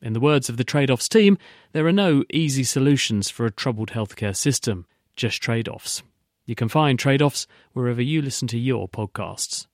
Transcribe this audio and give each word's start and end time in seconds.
In 0.00 0.12
the 0.12 0.20
words 0.20 0.48
of 0.48 0.56
the 0.56 0.64
trade 0.64 0.90
offs 0.90 1.08
team, 1.08 1.38
there 1.72 1.86
are 1.86 1.92
no 1.92 2.22
easy 2.32 2.62
solutions 2.62 3.30
for 3.30 3.46
a 3.46 3.50
troubled 3.50 3.90
healthcare 3.90 4.36
system, 4.36 4.86
just 5.16 5.42
trade 5.42 5.68
offs. 5.68 6.02
You 6.46 6.54
can 6.54 6.68
find 6.68 6.98
trade 6.98 7.20
offs 7.20 7.46
wherever 7.72 8.00
you 8.00 8.22
listen 8.22 8.46
to 8.48 8.58
your 8.58 8.88
podcasts. 8.88 9.66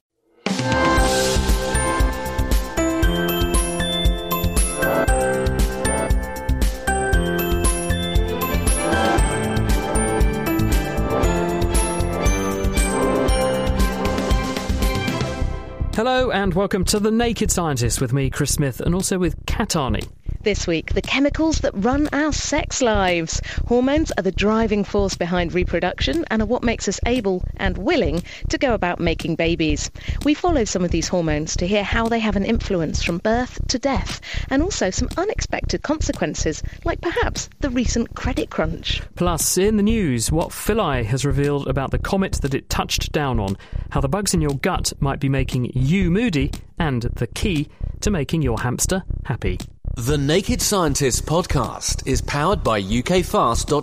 And 16.35 16.53
welcome 16.53 16.85
to 16.85 16.99
The 16.99 17.13
Naked 17.13 17.53
Scientist 17.53 18.01
with 18.01 18.13
me, 18.13 18.29
Chris 18.29 18.51
Smith, 18.51 18.81
and 18.81 18.93
also 18.93 19.19
with 19.19 19.47
Kat 19.47 19.69
Arney. 19.71 20.09
This 20.45 20.67
week, 20.67 20.93
the 20.93 21.01
chemicals 21.01 21.61
that 21.61 21.73
run 21.75 22.07
our 22.13 22.31
sex 22.31 22.83
lives. 22.83 23.41
Hormones 23.67 24.13
are 24.19 24.23
the 24.23 24.31
driving 24.31 24.85
force 24.85 25.17
behind 25.17 25.55
reproduction 25.55 26.27
and 26.31 26.43
are 26.43 26.47
what 26.47 26.63
makes 26.63 26.87
us 26.87 27.01
able 27.07 27.43
and 27.57 27.79
willing 27.79 28.23
to 28.51 28.59
go 28.59 28.75
about 28.75 29.01
making 29.01 29.37
babies. 29.37 29.91
We 30.23 30.35
follow 30.35 30.67
some 30.67 30.85
of 30.85 30.91
these 30.91 31.09
hormones 31.09 31.57
to 31.57 31.67
hear 31.67 31.83
how 31.83 32.09
they 32.09 32.19
have 32.19 32.37
an 32.37 32.45
influence 32.45 33.03
from 33.03 33.19
birth 33.19 33.59
to 33.69 33.79
death 33.79 34.21
and 34.51 34.63
also 34.63 34.91
some 34.91 35.09
unexpected 35.17 35.81
consequences, 35.81 36.63
like 36.85 37.01
perhaps 37.01 37.49
the 37.61 37.71
recent 37.71 38.15
credit 38.15 38.51
crunch. 38.51 39.01
Plus, 39.15 39.57
in 39.57 39.79
the 39.79 39.83
news, 39.83 40.31
what 40.31 40.53
Philae 40.53 41.05
has 41.05 41.25
revealed 41.25 41.69
about 41.69 41.91
the 41.91 41.99
comet 41.99 42.35
that 42.43 42.53
it 42.53 42.69
touched 42.69 43.13
down 43.13 43.41
on, 43.41 43.57
how 43.93 44.03
the 44.03 44.11
bugs 44.11 44.35
in 44.35 44.43
your 44.43 44.57
gut 44.57 44.93
might 45.01 45.21
be 45.21 45.29
making 45.31 45.73
you 45.75 46.11
moody, 46.11 46.53
and 46.79 47.05
the 47.15 47.29
key 47.29 47.67
to 48.03 48.11
making 48.11 48.43
your 48.43 48.61
hamster 48.61 49.05
happy. 49.25 49.59
The 49.97 50.19
Naked 50.19 50.61
Scientist 50.61 51.25
podcast 51.25 52.05
is 52.05 52.21
powered 52.21 52.65
by 52.65 52.83
ukfast.co.uk. 52.83 53.75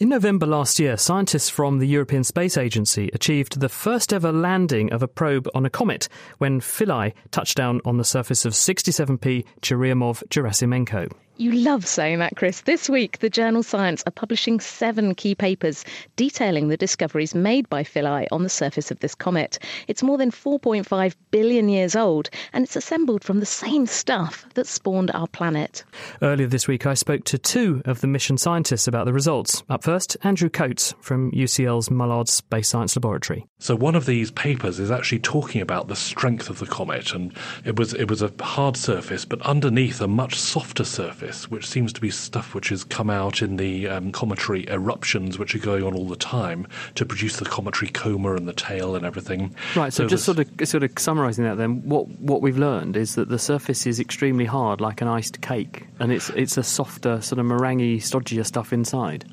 In 0.00 0.08
November 0.08 0.46
last 0.46 0.80
year, 0.80 0.96
scientists 0.96 1.48
from 1.48 1.78
the 1.78 1.86
European 1.86 2.24
Space 2.24 2.56
Agency 2.56 3.08
achieved 3.14 3.60
the 3.60 3.68
first 3.68 4.12
ever 4.12 4.32
landing 4.32 4.92
of 4.92 5.00
a 5.00 5.08
probe 5.08 5.48
on 5.54 5.64
a 5.64 5.70
comet 5.70 6.08
when 6.38 6.58
Philae 6.58 7.14
touched 7.30 7.56
down 7.56 7.80
on 7.84 7.98
the 7.98 8.04
surface 8.04 8.44
of 8.44 8.52
67P 8.52 9.44
Churyumov-Gerasimenko. 9.62 11.12
You 11.36 11.50
love 11.50 11.84
saying 11.84 12.20
that, 12.20 12.36
Chris. 12.36 12.60
This 12.60 12.88
week, 12.88 13.18
the 13.18 13.28
journal 13.28 13.64
Science 13.64 14.04
are 14.06 14.12
publishing 14.12 14.60
seven 14.60 15.16
key 15.16 15.34
papers 15.34 15.84
detailing 16.14 16.68
the 16.68 16.76
discoveries 16.76 17.34
made 17.34 17.68
by 17.68 17.82
Philae 17.82 18.28
on 18.30 18.44
the 18.44 18.48
surface 18.48 18.92
of 18.92 19.00
this 19.00 19.16
comet. 19.16 19.58
It's 19.88 20.04
more 20.04 20.16
than 20.16 20.30
4.5 20.30 21.16
billion 21.32 21.68
years 21.68 21.96
old, 21.96 22.30
and 22.52 22.62
it's 22.62 22.76
assembled 22.76 23.24
from 23.24 23.40
the 23.40 23.46
same 23.46 23.86
stuff 23.86 24.46
that 24.54 24.68
spawned 24.68 25.10
our 25.10 25.26
planet. 25.26 25.82
Earlier 26.22 26.46
this 26.46 26.68
week, 26.68 26.86
I 26.86 26.94
spoke 26.94 27.24
to 27.24 27.36
two 27.36 27.82
of 27.84 28.00
the 28.00 28.06
mission 28.06 28.38
scientists 28.38 28.86
about 28.86 29.04
the 29.04 29.12
results. 29.12 29.64
Up 29.68 29.82
first, 29.82 30.16
Andrew 30.22 30.48
Coates 30.48 30.94
from 31.00 31.32
UCL's 31.32 31.90
Mullard 31.90 32.28
Space 32.28 32.68
Science 32.68 32.94
Laboratory. 32.94 33.44
So 33.58 33.74
one 33.74 33.96
of 33.96 34.06
these 34.06 34.30
papers 34.30 34.78
is 34.78 34.92
actually 34.92 35.18
talking 35.18 35.60
about 35.60 35.88
the 35.88 35.96
strength 35.96 36.48
of 36.48 36.60
the 36.60 36.66
comet, 36.66 37.12
and 37.12 37.36
it 37.64 37.76
was 37.76 37.92
it 37.92 38.08
was 38.08 38.22
a 38.22 38.32
hard 38.40 38.76
surface, 38.76 39.24
but 39.24 39.42
underneath 39.42 40.00
a 40.00 40.06
much 40.06 40.38
softer 40.38 40.84
surface 40.84 41.23
which 41.50 41.68
seems 41.68 41.92
to 41.92 42.00
be 42.00 42.10
stuff 42.10 42.54
which 42.54 42.68
has 42.68 42.84
come 42.84 43.10
out 43.10 43.42
in 43.42 43.56
the 43.56 43.88
um, 43.88 44.12
cometary 44.12 44.68
eruptions 44.68 45.38
which 45.38 45.54
are 45.54 45.58
going 45.58 45.82
on 45.84 45.94
all 45.94 46.06
the 46.06 46.16
time 46.16 46.66
to 46.94 47.04
produce 47.04 47.36
the 47.36 47.44
cometary 47.44 47.90
coma 47.90 48.34
and 48.34 48.48
the 48.48 48.52
tail 48.52 48.96
and 48.96 49.04
everything. 49.04 49.54
Right. 49.74 49.92
So, 49.92 50.04
so 50.04 50.08
just 50.08 50.24
sort 50.24 50.38
of 50.38 50.68
sort 50.68 50.82
of 50.82 50.92
summarising 50.98 51.44
that, 51.44 51.56
then 51.56 51.82
what 51.88 52.08
what 52.20 52.42
we've 52.42 52.58
learned 52.58 52.96
is 52.96 53.14
that 53.14 53.28
the 53.28 53.38
surface 53.38 53.86
is 53.86 54.00
extremely 54.00 54.44
hard, 54.44 54.80
like 54.80 55.00
an 55.00 55.08
iced 55.08 55.40
cake, 55.40 55.86
and 55.98 56.12
it's 56.12 56.30
it's 56.30 56.56
a 56.56 56.62
softer 56.62 57.20
sort 57.20 57.38
of 57.38 57.46
meringue, 57.46 57.98
stodgier 57.98 58.44
stuff 58.44 58.72
inside. 58.72 59.24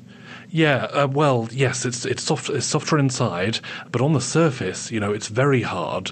Yeah, 0.54 0.84
uh, 0.92 1.08
well, 1.10 1.48
yes, 1.50 1.86
it's 1.86 2.04
it's 2.04 2.22
soft, 2.22 2.50
it's 2.50 2.66
softer 2.66 2.98
inside, 2.98 3.60
but 3.90 4.02
on 4.02 4.12
the 4.12 4.20
surface, 4.20 4.90
you 4.90 5.00
know, 5.00 5.10
it's 5.10 5.28
very 5.28 5.62
hard. 5.62 6.10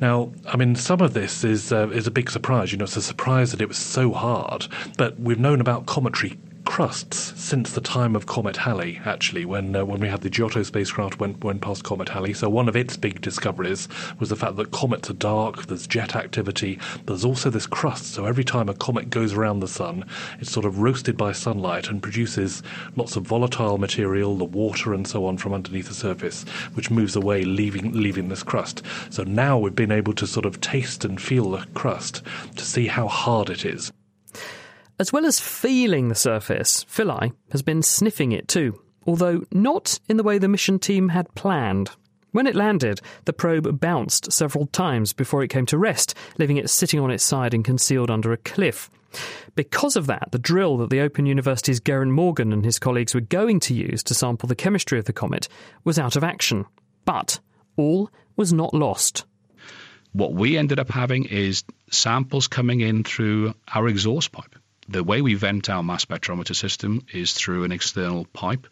Now, 0.00 0.30
I 0.46 0.56
mean, 0.56 0.76
some 0.76 1.00
of 1.00 1.12
this 1.12 1.42
is 1.42 1.72
uh, 1.72 1.88
is 1.88 2.06
a 2.06 2.12
big 2.12 2.30
surprise. 2.30 2.70
You 2.70 2.78
know, 2.78 2.84
it's 2.84 2.96
a 2.96 3.02
surprise 3.02 3.50
that 3.50 3.60
it 3.60 3.66
was 3.66 3.78
so 3.78 4.12
hard. 4.12 4.68
But 4.96 5.18
we've 5.18 5.40
known 5.40 5.60
about 5.60 5.86
cometary 5.86 6.38
crusts 6.70 7.32
since 7.36 7.72
the 7.72 7.80
time 7.80 8.14
of 8.14 8.26
Comet 8.26 8.56
Halley, 8.56 9.00
actually, 9.04 9.44
when 9.44 9.74
uh, 9.74 9.84
when 9.84 9.98
we 9.98 10.06
had 10.06 10.20
the 10.20 10.30
Giotto 10.30 10.62
spacecraft 10.62 11.18
went 11.18 11.42
went 11.42 11.62
past 11.62 11.82
Comet 11.82 12.08
Halley. 12.08 12.32
So 12.32 12.48
one 12.48 12.68
of 12.68 12.76
its 12.76 12.96
big 12.96 13.20
discoveries 13.20 13.88
was 14.20 14.28
the 14.28 14.36
fact 14.36 14.54
that 14.54 14.70
comets 14.70 15.10
are 15.10 15.14
dark. 15.14 15.66
There's 15.66 15.88
jet 15.88 16.14
activity. 16.14 16.78
There's 17.06 17.24
also 17.24 17.50
this 17.50 17.66
crust. 17.66 18.14
So 18.14 18.24
every 18.24 18.44
time 18.44 18.68
a 18.68 18.74
comet 18.74 19.10
goes 19.10 19.32
around 19.32 19.58
the 19.58 19.66
sun, 19.66 20.04
it's 20.38 20.52
sort 20.52 20.64
of 20.64 20.78
roasted 20.78 21.16
by 21.16 21.32
sunlight 21.32 21.88
and 21.88 22.00
produces 22.00 22.62
lots 22.94 23.16
of 23.16 23.24
volatile 23.24 23.76
material, 23.76 24.36
the 24.36 24.44
water 24.44 24.94
and 24.94 25.08
so 25.08 25.26
on, 25.26 25.38
from 25.38 25.52
underneath 25.52 25.88
the 25.88 25.94
surface, 25.94 26.44
which 26.74 26.88
moves 26.88 27.16
away, 27.16 27.42
leaving 27.42 27.92
leaving 27.92 28.28
this 28.28 28.44
crust. 28.44 28.84
So 29.10 29.24
now 29.24 29.58
we've 29.58 29.74
been 29.74 29.90
able 29.90 30.12
to 30.12 30.24
sort 30.24 30.46
of 30.46 30.60
taste 30.60 31.04
and 31.04 31.20
feel 31.20 31.50
the 31.50 31.66
crust 31.74 32.22
to 32.54 32.64
see 32.64 32.86
how 32.86 33.08
hard 33.08 33.50
it 33.50 33.64
is. 33.64 33.90
As 35.00 35.14
well 35.14 35.24
as 35.24 35.40
feeling 35.40 36.08
the 36.08 36.14
surface, 36.14 36.84
Philae 36.86 37.32
has 37.52 37.62
been 37.62 37.82
sniffing 37.82 38.32
it 38.32 38.48
too, 38.48 38.82
although 39.06 39.44
not 39.50 39.98
in 40.10 40.18
the 40.18 40.22
way 40.22 40.36
the 40.36 40.46
mission 40.46 40.78
team 40.78 41.08
had 41.08 41.34
planned. 41.34 41.88
When 42.32 42.46
it 42.46 42.54
landed, 42.54 43.00
the 43.24 43.32
probe 43.32 43.80
bounced 43.80 44.30
several 44.30 44.66
times 44.66 45.14
before 45.14 45.42
it 45.42 45.48
came 45.48 45.64
to 45.66 45.78
rest, 45.78 46.14
leaving 46.36 46.58
it 46.58 46.68
sitting 46.68 47.00
on 47.00 47.10
its 47.10 47.24
side 47.24 47.54
and 47.54 47.64
concealed 47.64 48.10
under 48.10 48.30
a 48.34 48.36
cliff. 48.36 48.90
Because 49.54 49.96
of 49.96 50.06
that, 50.08 50.32
the 50.32 50.38
drill 50.38 50.76
that 50.76 50.90
the 50.90 51.00
Open 51.00 51.24
University's 51.24 51.80
Geraint 51.80 52.12
Morgan 52.12 52.52
and 52.52 52.62
his 52.62 52.78
colleagues 52.78 53.14
were 53.14 53.22
going 53.22 53.58
to 53.60 53.74
use 53.74 54.02
to 54.02 54.12
sample 54.12 54.48
the 54.48 54.54
chemistry 54.54 54.98
of 54.98 55.06
the 55.06 55.14
comet 55.14 55.48
was 55.82 55.98
out 55.98 56.14
of 56.14 56.24
action. 56.24 56.66
But 57.06 57.40
all 57.74 58.10
was 58.36 58.52
not 58.52 58.74
lost. 58.74 59.24
What 60.12 60.34
we 60.34 60.58
ended 60.58 60.78
up 60.78 60.90
having 60.90 61.24
is 61.24 61.64
samples 61.90 62.48
coming 62.48 62.82
in 62.82 63.02
through 63.02 63.54
our 63.66 63.88
exhaust 63.88 64.30
pipe. 64.30 64.56
The 64.90 65.04
way 65.04 65.22
we 65.22 65.34
vent 65.34 65.70
our 65.70 65.84
mass 65.84 66.04
spectrometer 66.04 66.56
system 66.56 67.06
is 67.12 67.32
through 67.32 67.62
an 67.62 67.70
external 67.70 68.24
pipe. 68.24 68.66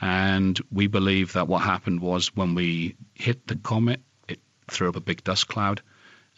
And 0.00 0.56
we 0.70 0.86
believe 0.86 1.32
that 1.32 1.48
what 1.48 1.62
happened 1.62 2.00
was 2.00 2.28
when 2.36 2.54
we 2.54 2.94
hit 3.14 3.44
the 3.48 3.56
comet, 3.56 4.00
it 4.28 4.38
threw 4.70 4.88
up 4.88 4.94
a 4.94 5.00
big 5.00 5.24
dust 5.24 5.48
cloud. 5.48 5.82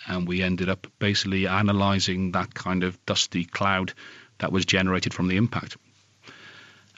And 0.06 0.26
we 0.26 0.40
ended 0.40 0.70
up 0.70 0.86
basically 0.98 1.46
analyzing 1.46 2.32
that 2.32 2.54
kind 2.54 2.82
of 2.82 3.04
dusty 3.04 3.44
cloud 3.44 3.92
that 4.38 4.52
was 4.52 4.64
generated 4.64 5.12
from 5.12 5.28
the 5.28 5.36
impact. 5.36 5.76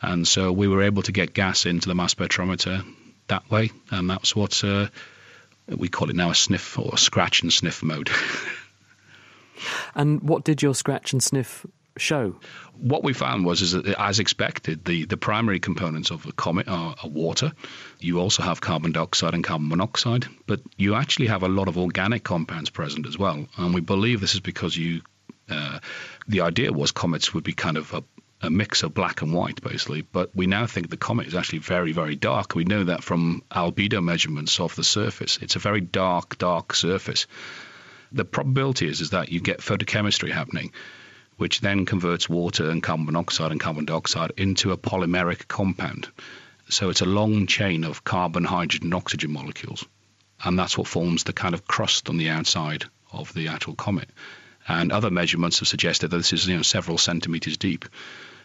And 0.00 0.26
so 0.26 0.52
we 0.52 0.68
were 0.68 0.82
able 0.82 1.02
to 1.02 1.12
get 1.12 1.34
gas 1.34 1.66
into 1.66 1.88
the 1.88 1.96
mass 1.96 2.14
spectrometer 2.14 2.86
that 3.26 3.50
way. 3.50 3.72
And 3.90 4.08
that's 4.08 4.36
what 4.36 4.62
uh, 4.62 4.86
we 5.66 5.88
call 5.88 6.08
it 6.08 6.14
now 6.14 6.30
a 6.30 6.36
sniff 6.36 6.78
or 6.78 6.90
a 6.92 6.98
scratch 6.98 7.42
and 7.42 7.52
sniff 7.52 7.82
mode. 7.82 8.10
and 9.96 10.22
what 10.22 10.44
did 10.44 10.62
your 10.62 10.76
scratch 10.76 11.12
and 11.12 11.20
sniff 11.20 11.66
show? 11.96 12.36
What 12.74 13.04
we 13.04 13.12
found 13.12 13.44
was 13.44 13.62
is 13.62 13.72
that, 13.72 13.86
as 13.98 14.18
expected, 14.18 14.84
the, 14.84 15.04
the 15.04 15.16
primary 15.16 15.60
components 15.60 16.10
of 16.10 16.26
a 16.26 16.32
comet 16.32 16.68
are, 16.68 16.94
are 17.02 17.08
water. 17.08 17.52
You 18.00 18.20
also 18.20 18.42
have 18.42 18.60
carbon 18.60 18.92
dioxide 18.92 19.34
and 19.34 19.44
carbon 19.44 19.68
monoxide, 19.68 20.26
but 20.46 20.60
you 20.76 20.94
actually 20.94 21.26
have 21.26 21.42
a 21.42 21.48
lot 21.48 21.68
of 21.68 21.78
organic 21.78 22.24
compounds 22.24 22.70
present 22.70 23.06
as 23.06 23.18
well. 23.18 23.46
And 23.56 23.74
we 23.74 23.80
believe 23.80 24.20
this 24.20 24.34
is 24.34 24.40
because 24.40 24.76
you 24.76 25.02
uh, 25.50 25.78
the 26.28 26.42
idea 26.42 26.72
was 26.72 26.92
comets 26.92 27.34
would 27.34 27.44
be 27.44 27.52
kind 27.52 27.76
of 27.76 27.92
a, 27.92 28.02
a, 28.40 28.50
mix 28.50 28.82
of 28.82 28.94
black 28.94 29.22
and 29.22 29.34
white, 29.34 29.60
basically. 29.60 30.02
But 30.02 30.34
we 30.34 30.46
now 30.46 30.66
think 30.66 30.88
the 30.88 30.96
comet 30.96 31.26
is 31.26 31.34
actually 31.34 31.58
very, 31.58 31.92
very 31.92 32.16
dark. 32.16 32.54
We 32.54 32.64
know 32.64 32.84
that 32.84 33.02
from 33.02 33.42
albedo 33.50 34.02
measurements 34.02 34.60
of 34.60 34.74
the 34.76 34.84
surface. 34.84 35.38
It's 35.42 35.56
a 35.56 35.58
very 35.58 35.80
dark, 35.80 36.38
dark 36.38 36.74
surface. 36.74 37.26
The 38.12 38.24
probability 38.24 38.88
is, 38.88 39.00
is 39.00 39.10
that 39.10 39.30
you 39.30 39.40
get 39.40 39.60
photochemistry 39.60 40.30
happening, 40.30 40.72
which 41.42 41.60
then 41.60 41.84
converts 41.84 42.28
water 42.28 42.70
and 42.70 42.82
carbon 42.82 43.06
monoxide 43.06 43.50
and 43.50 43.60
carbon 43.60 43.84
dioxide 43.84 44.32
into 44.36 44.72
a 44.72 44.78
polymeric 44.78 45.48
compound. 45.48 46.08
So 46.68 46.88
it's 46.88 47.02
a 47.02 47.06
long 47.20 47.46
chain 47.46 47.84
of 47.84 48.04
carbon, 48.04 48.44
hydrogen, 48.44 48.86
and 48.86 48.94
oxygen 48.94 49.32
molecules. 49.32 49.84
And 50.44 50.58
that's 50.58 50.78
what 50.78 50.86
forms 50.86 51.24
the 51.24 51.32
kind 51.32 51.54
of 51.54 51.66
crust 51.66 52.08
on 52.08 52.16
the 52.16 52.30
outside 52.30 52.84
of 53.12 53.34
the 53.34 53.48
actual 53.48 53.74
comet 53.74 54.08
and 54.68 54.92
other 54.92 55.10
measurements 55.10 55.58
have 55.58 55.68
suggested 55.68 56.10
that 56.10 56.16
this 56.16 56.32
is 56.32 56.46
you 56.46 56.56
know 56.56 56.62
several 56.62 56.98
centimeters 56.98 57.56
deep. 57.56 57.84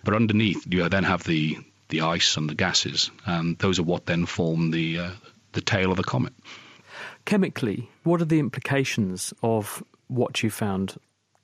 But 0.03 0.13
underneath, 0.13 0.65
you 0.69 0.87
then 0.89 1.03
have 1.03 1.23
the 1.23 1.57
the 1.89 2.01
ice 2.01 2.37
and 2.37 2.49
the 2.49 2.55
gases, 2.55 3.11
and 3.25 3.57
those 3.59 3.79
are 3.79 3.83
what 3.83 4.05
then 4.05 4.25
form 4.25 4.71
the 4.71 4.99
uh, 4.99 5.11
the 5.53 5.61
tail 5.61 5.91
of 5.91 5.97
the 5.97 6.03
comet. 6.03 6.33
Chemically, 7.25 7.89
what 8.03 8.21
are 8.21 8.25
the 8.25 8.39
implications 8.39 9.33
of 9.43 9.83
what 10.07 10.43
you 10.43 10.49
found? 10.49 10.97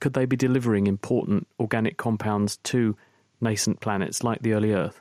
Could 0.03 0.11
they 0.11 0.25
be 0.25 0.35
delivering 0.35 0.87
important 0.87 1.47
organic 1.57 1.95
compounds 1.95 2.57
to 2.63 2.97
nascent 3.39 3.79
planets 3.79 4.21
like 4.21 4.41
the 4.41 4.51
early 4.51 4.73
Earth? 4.73 4.99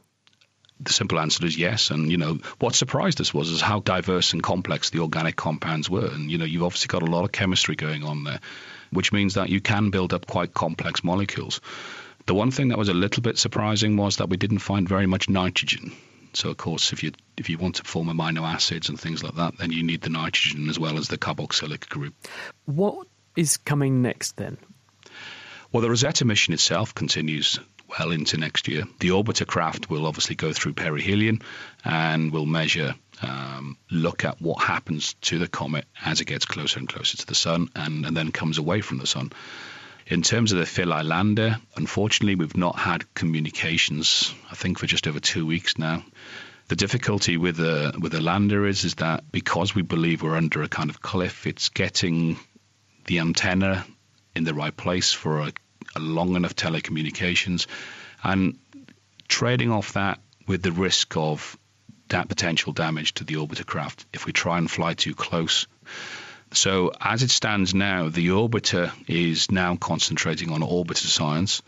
the 0.78 0.93
simple 0.93 1.19
answer 1.19 1.44
is 1.44 1.58
yes. 1.58 1.90
And 1.90 2.08
you 2.08 2.19
know 2.19 2.38
what 2.60 2.76
surprised 2.76 3.20
us 3.20 3.34
was 3.34 3.50
is 3.50 3.60
how 3.60 3.81
diverse 3.81 4.32
and 4.32 4.40
complex 4.40 4.90
the 4.90 5.00
organic 5.00 5.34
compounds 5.34 5.90
were. 5.90 6.06
And 6.06 6.31
you 6.31 6.38
know 6.38 6.44
you've 6.44 6.62
obviously 6.62 6.87
got 6.87 7.02
a 7.02 7.10
lot 7.10 7.25
of 7.25 7.32
chemistry 7.32 7.75
going 7.75 8.04
on 8.04 8.22
there 8.22 8.38
which 8.93 9.12
means 9.12 9.34
that 9.34 9.49
you 9.49 9.60
can 9.60 9.90
build 9.90 10.12
up 10.12 10.26
quite 10.26 10.54
complex 10.54 11.02
molecules. 11.02 11.60
The 12.26 12.34
one 12.34 12.52
thing 12.52 12.69
that 12.69 12.78
was 12.78 12.88
a 12.88 12.94
little 12.94 13.22
bit 13.22 13.38
surprising 13.38 13.96
was 13.96 14.19
that 14.19 14.28
we 14.28 14.37
didn't 14.37 14.60
find 14.60 14.88
very 14.88 15.06
much 15.06 15.28
nitrogen. 15.28 15.93
So 16.34 16.50
of 16.50 16.58
course, 16.58 16.93
if 16.93 17.02
you 17.02 17.10
if 17.37 17.50
you 17.50 17.58
want 17.58 17.76
to 17.76 17.84
form 17.84 18.06
amino 18.06 18.43
acids 18.43 18.88
and 18.88 19.00
things 19.00 19.25
like 19.25 19.34
that, 19.34 19.58
then 19.58 19.72
you 19.72 19.82
need 19.82 20.02
the 20.02 20.10
nitrogen 20.10 20.69
as 20.69 20.78
well 20.78 20.96
as 20.96 21.08
the 21.08 21.19
carboxylic 21.19 21.88
group. 21.88 22.14
What 22.66 23.08
is 23.34 23.56
coming 23.56 24.00
next 24.00 24.37
then? 24.37 24.58
Well, 25.73 25.81
the 25.81 25.89
Rosetta 25.89 26.27
mission 26.27 26.53
itself 26.53 26.95
continues 26.95 27.59
well 27.99 28.11
into 28.11 28.37
next 28.37 28.69
year. 28.69 28.85
The 29.01 29.09
orbiter 29.09 29.47
craft 29.47 29.89
will 29.89 30.07
obviously 30.07 30.37
go 30.37 30.53
through 30.53 30.75
perihelion 30.75 31.41
and 31.83 32.31
will 32.31 32.45
measure, 32.45 32.95
um, 33.23 33.79
look 33.91 34.27
at 34.27 34.41
what 34.43 34.63
happens 34.63 35.15
to 35.23 35.39
the 35.39 35.49
comet 35.49 35.87
as 36.05 36.21
it 36.21 36.27
gets 36.27 36.45
closer 36.45 36.79
and 36.79 36.87
closer 36.87 37.17
to 37.17 37.27
the 37.27 37.35
sun 37.35 37.71
and, 37.75 38.05
and 38.05 38.15
then 38.15 38.33
comes 38.33 38.59
away 38.59 38.83
from 38.83 38.99
the 38.99 39.07
sun. 39.07 39.33
In 40.07 40.21
terms 40.21 40.53
of 40.53 40.59
the 40.59 40.67
Philae 40.67 41.05
lander, 41.05 41.59
unfortunately, 41.75 42.35
we've 42.35 42.55
not 42.55 42.79
had 42.79 43.15
communications, 43.15 44.35
I 44.51 44.55
think, 44.55 44.79
for 44.79 44.87
just 44.87 45.07
over 45.07 45.21
two 45.21 45.47
weeks 45.47 45.79
now. 45.79 46.05
The 46.69 46.77
difficulty 46.77 47.39
with 47.39 47.57
the 47.57 47.95
with 47.99 48.13
the 48.13 48.21
lander 48.21 48.67
is 48.67 48.85
is 48.85 48.97
that 48.97 49.25
because 49.33 49.75
we 49.75 49.83
believe 49.83 50.23
we're 50.23 50.37
under 50.37 50.63
a 50.63 50.69
kind 50.69 50.91
of 50.91 51.01
cliff, 51.01 51.47
it's 51.47 51.71
getting 51.71 52.39
the 53.07 53.21
antenna 53.21 53.87
in 54.35 54.45
the 54.45 54.55
right 54.55 54.77
place 54.77 55.13
for 55.13 55.41
a 55.41 55.53
long 55.99 56.37
enough 56.37 56.55
telecommunications, 56.55 57.67
and 58.23 58.59
trading 59.29 59.71
off 59.71 59.94
that 59.94 60.21
with 60.47 60.62
the 60.62 60.73
risk 60.73 61.17
of 61.17 61.56
that 62.09 62.29
potential 62.29 62.73
damage 62.73 63.15
to 63.15 63.25
the 63.25 63.35
orbiter 63.35 63.65
craft 63.65 64.05
if 64.12 64.27
we 64.27 64.33
try 64.33 64.59
and 64.59 64.71
fly 64.71 64.94
too 64.94 65.15
close. 65.15 65.67
So, 66.53 66.93
as 67.00 67.23
it 67.23 67.31
stands 67.31 67.75
now, 67.75 68.11
the 68.11 68.29
orbiter 68.29 68.93
is 69.09 69.50
now 69.50 69.77
concentrating 69.77 70.50
on 70.53 70.61
orbiter 70.61 71.06
science, 71.06 71.62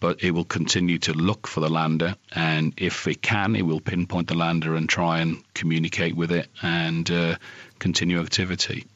but 0.00 0.24
it 0.24 0.30
will 0.30 0.46
continue 0.46 0.98
to 1.00 1.12
look 1.12 1.46
for 1.46 1.60
the 1.60 1.68
lander. 1.68 2.16
And 2.32 2.72
if 2.78 3.06
it 3.06 3.20
can, 3.20 3.54
it 3.54 3.62
will 3.62 3.80
pinpoint 3.80 4.28
the 4.28 4.34
lander 4.34 4.74
and 4.74 4.88
try 4.88 5.20
and 5.20 5.44
communicate 5.52 6.16
with 6.16 6.32
it 6.32 6.48
and 6.62 7.10
uh, 7.10 7.36
continue 7.78 8.20
activity. 8.20 8.86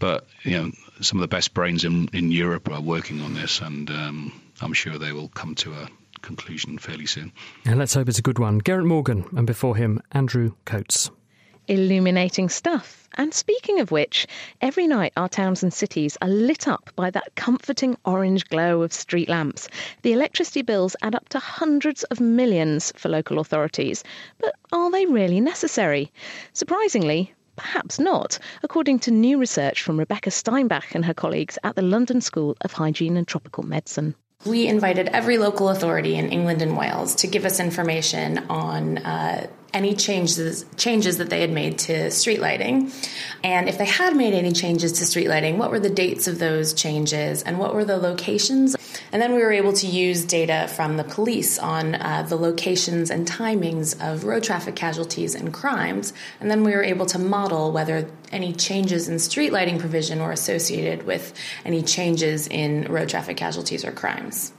But 0.00 0.26
you 0.42 0.50
know, 0.50 0.72
some 1.00 1.18
of 1.18 1.22
the 1.22 1.34
best 1.34 1.54
brains 1.54 1.84
in, 1.84 2.08
in 2.12 2.30
Europe 2.30 2.70
are 2.70 2.80
working 2.80 3.20
on 3.22 3.34
this, 3.34 3.60
and 3.60 3.90
um, 3.90 4.40
I'm 4.60 4.72
sure 4.72 4.98
they 4.98 5.12
will 5.12 5.28
come 5.28 5.54
to 5.56 5.72
a 5.72 5.88
conclusion 6.22 6.78
fairly 6.78 7.06
soon. 7.06 7.32
And 7.64 7.78
let's 7.78 7.94
hope 7.94 8.08
it's 8.08 8.18
a 8.18 8.22
good 8.22 8.38
one. 8.38 8.60
Geraint 8.60 8.86
Morgan, 8.86 9.24
and 9.36 9.46
before 9.46 9.76
him, 9.76 10.00
Andrew 10.12 10.52
Coates. 10.64 11.10
Illuminating 11.68 12.48
stuff. 12.48 13.08
And 13.14 13.34
speaking 13.34 13.80
of 13.80 13.90
which, 13.90 14.26
every 14.60 14.86
night 14.86 15.12
our 15.16 15.28
towns 15.28 15.62
and 15.62 15.72
cities 15.72 16.16
are 16.22 16.28
lit 16.28 16.68
up 16.68 16.90
by 16.96 17.10
that 17.10 17.34
comforting 17.34 17.96
orange 18.04 18.48
glow 18.48 18.82
of 18.82 18.92
street 18.92 19.28
lamps. 19.28 19.68
The 20.02 20.12
electricity 20.12 20.62
bills 20.62 20.96
add 21.02 21.14
up 21.14 21.28
to 21.30 21.38
hundreds 21.38 22.02
of 22.04 22.20
millions 22.20 22.92
for 22.96 23.08
local 23.08 23.38
authorities. 23.38 24.04
But 24.38 24.54
are 24.72 24.90
they 24.90 25.06
really 25.06 25.40
necessary? 25.40 26.12
Surprisingly, 26.52 27.34
Perhaps 27.60 27.98
not, 27.98 28.38
according 28.62 29.00
to 29.00 29.10
new 29.10 29.36
research 29.38 29.82
from 29.82 29.98
Rebecca 29.98 30.30
Steinbach 30.30 30.94
and 30.94 31.04
her 31.04 31.12
colleagues 31.12 31.58
at 31.62 31.76
the 31.76 31.82
London 31.82 32.22
School 32.22 32.56
of 32.62 32.72
Hygiene 32.72 33.18
and 33.18 33.28
Tropical 33.28 33.64
Medicine. 33.64 34.14
We 34.46 34.66
invited 34.66 35.08
every 35.08 35.36
local 35.36 35.68
authority 35.68 36.16
in 36.16 36.30
England 36.30 36.62
and 36.62 36.74
Wales 36.74 37.14
to 37.16 37.26
give 37.26 37.44
us 37.44 37.60
information 37.60 38.38
on 38.48 38.96
uh, 38.98 39.46
any 39.72 39.94
changes 39.94 40.64
changes 40.76 41.18
that 41.18 41.30
they 41.30 41.40
had 41.40 41.50
made 41.50 41.78
to 41.78 42.10
street 42.10 42.40
lighting, 42.40 42.92
and 43.44 43.68
if 43.68 43.78
they 43.78 43.86
had 43.86 44.16
made 44.16 44.34
any 44.34 44.52
changes 44.52 44.92
to 44.92 45.06
street 45.06 45.28
lighting, 45.28 45.58
what 45.58 45.70
were 45.70 45.80
the 45.80 45.90
dates 45.90 46.28
of 46.28 46.38
those 46.38 46.74
changes, 46.74 47.42
and 47.42 47.58
what 47.58 47.74
were 47.74 47.84
the 47.84 47.96
locations 47.96 48.76
and 49.12 49.20
then 49.20 49.34
we 49.34 49.42
were 49.42 49.52
able 49.52 49.72
to 49.72 49.86
use 49.86 50.24
data 50.24 50.68
from 50.68 50.96
the 50.96 51.04
police 51.04 51.58
on 51.58 51.96
uh, 51.96 52.24
the 52.28 52.36
locations 52.36 53.10
and 53.10 53.26
timings 53.26 53.98
of 54.00 54.24
road 54.24 54.44
traffic 54.44 54.76
casualties 54.76 55.34
and 55.34 55.52
crimes. 55.52 56.12
And 56.40 56.50
then 56.50 56.62
we 56.62 56.72
were 56.72 56.84
able 56.84 57.06
to 57.06 57.18
model 57.18 57.72
whether 57.72 58.08
any 58.30 58.52
changes 58.52 59.08
in 59.08 59.18
street 59.18 59.52
lighting 59.52 59.78
provision 59.78 60.20
were 60.20 60.32
associated 60.32 61.06
with 61.06 61.34
any 61.64 61.82
changes 61.82 62.46
in 62.46 62.84
road 62.84 63.08
traffic 63.08 63.36
casualties 63.36 63.84
or 63.84 63.92
crimes. 63.92 64.52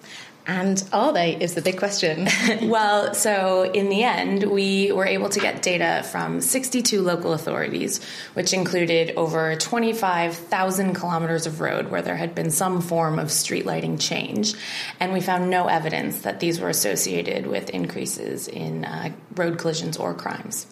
And 0.47 0.83
are 0.91 1.13
they, 1.13 1.35
is 1.35 1.53
the 1.53 1.61
big 1.61 1.77
question. 1.77 2.27
well, 2.63 3.13
so 3.13 3.63
in 3.71 3.89
the 3.89 4.03
end, 4.03 4.43
we 4.43 4.91
were 4.91 5.05
able 5.05 5.29
to 5.29 5.39
get 5.39 5.61
data 5.61 6.03
from 6.11 6.41
62 6.41 7.01
local 7.01 7.33
authorities, 7.33 8.03
which 8.33 8.53
included 8.53 9.13
over 9.17 9.55
25,000 9.55 10.95
kilometers 10.95 11.45
of 11.45 11.61
road 11.61 11.91
where 11.91 12.01
there 12.01 12.17
had 12.17 12.33
been 12.33 12.49
some 12.49 12.81
form 12.81 13.19
of 13.19 13.31
street 13.31 13.65
lighting 13.65 13.97
change. 13.97 14.53
And 14.99 15.13
we 15.13 15.21
found 15.21 15.49
no 15.49 15.67
evidence 15.67 16.19
that 16.19 16.39
these 16.39 16.59
were 16.59 16.69
associated 16.69 17.45
with 17.45 17.69
increases 17.69 18.47
in 18.47 18.85
uh, 18.85 19.11
road 19.35 19.59
collisions 19.59 19.97
or 19.97 20.13
crimes. 20.13 20.65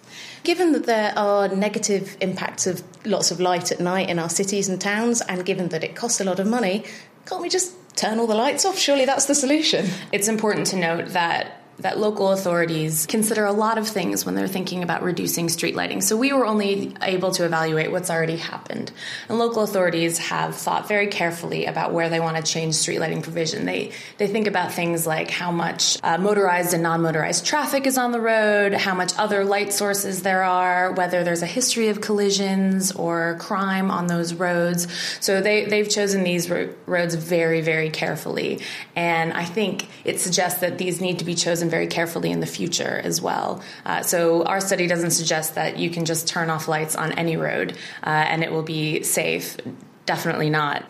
Given 0.43 0.71
that 0.71 0.85
there 0.85 1.13
are 1.15 1.47
negative 1.49 2.17
impacts 2.21 2.65
of 2.65 2.81
lots 3.05 3.29
of 3.29 3.39
light 3.39 3.71
at 3.71 3.79
night 3.79 4.09
in 4.09 4.19
our 4.19 4.29
cities 4.29 4.67
and 4.67 4.79
towns, 4.79 5.21
and 5.21 5.45
given 5.45 5.69
that 5.69 5.83
it 5.83 5.95
costs 5.95 6.19
a 6.19 6.23
lot 6.23 6.39
of 6.39 6.47
money, 6.47 6.85
can't 7.25 7.41
we 7.41 7.49
just 7.49 7.73
turn 7.99 8.19
all 8.19 8.27
the 8.27 8.35
lights 8.35 8.65
off? 8.65 8.77
Surely 8.77 9.05
that's 9.05 9.25
the 9.25 9.35
solution. 9.35 9.87
It's 10.11 10.27
important 10.27 10.67
to 10.67 10.77
note 10.77 11.09
that 11.09 11.58
that 11.79 11.97
local 11.97 12.31
authorities 12.31 13.05
consider 13.05 13.45
a 13.45 13.51
lot 13.53 13.77
of 13.77 13.87
things 13.87 14.25
when 14.25 14.35
they're 14.35 14.47
thinking 14.47 14.83
about 14.83 15.01
reducing 15.01 15.49
street 15.49 15.75
lighting. 15.75 16.01
So 16.01 16.17
we 16.17 16.33
were 16.33 16.45
only 16.45 16.93
able 17.01 17.31
to 17.31 17.45
evaluate 17.45 17.91
what's 17.91 18.09
already 18.09 18.35
happened. 18.35 18.91
And 19.29 19.39
local 19.39 19.63
authorities 19.63 20.17
have 20.17 20.55
thought 20.55 20.87
very 20.87 21.07
carefully 21.07 21.65
about 21.65 21.93
where 21.93 22.09
they 22.09 22.19
want 22.19 22.37
to 22.37 22.43
change 22.43 22.75
street 22.75 22.99
lighting 22.99 23.21
provision. 23.21 23.65
They 23.65 23.91
they 24.17 24.27
think 24.27 24.47
about 24.47 24.73
things 24.73 25.07
like 25.07 25.29
how 25.29 25.51
much 25.51 25.97
uh, 26.03 26.17
motorized 26.17 26.73
and 26.73 26.83
non-motorized 26.83 27.45
traffic 27.45 27.87
is 27.87 27.97
on 27.97 28.11
the 28.11 28.19
road, 28.19 28.73
how 28.73 28.93
much 28.93 29.13
other 29.17 29.45
light 29.45 29.71
sources 29.71 30.21
there 30.21 30.43
are, 30.43 30.91
whether 30.91 31.23
there's 31.23 31.41
a 31.41 31.47
history 31.47 31.87
of 31.87 32.01
collisions 32.01 32.91
or 32.91 33.37
crime 33.39 33.89
on 33.89 34.07
those 34.07 34.33
roads. 34.33 34.87
So 35.21 35.41
they 35.41 35.65
they've 35.65 35.89
chosen 35.89 36.23
these 36.23 36.49
ro- 36.49 36.73
roads 36.85 37.15
very 37.15 37.61
very 37.61 37.89
carefully. 37.89 38.59
And 38.95 39.31
I 39.31 39.45
think 39.45 39.87
it 40.03 40.19
suggests 40.19 40.59
that 40.59 40.77
these 40.77 40.99
need 40.99 41.19
to 41.19 41.25
be 41.25 41.35
chosen 41.35 41.68
very 41.69 41.87
carefully 41.87 42.31
in 42.31 42.39
the 42.39 42.45
future 42.45 43.01
as 43.03 43.21
well. 43.21 43.61
Uh, 43.85 44.01
so 44.01 44.43
our 44.43 44.59
study 44.61 44.87
doesn't 44.87 45.11
suggest 45.11 45.55
that 45.55 45.77
you 45.77 45.89
can 45.89 46.05
just 46.05 46.27
turn 46.27 46.49
off 46.49 46.67
lights 46.67 46.95
on 46.95 47.11
any 47.13 47.37
road 47.37 47.71
uh, 48.03 48.09
and 48.09 48.43
it 48.43 48.51
will 48.51 48.63
be 48.63 49.03
safe. 49.03 49.57
Definitely 50.05 50.49
not. 50.49 50.89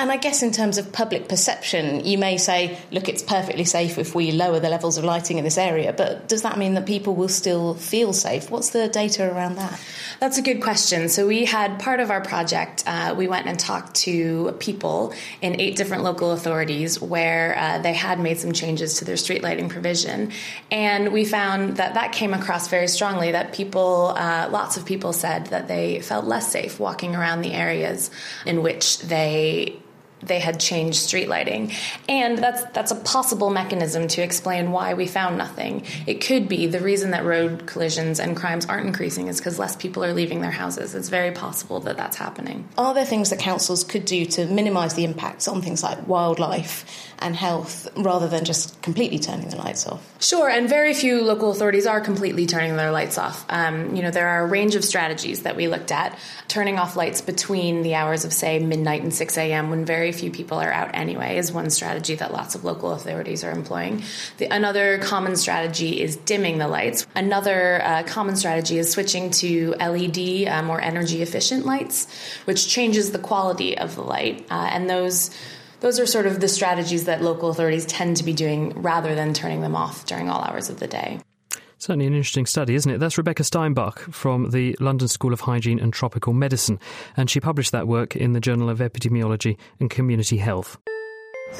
And 0.00 0.10
I 0.10 0.16
guess 0.16 0.42
in 0.42 0.50
terms 0.50 0.78
of 0.78 0.92
public 0.92 1.28
perception, 1.28 2.06
you 2.06 2.16
may 2.16 2.38
say, 2.38 2.78
look, 2.90 3.06
it's 3.10 3.22
perfectly 3.22 3.66
safe 3.66 3.98
if 3.98 4.14
we 4.14 4.32
lower 4.32 4.58
the 4.58 4.70
levels 4.70 4.96
of 4.96 5.04
lighting 5.04 5.36
in 5.36 5.44
this 5.44 5.58
area, 5.58 5.92
but 5.92 6.26
does 6.26 6.40
that 6.40 6.56
mean 6.56 6.72
that 6.72 6.86
people 6.86 7.14
will 7.14 7.28
still 7.28 7.74
feel 7.74 8.14
safe? 8.14 8.50
What's 8.50 8.70
the 8.70 8.88
data 8.88 9.30
around 9.30 9.56
that? 9.56 9.78
That's 10.18 10.38
a 10.38 10.42
good 10.42 10.62
question. 10.62 11.10
So 11.10 11.26
we 11.26 11.44
had 11.44 11.78
part 11.80 12.00
of 12.00 12.10
our 12.10 12.22
project, 12.22 12.82
uh, 12.86 13.14
we 13.14 13.28
went 13.28 13.46
and 13.46 13.60
talked 13.60 13.94
to 13.96 14.56
people 14.58 15.12
in 15.42 15.60
eight 15.60 15.76
different 15.76 16.02
local 16.02 16.30
authorities 16.30 16.98
where 16.98 17.58
uh, 17.58 17.78
they 17.80 17.92
had 17.92 18.20
made 18.20 18.38
some 18.38 18.52
changes 18.52 19.00
to 19.00 19.04
their 19.04 19.18
street 19.18 19.42
lighting 19.42 19.68
provision. 19.68 20.32
And 20.70 21.12
we 21.12 21.26
found 21.26 21.76
that 21.76 21.92
that 21.92 22.12
came 22.12 22.32
across 22.32 22.68
very 22.68 22.88
strongly 22.88 23.32
that 23.32 23.52
people, 23.52 24.14
uh, 24.16 24.48
lots 24.50 24.78
of 24.78 24.86
people 24.86 25.12
said 25.12 25.48
that 25.48 25.68
they 25.68 26.00
felt 26.00 26.24
less 26.24 26.50
safe 26.50 26.80
walking 26.80 27.14
around 27.14 27.42
the 27.42 27.52
areas 27.52 28.10
in 28.46 28.62
which 28.62 28.98
they 29.00 29.78
they 30.22 30.38
had 30.38 30.60
changed 30.60 30.98
street 30.98 31.28
lighting. 31.28 31.72
And 32.08 32.38
that's 32.38 32.64
that's 32.72 32.90
a 32.90 32.96
possible 32.96 33.50
mechanism 33.50 34.08
to 34.08 34.22
explain 34.22 34.72
why 34.72 34.94
we 34.94 35.06
found 35.06 35.38
nothing. 35.38 35.84
It 36.06 36.20
could 36.20 36.48
be 36.48 36.66
the 36.66 36.80
reason 36.80 37.12
that 37.12 37.24
road 37.24 37.66
collisions 37.66 38.20
and 38.20 38.36
crimes 38.36 38.66
aren't 38.66 38.86
increasing 38.86 39.28
is 39.28 39.38
because 39.38 39.58
less 39.58 39.76
people 39.76 40.04
are 40.04 40.12
leaving 40.12 40.40
their 40.40 40.50
houses. 40.50 40.94
It's 40.94 41.08
very 41.08 41.32
possible 41.32 41.80
that 41.80 41.96
that's 41.96 42.16
happening. 42.16 42.68
Are 42.76 42.94
there 42.94 43.04
things 43.04 43.30
that 43.30 43.38
councils 43.38 43.84
could 43.84 44.04
do 44.04 44.24
to 44.26 44.46
minimise 44.46 44.94
the 44.94 45.04
impacts 45.04 45.48
on 45.48 45.62
things 45.62 45.82
like 45.82 46.06
wildlife 46.06 46.84
and 47.18 47.36
health 47.36 47.88
rather 47.96 48.28
than 48.28 48.44
just 48.44 48.80
completely 48.82 49.18
turning 49.18 49.48
the 49.48 49.56
lights 49.56 49.86
off? 49.86 50.06
Sure, 50.20 50.48
and 50.48 50.68
very 50.68 50.94
few 50.94 51.22
local 51.22 51.50
authorities 51.50 51.86
are 51.86 52.00
completely 52.00 52.46
turning 52.46 52.76
their 52.76 52.90
lights 52.90 53.18
off. 53.18 53.44
Um, 53.48 53.94
you 53.94 54.02
know, 54.02 54.10
there 54.10 54.28
are 54.28 54.44
a 54.44 54.46
range 54.46 54.74
of 54.74 54.84
strategies 54.84 55.42
that 55.42 55.56
we 55.56 55.68
looked 55.68 55.92
at. 55.92 56.18
Turning 56.48 56.78
off 56.78 56.96
lights 56.96 57.20
between 57.20 57.82
the 57.82 57.94
hours 57.94 58.24
of, 58.24 58.32
say, 58.32 58.58
midnight 58.58 59.02
and 59.02 59.14
6 59.14 59.38
a.m., 59.38 59.70
when 59.70 59.84
very 59.84 60.09
few 60.12 60.30
people 60.30 60.58
are 60.58 60.72
out 60.72 60.90
anyway, 60.94 61.36
is 61.36 61.52
one 61.52 61.70
strategy 61.70 62.14
that 62.16 62.32
lots 62.32 62.54
of 62.54 62.64
local 62.64 62.92
authorities 62.92 63.44
are 63.44 63.50
employing. 63.50 64.02
The, 64.38 64.46
another 64.46 64.98
common 64.98 65.36
strategy 65.36 66.00
is 66.00 66.16
dimming 66.16 66.58
the 66.58 66.68
lights. 66.68 67.06
Another 67.14 67.82
uh, 67.82 68.02
common 68.04 68.36
strategy 68.36 68.78
is 68.78 68.90
switching 68.90 69.30
to 69.32 69.74
LED, 69.78 70.48
uh, 70.48 70.62
more 70.62 70.80
energy 70.80 71.22
efficient 71.22 71.66
lights, 71.66 72.06
which 72.44 72.68
changes 72.68 73.12
the 73.12 73.18
quality 73.18 73.76
of 73.76 73.94
the 73.94 74.02
light. 74.02 74.46
Uh, 74.50 74.68
and 74.72 74.88
those 74.88 75.30
those 75.80 75.98
are 75.98 76.06
sort 76.06 76.26
of 76.26 76.40
the 76.40 76.48
strategies 76.48 77.04
that 77.06 77.22
local 77.22 77.48
authorities 77.48 77.86
tend 77.86 78.18
to 78.18 78.24
be 78.24 78.34
doing 78.34 78.82
rather 78.82 79.14
than 79.14 79.32
turning 79.32 79.62
them 79.62 79.74
off 79.74 80.04
during 80.04 80.28
all 80.28 80.42
hours 80.42 80.68
of 80.68 80.78
the 80.78 80.86
day. 80.86 81.20
Certainly 81.80 82.08
an 82.08 82.14
interesting 82.14 82.44
study, 82.44 82.74
isn't 82.74 82.92
it? 82.92 82.98
That's 82.98 83.16
Rebecca 83.16 83.42
Steinbach 83.42 84.00
from 84.12 84.50
the 84.50 84.76
London 84.80 85.08
School 85.08 85.32
of 85.32 85.40
Hygiene 85.40 85.80
and 85.80 85.94
Tropical 85.94 86.34
Medicine, 86.34 86.78
and 87.16 87.30
she 87.30 87.40
published 87.40 87.72
that 87.72 87.88
work 87.88 88.14
in 88.14 88.34
the 88.34 88.40
Journal 88.40 88.68
of 88.68 88.80
Epidemiology 88.80 89.56
and 89.80 89.88
Community 89.88 90.36
Health. 90.36 90.76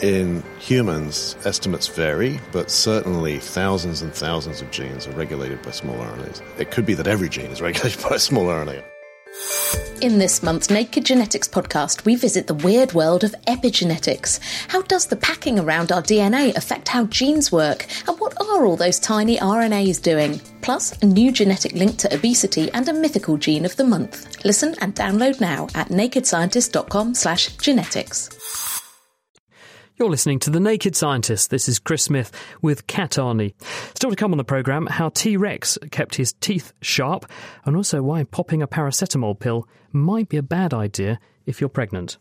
In 0.03 0.43
humans, 0.59 1.37
estimates 1.47 1.89
vary, 1.89 2.39
but 2.53 2.71
certainly 2.71 3.39
thousands 3.39 4.03
and 4.03 4.13
thousands 4.13 4.61
of 4.61 4.71
genes 4.71 5.07
are 5.07 5.13
regulated 5.13 5.63
by 5.63 5.71
small 5.71 5.97
RNAs. 5.97 6.43
It 6.59 6.71
could 6.71 6.85
be 6.85 6.95
that 6.95 7.07
every 7.07 7.31
gene 7.31 7.51
is 7.51 7.63
regulated 7.63 8.03
by 8.07 8.17
a 8.17 8.19
small 8.19 8.45
RNA. 8.45 8.85
In 10.01 10.19
this 10.19 10.43
month's 10.43 10.71
Naked 10.71 11.05
Genetics 11.05 11.47
podcast, 11.47 12.07
we 12.07 12.17
visit 12.17 12.47
the 12.47 12.55
weird 12.55 12.95
world 12.95 13.23
of 13.23 13.35
epigenetics. 13.47 14.41
How 14.69 14.81
does 14.83 15.07
the 15.07 15.17
packing 15.17 15.59
around 15.59 15.93
our 15.93 16.03
DNA 16.03 16.57
affect 16.57 16.89
how 16.89 17.05
genes 17.05 17.53
work? 17.53 17.87
And 18.09 18.19
what 18.19 18.41
are 18.41 18.65
all 18.65 18.77
those 18.77 18.99
tiny 18.99 19.37
RNAs 19.37 20.01
doing? 20.01 20.41
Plus, 20.63 20.97
a 21.03 21.07
new 21.07 21.31
genetic 21.33 21.73
link 21.73 21.99
to 21.99 22.15
obesity 22.15 22.71
and 22.73 22.89
a 22.89 22.95
mythical 22.95 23.37
gene 23.37 23.67
of 23.67 23.77
the 23.77 23.85
month. 23.85 24.43
Listen 24.43 24.75
and 24.81 24.95
download 24.95 25.39
now 25.41 25.69
at 25.75 25.89
nakedscientist.com 25.89 27.15
slash 27.15 27.55
genetics. 27.59 28.31
You're 30.01 30.09
listening 30.09 30.39
to 30.39 30.51
The 30.51 30.61
Naked 30.61 30.97
Scientist. 30.97 31.51
This 31.51 31.69
is 31.69 31.79
Chris 31.79 32.05
Smith 32.05 32.33
with 32.63 32.87
Kat 32.87 33.19
Arney. 33.19 33.53
Still 33.95 34.09
to 34.09 34.17
come 34.17 34.33
on 34.33 34.39
the 34.39 34.45
programme, 34.45 34.87
how 34.87 35.11
T 35.11 35.37
Rex 35.37 35.77
kept 35.91 36.15
his 36.15 36.33
teeth 36.41 36.73
sharp, 36.81 37.31
and 37.67 37.77
also 37.77 38.01
why 38.03 38.25
popping 38.25 38.63
a 38.63 38.67
paracetamol 38.67 39.39
pill 39.39 39.69
might 39.93 40.31
be 40.31 40.39
a 40.39 40.43
bad 40.43 40.73
idea 40.73 41.21
if 41.45 41.61
you're 41.61 41.69
pregnant. 41.69 42.17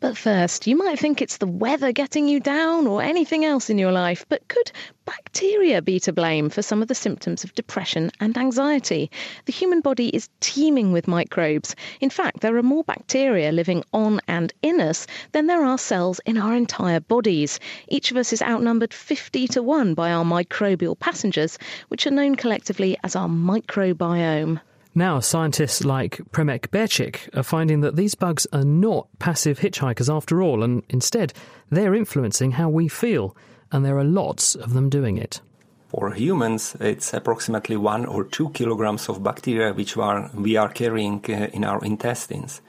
But 0.00 0.16
first, 0.16 0.68
you 0.68 0.76
might 0.76 0.96
think 0.96 1.20
it's 1.20 1.38
the 1.38 1.46
weather 1.48 1.90
getting 1.90 2.28
you 2.28 2.38
down 2.38 2.86
or 2.86 3.02
anything 3.02 3.44
else 3.44 3.68
in 3.68 3.78
your 3.78 3.90
life, 3.90 4.24
but 4.28 4.46
could 4.46 4.70
bacteria 5.04 5.82
be 5.82 5.98
to 6.00 6.12
blame 6.12 6.50
for 6.50 6.62
some 6.62 6.82
of 6.82 6.86
the 6.86 6.94
symptoms 6.94 7.42
of 7.42 7.52
depression 7.56 8.12
and 8.20 8.38
anxiety? 8.38 9.10
The 9.46 9.52
human 9.52 9.80
body 9.80 10.08
is 10.10 10.30
teeming 10.38 10.92
with 10.92 11.08
microbes. 11.08 11.74
In 12.00 12.10
fact, 12.10 12.42
there 12.42 12.56
are 12.56 12.62
more 12.62 12.84
bacteria 12.84 13.50
living 13.50 13.82
on 13.92 14.20
and 14.28 14.52
in 14.62 14.80
us 14.80 15.08
than 15.32 15.48
there 15.48 15.64
are 15.64 15.76
cells 15.76 16.20
in 16.24 16.38
our 16.38 16.54
entire 16.54 17.00
bodies. 17.00 17.58
Each 17.88 18.12
of 18.12 18.16
us 18.18 18.32
is 18.32 18.40
outnumbered 18.40 18.94
50 18.94 19.48
to 19.48 19.64
1 19.64 19.94
by 19.94 20.12
our 20.12 20.24
microbial 20.24 20.96
passengers, 20.96 21.58
which 21.88 22.06
are 22.06 22.12
known 22.12 22.36
collectively 22.36 22.96
as 23.02 23.16
our 23.16 23.28
microbiome. 23.28 24.60
Now, 24.94 25.20
scientists 25.20 25.84
like 25.84 26.20
Premek 26.32 26.68
Bercik 26.68 27.36
are 27.36 27.42
finding 27.42 27.82
that 27.82 27.96
these 27.96 28.14
bugs 28.14 28.46
are 28.52 28.64
not 28.64 29.06
passive 29.18 29.60
hitchhikers 29.60 30.12
after 30.12 30.42
all, 30.42 30.62
and 30.62 30.82
instead, 30.88 31.32
they're 31.70 31.94
influencing 31.94 32.52
how 32.52 32.68
we 32.68 32.88
feel, 32.88 33.36
and 33.70 33.84
there 33.84 33.98
are 33.98 34.04
lots 34.04 34.54
of 34.54 34.72
them 34.72 34.88
doing 34.88 35.18
it. 35.18 35.40
For 35.88 36.12
humans, 36.12 36.76
it's 36.80 37.14
approximately 37.14 37.76
one 37.76 38.04
or 38.04 38.24
two 38.24 38.50
kilograms 38.50 39.08
of 39.08 39.22
bacteria 39.22 39.72
which 39.72 39.96
we 39.96 40.56
are 40.56 40.68
carrying 40.68 41.24
uh, 41.28 41.48
in 41.52 41.64
our 41.64 41.82
intestines. 41.84 42.60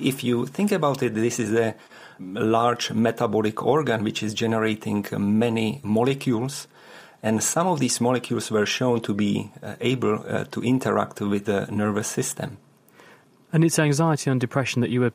If 0.00 0.22
you 0.22 0.46
think 0.46 0.72
about 0.72 1.02
it, 1.02 1.14
this 1.14 1.38
is 1.38 1.54
a 1.54 1.74
large 2.18 2.92
metabolic 2.92 3.62
organ 3.62 4.04
which 4.04 4.22
is 4.22 4.34
generating 4.34 5.06
many 5.18 5.80
molecules 5.82 6.68
and 7.26 7.42
some 7.42 7.66
of 7.66 7.80
these 7.80 8.00
molecules 8.00 8.52
were 8.52 8.64
shown 8.64 9.00
to 9.00 9.12
be 9.12 9.50
uh, 9.60 9.74
able 9.80 10.24
uh, 10.28 10.44
to 10.44 10.62
interact 10.62 11.20
with 11.20 11.46
the 11.46 11.66
nervous 11.72 12.06
system. 12.06 12.58
And 13.52 13.64
it's 13.64 13.80
anxiety 13.80 14.30
and 14.30 14.40
depression 14.40 14.80
that 14.82 14.90
you 14.90 15.00
were 15.00 15.12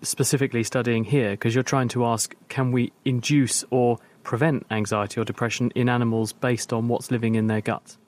specifically 0.00 0.62
studying 0.62 1.04
here 1.04 1.32
because 1.32 1.54
you're 1.54 1.62
trying 1.62 1.88
to 1.88 2.06
ask 2.06 2.34
can 2.48 2.72
we 2.72 2.92
induce 3.04 3.62
or 3.68 3.98
prevent 4.24 4.64
anxiety 4.70 5.20
or 5.20 5.24
depression 5.24 5.70
in 5.74 5.90
animals 5.90 6.32
based 6.32 6.72
on 6.72 6.88
what's 6.88 7.10
living 7.10 7.34
in 7.34 7.46
their 7.48 7.60
guts? 7.60 7.98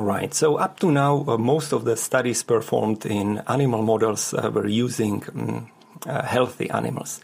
Right. 0.00 0.34
So, 0.34 0.56
up 0.56 0.80
to 0.80 0.90
now, 0.90 1.24
uh, 1.28 1.38
most 1.38 1.72
of 1.72 1.84
the 1.84 1.96
studies 1.96 2.42
performed 2.42 3.06
in 3.06 3.42
animal 3.46 3.82
models 3.82 4.34
uh, 4.34 4.50
were 4.52 4.66
using 4.66 5.22
um, 5.34 5.70
uh, 6.04 6.22
healthy 6.22 6.68
animals. 6.70 7.20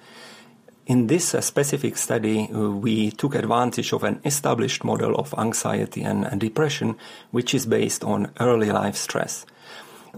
In 0.87 1.07
this 1.07 1.35
uh, 1.35 1.41
specific 1.41 1.97
study, 1.97 2.51
uh, 2.53 2.69
we 2.69 3.11
took 3.11 3.35
advantage 3.35 3.95
of 3.95 4.05
an 4.05 4.21
established 4.23 4.85
model 4.85 5.15
of 5.15 5.35
anxiety 5.39 6.03
and, 6.03 6.39
depression, 6.39 6.97
which 7.31 7.55
is 7.55 7.65
based 7.65 8.05
on 8.05 8.31
early 8.39 8.71
life 8.71 8.95
stress. 8.95 9.47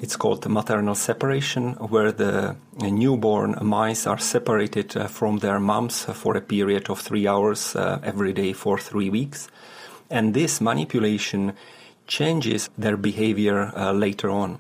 It's 0.01 0.17
called 0.17 0.45
maternal 0.49 0.97
separation, 0.97 1.75
where 1.75 2.11
the 2.11 2.57
newborn 2.81 3.57
mice 3.63 4.09
are 4.09 4.19
separated 4.19 4.97
uh, 4.97 5.07
from 5.07 5.39
their 5.39 5.61
moms 5.61 6.05
for 6.05 6.37
a 6.37 6.41
period 6.41 6.91
of 6.91 6.99
three 6.99 7.29
hours 7.29 7.77
every 7.77 8.33
day 8.33 8.53
for 8.53 8.77
three 8.77 9.09
weeks. 9.09 9.49
And 10.11 10.35
this 10.35 10.61
manipulation 10.61 11.53
changes 12.09 12.71
their 12.77 12.97
behavior 12.97 13.73
later 13.95 14.31
on. 14.31 14.59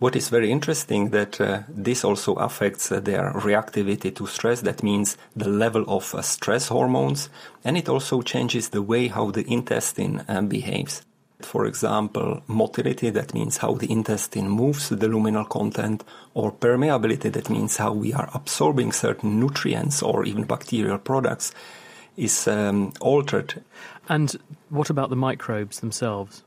What 0.00 0.16
is 0.16 0.30
very 0.30 0.50
interesting 0.50 1.10
that 1.10 1.38
uh, 1.38 1.64
this 1.68 2.04
also 2.04 2.32
affects 2.36 2.90
uh, 2.90 3.00
their 3.00 3.34
reactivity 3.34 4.14
to 4.14 4.26
stress. 4.26 4.62
That 4.62 4.82
means 4.82 5.18
the 5.36 5.50
level 5.50 5.84
of 5.88 6.14
uh, 6.14 6.22
stress 6.22 6.68
hormones, 6.68 7.28
and 7.64 7.76
it 7.76 7.86
also 7.86 8.22
changes 8.22 8.70
the 8.70 8.80
way 8.80 9.08
how 9.08 9.30
the 9.30 9.44
intestine 9.46 10.24
uh, 10.26 10.40
behaves. 10.40 11.02
For 11.42 11.66
example, 11.66 12.42
motility, 12.46 13.10
that 13.10 13.34
means 13.34 13.58
how 13.58 13.74
the 13.74 13.92
intestine 13.92 14.48
moves 14.48 14.88
the 14.88 15.06
luminal 15.06 15.46
content, 15.46 16.02
or 16.32 16.50
permeability, 16.50 17.30
that 17.30 17.50
means 17.50 17.76
how 17.76 17.92
we 17.92 18.14
are 18.14 18.30
absorbing 18.32 18.92
certain 18.92 19.38
nutrients 19.38 20.02
or 20.02 20.24
even 20.24 20.44
bacterial 20.44 20.96
products, 20.96 21.52
is 22.16 22.48
um, 22.48 22.94
altered. 23.02 23.62
And 24.08 24.34
what 24.70 24.88
about 24.88 25.10
the 25.10 25.16
microbes 25.16 25.80
themselves? 25.80 26.42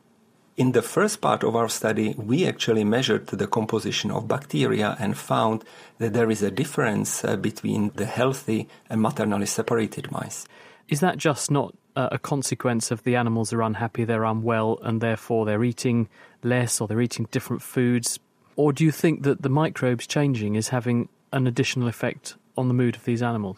In 0.55 0.74
the 0.74 0.83
first 0.83 1.19
part 1.19 1.43
of 1.43 1.55
our 1.55 1.67
study, 1.67 2.13
we 2.15 2.45
actually 2.45 2.83
measured 2.83 3.25
the 3.25 3.48
composition 3.48 4.12
of 4.12 4.27
bacteria 4.27 4.95
and 5.00 5.17
found 5.17 5.63
that 5.98 6.13
there 6.13 6.29
is 6.29 6.43
a 6.43 6.51
difference 6.51 7.25
uh, 7.25 7.36
between 7.38 7.89
the 7.95 8.05
healthy 8.05 8.67
and 8.88 9.01
maternally 9.01 9.48
separated 9.48 10.12
mice. 10.12 10.45
Is 10.89 11.00
that 11.00 11.17
just 11.17 11.50
not 11.50 11.74
uh, 11.95 12.10
a 12.12 12.19
consequence 12.19 12.91
of 12.91 13.03
the 13.03 13.15
animals 13.15 13.51
are 13.51 13.63
unhappy, 13.63 14.03
they're 14.03 14.25
unwell, 14.25 14.77
and 14.83 15.01
therefore 15.01 15.48
they're 15.48 15.63
eating 15.63 16.07
less 16.43 16.79
or 16.79 16.88
they're 16.88 17.01
eating 17.01 17.27
different 17.31 17.63
foods? 17.63 18.19
Or 18.55 18.72
do 18.72 18.83
you 18.83 18.91
think 18.91 19.24
that 19.24 19.41
the 19.41 19.50
microbes 19.50 20.05
changing 20.05 20.53
is 20.53 20.69
having 20.69 21.10
an 21.31 21.48
additional 21.48 21.88
effect 21.88 22.36
on 22.55 22.67
the 22.67 22.75
mood 22.75 22.95
of 22.95 23.05
these 23.05 23.24
animals? 23.24 23.57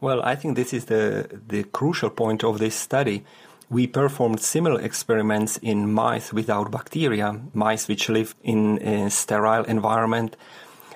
Well, 0.00 0.22
I 0.22 0.36
think 0.36 0.56
this 0.56 0.72
is 0.72 0.86
the, 0.86 1.40
the 1.48 1.64
crucial 1.64 2.10
point 2.10 2.44
of 2.44 2.58
this 2.58 2.74
study 2.74 3.24
we 3.70 3.86
performed 3.86 4.40
similar 4.40 4.80
experiments 4.80 5.58
in 5.58 5.92
mice 5.92 6.32
without 6.32 6.70
bacteria, 6.70 7.40
mice 7.52 7.88
which 7.88 8.08
live 8.08 8.34
in 8.42 8.78
a 8.82 9.10
sterile 9.10 9.64
environment. 9.64 10.36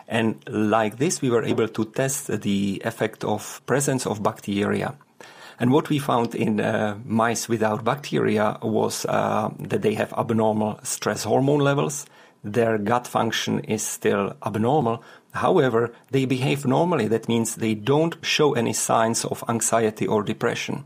And 0.07 0.43
like 0.49 0.99
this, 0.99 1.21
we 1.21 1.31
were 1.31 1.45
able 1.45 1.69
to 1.69 1.85
test 1.85 2.41
the 2.41 2.81
effect 2.85 3.25
of 3.25 3.61
presence 3.67 4.07
of 4.07 4.23
bacteria. 4.23 4.95
And 5.61 5.73
what 5.73 5.89
we 5.89 5.99
found 5.99 6.35
in 6.35 6.61
uh, 6.61 6.97
mice 7.05 7.49
without 7.49 7.85
bacteria 7.85 8.59
was 8.63 9.05
uh, 9.07 9.51
that 9.59 9.83
they 9.83 9.95
have 9.95 10.13
abnormal 10.13 10.79
stress 10.83 11.25
hormone 11.25 11.61
levels. 11.61 12.07
Their 12.45 12.79
gut 12.79 13.07
function 13.07 13.61
is 13.61 13.83
still 13.83 14.37
abnormal. 14.47 15.03
However, 15.33 15.93
they 16.11 16.25
behave 16.27 16.65
normally. 16.65 17.09
That 17.09 17.29
means 17.29 17.57
they 17.57 17.75
don't 17.75 18.17
show 18.23 18.55
any 18.55 18.73
signs 18.73 19.25
of 19.25 19.43
anxiety 19.49 20.07
or 20.07 20.23
depression. 20.23 20.85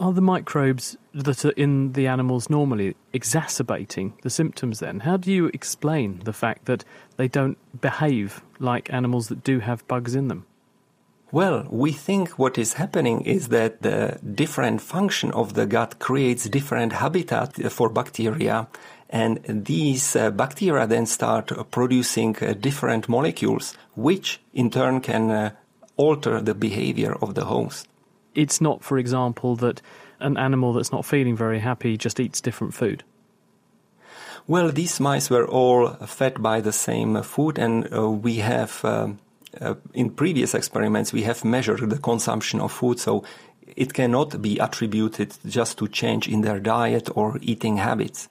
Are 0.00 0.14
the 0.14 0.22
microbes 0.22 0.96
that 1.12 1.44
are 1.44 1.50
in 1.50 1.92
the 1.92 2.06
animals 2.06 2.48
normally 2.48 2.96
exacerbating 3.12 4.14
the 4.22 4.30
symptoms 4.30 4.78
then? 4.78 5.00
How 5.00 5.18
do 5.18 5.30
you 5.30 5.50
explain 5.52 6.22
the 6.24 6.32
fact 6.32 6.64
that 6.64 6.86
they 7.18 7.28
don't 7.28 7.58
behave 7.78 8.42
like 8.58 8.90
animals 8.90 9.28
that 9.28 9.44
do 9.44 9.58
have 9.58 9.86
bugs 9.88 10.14
in 10.14 10.28
them? 10.28 10.46
Well, 11.32 11.66
we 11.68 11.92
think 11.92 12.30
what 12.38 12.56
is 12.56 12.72
happening 12.72 13.20
is 13.26 13.48
that 13.48 13.82
the 13.82 14.18
different 14.34 14.80
function 14.80 15.32
of 15.32 15.52
the 15.52 15.66
gut 15.66 15.98
creates 15.98 16.48
different 16.48 16.94
habitat 16.94 17.70
for 17.70 17.90
bacteria 17.90 18.68
and 19.10 19.38
these 19.46 20.16
uh, 20.16 20.30
bacteria 20.30 20.86
then 20.86 21.04
start 21.04 21.52
producing 21.70 22.36
uh, 22.40 22.54
different 22.54 23.06
molecules 23.06 23.76
which 23.96 24.40
in 24.54 24.70
turn 24.70 25.02
can 25.02 25.30
uh, 25.30 25.50
alter 25.98 26.40
the 26.40 26.54
behavior 26.54 27.14
of 27.20 27.34
the 27.34 27.44
host 27.44 27.89
it's 28.34 28.60
not, 28.60 28.82
for 28.82 28.98
example, 28.98 29.56
that 29.56 29.82
an 30.20 30.36
animal 30.36 30.72
that's 30.72 30.92
not 30.92 31.04
feeling 31.04 31.36
very 31.36 31.58
happy 31.60 31.96
just 31.96 32.20
eats 32.20 32.40
different 32.40 32.74
food? 32.74 33.02
Well, 34.46 34.70
these 34.70 35.00
mice 35.00 35.30
were 35.30 35.46
all 35.46 35.88
fed 36.06 36.42
by 36.42 36.60
the 36.60 36.72
same 36.72 37.22
food, 37.22 37.58
and 37.58 37.92
uh, 37.92 38.10
we 38.10 38.36
have, 38.36 38.84
uh, 38.84 39.08
uh, 39.60 39.74
in 39.94 40.10
previous 40.10 40.54
experiments, 40.54 41.12
we 41.12 41.22
have 41.22 41.44
measured 41.44 41.88
the 41.88 41.98
consumption 41.98 42.60
of 42.60 42.72
food, 42.72 42.98
so 42.98 43.24
it 43.76 43.94
cannot 43.94 44.42
be 44.42 44.58
attributed 44.58 45.34
just 45.46 45.78
to 45.78 45.88
change 45.88 46.26
in 46.28 46.40
their 46.40 46.58
diet 46.58 47.08
or 47.14 47.38
eating 47.40 47.76
habits. 47.76 48.28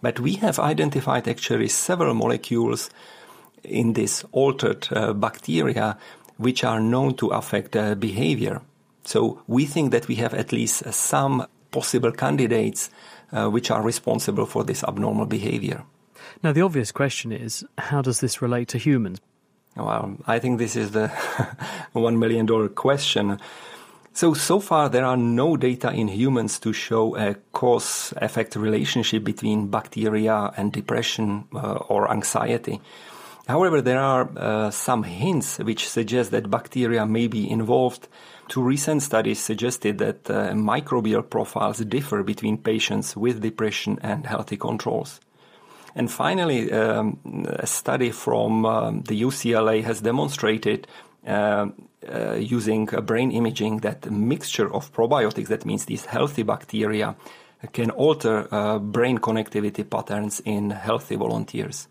But 0.00 0.20
we 0.20 0.34
have 0.34 0.58
identified 0.58 1.28
actually 1.28 1.68
several 1.68 2.14
molecules 2.14 2.88
in 3.62 3.92
this 3.92 4.24
altered 4.32 4.88
uh, 4.90 5.12
bacteria 5.12 5.98
which 6.38 6.64
are 6.64 6.80
known 6.80 7.14
to 7.16 7.28
affect 7.28 7.76
uh, 7.76 7.94
behavior. 7.94 8.62
So 9.04 9.42
we 9.46 9.66
think 9.66 9.92
that 9.92 10.08
we 10.08 10.16
have 10.16 10.34
at 10.34 10.52
least 10.52 10.84
some 10.92 11.46
possible 11.70 12.12
candidates 12.12 12.90
uh, 13.32 13.48
which 13.48 13.70
are 13.70 13.82
responsible 13.82 14.46
for 14.46 14.64
this 14.64 14.84
abnormal 14.84 15.26
behavior. 15.26 15.84
Now, 16.42 16.52
the 16.52 16.62
obvious 16.62 16.92
question 16.92 17.32
is 17.32 17.64
how 17.78 18.02
does 18.02 18.20
this 18.20 18.42
relate 18.42 18.68
to 18.68 18.78
humans? 18.78 19.20
Well, 19.76 20.16
I 20.26 20.38
think 20.38 20.58
this 20.58 20.76
is 20.76 20.90
the 20.90 21.08
one 21.92 22.18
million 22.18 22.46
dollar 22.46 22.68
question. 22.68 23.38
So, 24.12 24.34
so 24.34 24.58
far 24.58 24.88
there 24.88 25.04
are 25.04 25.16
no 25.16 25.56
data 25.56 25.92
in 25.92 26.08
humans 26.08 26.58
to 26.60 26.72
show 26.72 27.16
a 27.16 27.34
cause 27.52 28.12
effect 28.16 28.56
relationship 28.56 29.22
between 29.22 29.68
bacteria 29.68 30.52
and 30.56 30.72
depression 30.72 31.44
uh, 31.54 31.74
or 31.88 32.10
anxiety. 32.10 32.80
However, 33.50 33.80
there 33.82 34.00
are 34.00 34.30
uh, 34.36 34.70
some 34.70 35.02
hints 35.02 35.58
which 35.58 35.88
suggest 35.88 36.30
that 36.30 36.50
bacteria 36.50 37.04
may 37.06 37.26
be 37.26 37.42
involved 37.50 38.08
Two 38.50 38.62
recent 38.62 39.00
studies 39.00 39.38
suggested 39.38 39.98
that 39.98 40.28
uh, 40.28 40.50
microbial 40.54 41.22
profiles 41.22 41.78
differ 41.78 42.24
between 42.24 42.58
patients 42.58 43.16
with 43.16 43.40
depression 43.40 44.00
and 44.02 44.26
healthy 44.26 44.56
controls. 44.56 45.20
And 45.94 46.10
finally, 46.10 46.72
um, 46.72 47.20
a 47.46 47.68
study 47.68 48.10
from 48.10 48.66
um, 48.66 49.02
the 49.02 49.22
UCLA 49.22 49.84
has 49.84 50.00
demonstrated 50.00 50.88
uh, 51.24 51.68
uh, 52.12 52.32
using 52.40 52.86
brain 52.86 53.30
imaging 53.30 53.82
that 53.82 54.10
mixture 54.10 54.74
of 54.74 54.92
probiotics, 54.92 55.46
that 55.46 55.64
means 55.64 55.84
these 55.84 56.06
healthy 56.06 56.42
bacteria, 56.42 57.14
can 57.72 57.92
alter 57.92 58.52
uh, 58.52 58.80
brain 58.80 59.18
connectivity 59.18 59.88
patterns 59.88 60.42
in 60.44 60.70
healthy 60.70 61.14
volunteers. 61.14 61.86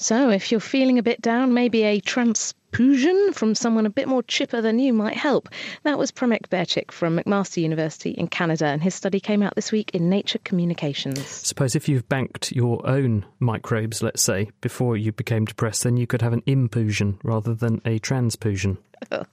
So, 0.00 0.30
if 0.30 0.50
you're 0.50 0.60
feeling 0.60 0.98
a 0.98 1.02
bit 1.02 1.20
down, 1.20 1.52
maybe 1.52 1.82
a 1.82 2.00
transfusion 2.00 3.34
from 3.34 3.54
someone 3.54 3.84
a 3.84 3.90
bit 3.90 4.08
more 4.08 4.22
chipper 4.22 4.62
than 4.62 4.78
you 4.78 4.94
might 4.94 5.14
help. 5.14 5.50
That 5.82 5.98
was 5.98 6.10
Premek 6.10 6.48
Bercik 6.48 6.90
from 6.90 7.18
McMaster 7.18 7.60
University 7.60 8.12
in 8.12 8.26
Canada, 8.26 8.64
and 8.64 8.82
his 8.82 8.94
study 8.94 9.20
came 9.20 9.42
out 9.42 9.56
this 9.56 9.70
week 9.70 9.90
in 9.92 10.08
Nature 10.08 10.38
Communications. 10.42 11.26
Suppose 11.26 11.76
if 11.76 11.86
you've 11.86 12.08
banked 12.08 12.50
your 12.50 12.80
own 12.88 13.26
microbes, 13.40 14.02
let's 14.02 14.22
say, 14.22 14.48
before 14.62 14.96
you 14.96 15.12
became 15.12 15.44
depressed, 15.44 15.82
then 15.82 15.98
you 15.98 16.06
could 16.06 16.22
have 16.22 16.32
an 16.32 16.44
impusion 16.46 17.18
rather 17.22 17.52
than 17.52 17.82
a 17.84 17.98
transfusion. 17.98 18.78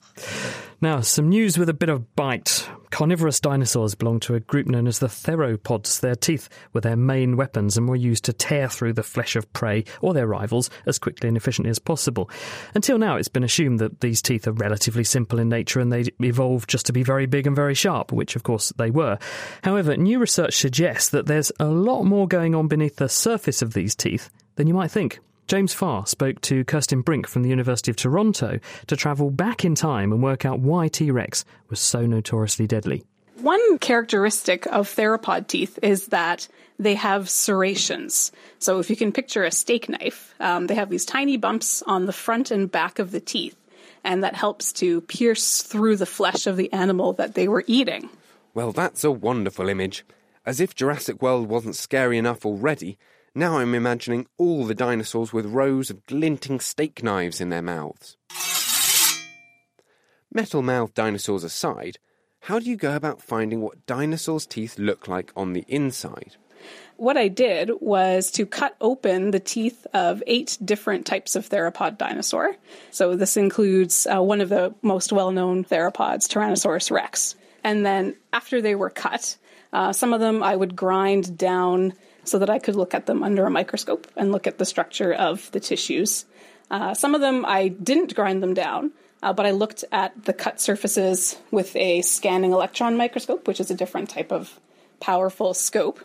Now, 0.80 1.02
some 1.02 1.30
news 1.30 1.58
with 1.58 1.70
a 1.70 1.74
bit 1.74 1.90
of 1.90 2.16
bite. 2.16 2.70
Carnivorous 2.92 3.40
dinosaurs 3.40 3.96
belong 3.96 4.20
to 4.22 4.36
a 4.36 4.40
group 4.40 4.68
known 4.68 4.86
as 4.86 5.00
the 5.00 5.08
theropods. 5.08 6.01
Their 6.01 6.16
teeth 6.16 6.50
were 6.72 6.82
their 6.82 6.96
main 6.96 7.36
weapons 7.36 7.77
and 7.77 7.90
were 7.90 7.96
used 7.96 8.25
to 8.25 8.34
tear 8.34 8.70
through 8.70 8.94
the 8.94 9.01
flesh 9.01 9.36
of 9.36 9.51
prey 9.53 9.86
or 10.01 10.14
their 10.14 10.27
rivals 10.27 10.70
as 10.86 11.00
quickly 11.00 11.30
and 11.30 11.36
efficiently 11.36 11.72
as 11.72 11.80
possible. 11.80 12.30
Until 12.75 13.00
now, 13.00 13.16
it's 13.16 13.27
been 13.27 13.44
assumed 13.44 13.80
that 13.80 14.01
these 14.01 14.22
teeth 14.22 14.48
are 14.48 14.51
relatively 14.51 15.03
simple 15.03 15.40
in 15.40 15.50
nature 15.50 15.80
and 15.80 15.92
they 15.92 16.06
evolved 16.20 16.70
just 16.70 16.86
to 16.86 16.94
be 16.94 17.01
very 17.01 17.25
big 17.25 17.48
and 17.48 17.56
very 17.56 17.74
sharp, 17.74 18.12
which 18.12 18.36
of 18.36 18.44
course 18.44 18.72
they 18.77 18.92
were. 18.92 19.18
However, 19.64 19.98
new 19.98 20.20
research 20.20 20.56
suggests 20.58 21.10
that 21.10 21.25
there's 21.25 21.51
a 21.60 21.66
lot 21.66 22.03
more 22.03 22.27
going 22.27 22.53
on 22.53 22.68
beneath 22.68 22.98
the 22.98 23.10
surface 23.10 23.64
of 23.64 23.74
these 23.74 23.96
teeth 23.96 24.30
than 24.58 24.68
you 24.68 24.75
might 24.75 24.92
think. 24.92 25.20
James 25.48 25.74
Farr 25.74 26.05
spoke 26.05 26.42
to 26.42 26.66
Kirsten 26.66 27.01
Brink 27.01 27.25
from 27.25 27.42
the 27.42 27.50
University 27.50 27.90
of 27.90 27.96
Toronto 27.96 28.60
to 28.88 28.96
travel 28.98 29.31
back 29.31 29.64
in 29.64 29.75
time 29.75 30.12
and 30.12 30.22
work 30.22 30.44
out 30.44 30.60
why 30.60 30.90
T 30.90 31.10
Rex 31.10 31.46
was 31.70 31.79
so 31.79 32.05
notoriously 32.05 32.68
deadly. 32.68 33.05
One 33.40 33.77
characteristic 33.77 34.66
of 34.66 34.90
theropod 34.90 35.48
teeth 35.48 35.79
is 35.81 36.07
that 36.07 36.50
they 36.79 36.96
have 36.96 37.29
serrations. 37.29 38.33
So 38.60 38.79
if 38.79 38.90
you 38.90 38.98
can 38.98 39.14
picture 39.14 39.46
a 39.46 39.51
steak 39.51 39.88
knife, 39.88 40.36
um, 40.42 40.68
they 40.68 40.75
have 40.75 40.90
these 40.90 41.05
tiny 41.05 41.38
bumps 41.38 41.81
on 41.83 42.07
the 42.07 42.14
front 42.14 42.51
and 42.51 42.70
back 42.70 43.00
of 43.00 43.12
the 43.12 43.22
teeth, 43.22 43.55
and 44.03 44.25
that 44.25 44.36
helps 44.36 44.74
to 44.74 45.00
pierce 45.01 45.62
through 45.62 45.96
the 45.96 46.05
flesh 46.05 46.46
of 46.46 46.57
the 46.57 46.74
animal 46.74 47.14
that 47.14 47.36
they 47.36 47.48
were 47.48 47.64
eating. 47.68 48.10
Well, 48.53 48.74
that's 48.74 49.05
a 49.05 49.12
wonderful 49.12 49.70
image. 49.70 50.03
As 50.46 50.60
if 50.60 50.75
Jurassic 50.75 51.22
World 51.22 51.48
wasn't 51.48 51.75
scary 51.75 52.18
enough 52.18 52.46
already, 52.46 52.98
now 53.35 53.57
I'm 53.57 53.75
imagining 53.75 54.27
all 54.37 54.66
the 54.66 54.75
dinosaurs 54.75 55.33
with 55.33 55.46
rows 55.46 55.90
of 55.90 56.05
glinting 56.05 56.59
steak 56.59 57.03
knives 57.03 57.40
in 57.40 57.50
their 57.50 57.61
mouths. 57.61 58.18
Metal 60.31 60.61
mouthed 60.61 60.94
dinosaurs 60.94 61.44
aside, 61.44 61.98
how 62.42 62.59
do 62.59 62.70
you 62.70 62.77
go 62.77 62.96
about 62.96 63.22
finding 63.22 63.61
what 63.61 63.85
dinosaurs' 63.85 64.46
teeth 64.46 64.79
look 64.79 65.07
like 65.07 65.31
on 65.35 65.53
the 65.53 65.66
inside? 65.68 66.37
What 66.96 67.18
I 67.18 67.27
did 67.27 67.72
was 67.79 68.31
to 68.31 68.46
cut 68.46 68.75
open 68.81 69.31
the 69.31 69.40
teeth 69.40 69.85
of 69.94 70.24
eight 70.25 70.57
different 70.63 71.05
types 71.05 71.35
of 71.35 71.48
theropod 71.48 71.98
dinosaur. 71.98 72.55
So, 72.90 73.16
this 73.16 73.37
includes 73.37 74.07
uh, 74.07 74.22
one 74.22 74.42
of 74.42 74.50
the 74.50 74.74
most 74.81 75.11
well 75.11 75.31
known 75.31 75.63
theropods, 75.63 76.27
Tyrannosaurus 76.27 76.90
rex. 76.90 77.35
And 77.63 77.85
then, 77.85 78.16
after 78.33 78.61
they 78.61 78.75
were 78.75 78.90
cut, 78.90 79.37
uh, 79.74 79.94
some 79.94 80.13
of 80.13 80.20
them 80.20 80.42
I 80.42 80.55
would 80.55 80.75
grind 80.75 81.37
down 81.37 81.94
so 82.27 82.40
that 82.40 82.50
I 82.50 82.59
could 82.59 82.75
look 82.75 82.94
at 82.94 83.05
them 83.05 83.24
under 83.24 83.46
a 83.46 83.51
microscope 83.51 84.07
and 84.16 84.31
look 84.31 84.48
at 84.48 84.57
the 84.57 84.66
structure 84.66 85.13
of 85.13 85.50
the 85.51 85.59
tissues. 85.59 86.25
Uh, 86.70 86.94
some 86.94 87.16
of 87.16 87.22
them 87.22 87.46
I 87.46 87.70
didn't 87.70 88.16
grind 88.16 88.44
them 88.44 88.53
down, 88.53 88.92
uh, 89.24 89.33
but 89.33 89.46
I 89.46 89.51
looked 89.51 89.85
at 89.92 90.25
the 90.25 90.33
cut 90.33 90.59
surfaces 90.59 91.37
with 91.51 91.75
a 91.75 92.01
scanning 92.01 92.51
electron 92.51 92.98
microscope, 92.98 93.48
which 93.48 93.59
is 93.59 93.72
a 93.72 93.75
different 93.75 94.09
type 94.09 94.31
of 94.31 94.59
powerful 95.00 95.53
scope. 95.53 96.00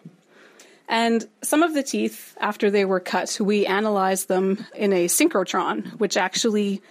And 0.88 1.26
some 1.42 1.62
of 1.62 1.74
the 1.74 1.82
teeth, 1.82 2.37
after 2.40 2.70
they 2.70 2.85
were 2.85 3.00
cut, 3.00 3.38
we 3.40 3.66
analyzed 3.66 4.28
them 4.28 4.64
in 4.74 4.92
a 4.92 5.06
synchrotron, 5.06 5.98
which 5.98 6.16
actually 6.16 6.82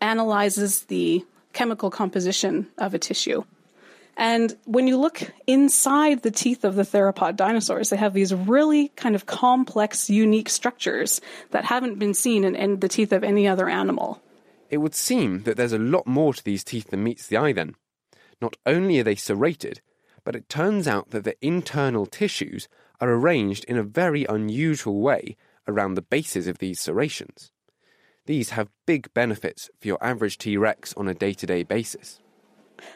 analyzes 0.00 0.82
the 0.84 1.24
chemical 1.52 1.90
composition 1.90 2.68
of 2.78 2.94
a 2.94 2.98
tissue. 2.98 3.44
And 4.16 4.56
when 4.64 4.86
you 4.86 4.98
look 4.98 5.32
inside 5.46 6.22
the 6.22 6.30
teeth 6.30 6.64
of 6.64 6.74
the 6.74 6.82
theropod 6.82 7.36
dinosaurs, 7.36 7.90
they 7.90 7.96
have 7.96 8.12
these 8.12 8.34
really 8.34 8.88
kind 8.88 9.14
of 9.14 9.26
complex, 9.26 10.10
unique 10.10 10.50
structures 10.50 11.20
that 11.50 11.64
haven't 11.64 11.98
been 11.98 12.14
seen 12.14 12.44
in, 12.44 12.54
in, 12.54 12.80
the 12.80 12.88
teeth 12.88 13.12
of 13.12 13.24
any 13.24 13.48
other 13.48 13.68
animal. 13.68 14.22
It 14.68 14.78
would 14.78 14.94
seem 14.94 15.44
that 15.44 15.56
there's 15.56 15.72
a 15.72 15.78
lot 15.78 16.06
more 16.06 16.34
to 16.34 16.44
these 16.44 16.64
teeth 16.64 16.90
than 16.90 17.04
meets 17.04 17.26
the 17.26 17.38
eye 17.38 17.52
then. 17.52 17.74
Not 18.40 18.56
only 18.66 19.00
are 19.00 19.04
they 19.04 19.14
serrated, 19.14 19.80
but 20.24 20.36
it 20.36 20.48
turns 20.48 20.86
out 20.86 21.10
that 21.10 21.24
the 21.24 21.36
internal 21.44 22.06
tissues 22.06 22.68
are 23.00 23.10
arranged 23.10 23.64
in 23.64 23.76
a 23.76 23.82
very 23.82 24.24
unusual 24.26 25.00
way 25.00 25.36
around 25.66 25.94
the 25.94 26.02
bases 26.02 26.46
of 26.46 26.58
these 26.58 26.80
serrations. 26.80 27.50
These 28.26 28.50
have 28.50 28.68
big 28.86 29.12
benefits 29.14 29.68
for 29.80 29.88
your 29.88 30.04
average 30.04 30.38
T 30.38 30.56
Rex 30.56 30.94
on 30.94 31.08
a 31.08 31.14
day 31.14 31.32
to 31.34 31.46
day 31.46 31.62
basis. 31.64 32.21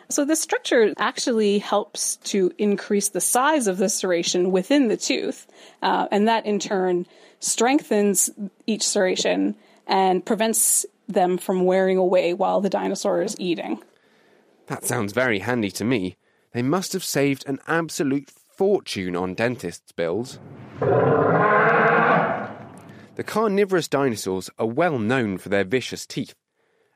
So 0.08 0.24
this 0.24 0.40
structure 0.40 0.92
actually 0.98 1.58
helps 1.58 2.16
to 2.16 2.52
increase 2.58 3.08
the 3.08 3.20
size 3.20 3.66
of 3.66 3.78
the 3.78 3.86
serration 3.86 4.50
within 4.50 4.88
the 4.88 4.96
tooth, 4.96 5.46
uh, 5.82 6.08
and 6.10 6.28
that 6.28 6.46
in 6.46 6.58
turn 6.58 7.06
strengthens 7.40 8.30
each 8.66 8.82
serration 8.82 9.54
and 9.86 10.24
prevents 10.24 10.86
them 11.08 11.38
from 11.38 11.64
wearing 11.64 11.96
away 11.96 12.34
while 12.34 12.60
the 12.60 12.70
dinosaur 12.70 13.22
is 13.22 13.36
eating. 13.38 13.82
That 14.66 14.84
sounds 14.84 15.12
very 15.12 15.38
handy 15.40 15.70
to 15.72 15.84
me. 15.84 16.16
They 16.52 16.62
must 16.62 16.92
have 16.92 17.04
saved 17.04 17.44
an 17.46 17.60
absolute 17.68 18.30
fortune 18.30 19.14
on 19.14 19.34
dentists' 19.34 19.92
bills. 19.92 20.38
The 23.16 23.24
carnivorous 23.24 23.88
dinosaurs 23.88 24.50
are 24.58 24.66
well 24.66 24.98
known 24.98 25.38
for 25.38 25.48
their 25.48 25.64
vicious 25.64 26.06
teeth, 26.06 26.34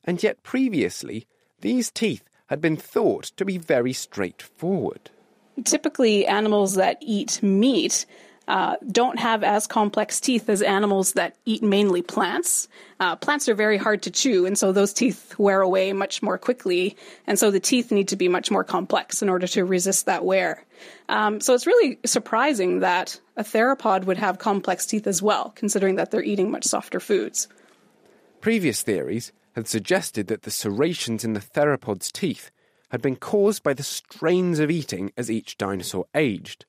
and 0.05 0.23
yet 0.23 0.43
previously 0.43 1.27
these 1.61 1.91
teeth 1.91 2.25
had 2.51 2.61
been 2.61 2.77
thought 2.77 3.25
to 3.37 3.45
be 3.45 3.57
very 3.57 3.93
straightforward. 3.93 5.09
Typically, 5.65 6.27
animals 6.27 6.75
that 6.75 6.99
eat 7.01 7.41
meat 7.43 8.05
uh, 8.49 8.75
don't 8.91 9.21
have 9.21 9.45
as 9.45 9.69
complex 9.69 10.21
teeth 10.21 10.49
as 10.49 10.61
animals 10.61 11.13
that 11.13 11.37
eat 11.45 11.63
mainly 11.63 12.03
plants. 12.03 12.67
Uh, 12.99 13.15
plants 13.15 13.49
are 13.49 13.55
very 13.55 13.77
hard 13.77 14.03
to 14.03 14.11
chew, 14.11 14.47
and 14.47 14.59
so 14.59 14.73
those 14.73 14.93
teeth 14.93 15.39
wear 15.39 15.61
away 15.61 15.93
much 15.93 16.23
more 16.23 16.37
quickly. 16.37 16.97
And 17.29 17.39
so 17.39 17.53
the 17.53 17.61
teeth 17.61 17.93
need 17.93 18.09
to 18.09 18.17
be 18.17 18.27
much 18.27 18.51
more 18.51 18.65
complex 18.65 19.23
in 19.23 19.29
order 19.29 19.47
to 19.47 19.65
resist 19.65 20.07
that 20.07 20.25
wear. 20.25 20.65
Um, 21.09 21.41
so 21.41 21.55
it's 21.55 21.69
really 21.69 22.01
surprising 22.05 22.81
that 22.81 23.21
a 23.37 23.45
theropod 23.45 24.07
would 24.07 24.19
have 24.19 24.39
complex 24.39 24.87
teeth 24.87 25.07
as 25.07 25.23
well, 25.23 25.53
considering 25.55 25.95
that 25.97 26.11
they're 26.11 26.21
eating 26.21 26.51
much 26.51 26.65
softer 26.65 26.99
foods. 26.99 27.47
Previous 28.41 28.83
theories 28.83 29.31
had 29.55 29.69
suggested 29.69 30.27
that 30.29 30.43
the 30.43 30.51
serrations 30.51 31.25
in 31.25 31.33
the 31.33 31.41
theropod's 31.41 32.11
teeth 32.13 32.51
had 32.91 33.03
been 33.03 33.17
caused 33.17 33.63
by 33.63 33.73
the 33.73 33.83
strains 33.83 34.59
of 34.59 34.71
eating 34.71 35.13
as 35.17 35.31
each 35.31 35.57
dinosaur 35.59 36.07
aged. 36.15 36.67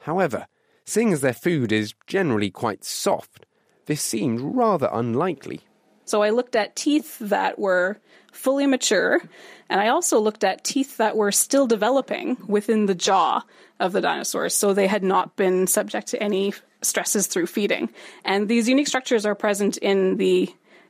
However, 0.00 0.46
Seeing 0.88 1.12
as 1.12 1.20
their 1.20 1.34
food 1.34 1.70
is 1.70 1.92
generally 2.06 2.48
quite 2.48 2.82
soft, 2.82 3.44
this 3.84 4.00
seemed 4.00 4.40
rather 4.40 4.88
unlikely. 4.90 5.60
So 6.06 6.22
I 6.22 6.30
looked 6.30 6.56
at 6.56 6.76
teeth 6.76 7.18
that 7.18 7.58
were 7.58 7.98
fully 8.32 8.66
mature, 8.66 9.20
and 9.68 9.82
I 9.82 9.88
also 9.88 10.18
looked 10.18 10.44
at 10.44 10.64
teeth 10.64 10.96
that 10.96 11.14
were 11.14 11.30
still 11.30 11.66
developing 11.66 12.38
within 12.46 12.86
the 12.86 12.94
jaw 12.94 13.42
of 13.78 13.92
the 13.92 14.00
dinosaurs, 14.00 14.54
so 14.54 14.72
they 14.72 14.86
had 14.86 15.02
not 15.02 15.36
been 15.36 15.66
subject 15.66 16.06
to 16.06 16.22
any 16.22 16.54
stresses 16.80 17.26
through 17.26 17.48
feeding. 17.48 17.90
And 18.24 18.48
these 18.48 18.66
unique 18.66 18.88
structures 18.88 19.26
are 19.26 19.34
present 19.34 19.76
in 19.76 20.16
the 20.16 20.48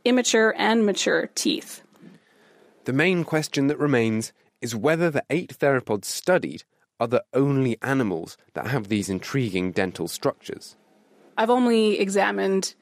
immature 0.09 0.55
and 0.57 0.87
mature 0.87 1.29
teeth. 1.35 1.83
The 2.85 2.93
main 2.95 3.25
question 3.25 3.67
that 3.67 3.79
remains 3.79 4.33
is 4.63 4.75
whether 4.75 5.11
the 5.11 5.25
eight 5.29 5.59
theropods 5.59 6.07
studied 6.07 6.65
are 6.99 7.07
the 7.07 7.25
only 7.35 7.77
animals 7.83 8.39
that 8.55 8.69
have 8.69 8.89
these 8.89 9.11
intriguing 9.11 9.71
dental 9.73 10.09
structures. 10.09 10.77
I've 11.37 11.51
only 11.51 12.01
examined 12.01 12.75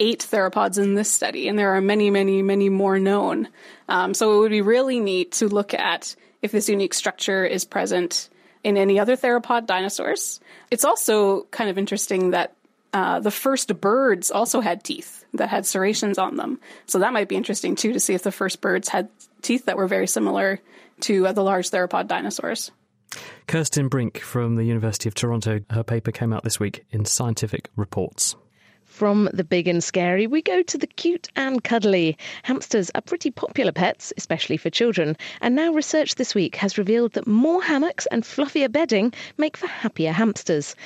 eight 0.00 0.26
theropods 0.28 0.82
in 0.82 0.94
this 0.94 1.10
study, 1.10 1.46
and 1.46 1.56
there 1.58 1.74
are 1.76 1.80
many, 1.80 2.10
many, 2.10 2.42
many 2.42 2.68
more 2.68 2.98
known. 2.98 3.48
Um, 3.88 4.12
so 4.12 4.36
it 4.36 4.38
would 4.40 4.50
be 4.50 4.60
really 4.60 4.98
neat 4.98 5.32
to 5.32 5.48
look 5.48 5.72
at 5.74 6.16
if 6.42 6.50
this 6.50 6.68
unique 6.68 6.92
structure 6.92 7.44
is 7.44 7.64
present 7.64 8.28
in 8.64 8.76
any 8.76 8.98
other 8.98 9.16
theropod 9.16 9.66
dinosaurs. 9.66 10.40
It's 10.70 10.84
also 10.84 11.44
kind 11.44 11.70
of 11.70 11.78
interesting 11.78 12.30
that 12.32 12.54
uh, 12.92 13.20
the 13.20 13.30
first 13.30 13.80
birds 13.80 14.30
also 14.30 14.60
had 14.60 14.82
teeth 14.84 15.21
that 15.34 15.48
had 15.48 15.66
serrations 15.66 16.18
on 16.18 16.36
them. 16.36 16.60
So 16.86 16.98
that 16.98 17.12
might 17.12 17.28
be 17.28 17.36
interesting 17.36 17.76
too 17.76 17.92
to 17.92 18.00
see 18.00 18.14
if 18.14 18.22
the 18.22 18.32
first 18.32 18.60
birds 18.60 18.88
had 18.88 19.08
teeth 19.40 19.66
that 19.66 19.76
were 19.76 19.88
very 19.88 20.06
similar 20.06 20.60
to 21.00 21.26
uh, 21.26 21.32
the 21.32 21.42
large 21.42 21.70
theropod 21.70 22.06
dinosaurs. 22.06 22.70
Kirsten 23.46 23.88
Brink 23.88 24.18
from 24.18 24.56
the 24.56 24.64
University 24.64 25.08
of 25.08 25.14
Toronto, 25.14 25.60
her 25.70 25.82
paper 25.82 26.12
came 26.12 26.32
out 26.32 26.44
this 26.44 26.58
week 26.60 26.84
in 26.90 27.04
Scientific 27.04 27.68
Reports. 27.76 28.36
From 28.84 29.30
the 29.32 29.42
big 29.42 29.68
and 29.68 29.82
scary, 29.82 30.26
we 30.26 30.42
go 30.42 30.62
to 30.62 30.78
the 30.78 30.86
cute 30.86 31.28
and 31.34 31.64
cuddly. 31.64 32.16
Hamsters 32.42 32.90
are 32.94 33.00
pretty 33.00 33.30
popular 33.30 33.72
pets, 33.72 34.12
especially 34.18 34.58
for 34.58 34.68
children, 34.68 35.16
and 35.40 35.56
now 35.56 35.72
research 35.72 36.16
this 36.16 36.34
week 36.34 36.56
has 36.56 36.76
revealed 36.76 37.14
that 37.14 37.26
more 37.26 37.62
hammocks 37.62 38.06
and 38.06 38.22
fluffier 38.22 38.70
bedding 38.70 39.12
make 39.38 39.56
for 39.56 39.66
happier 39.66 40.12
hamsters. 40.12 40.76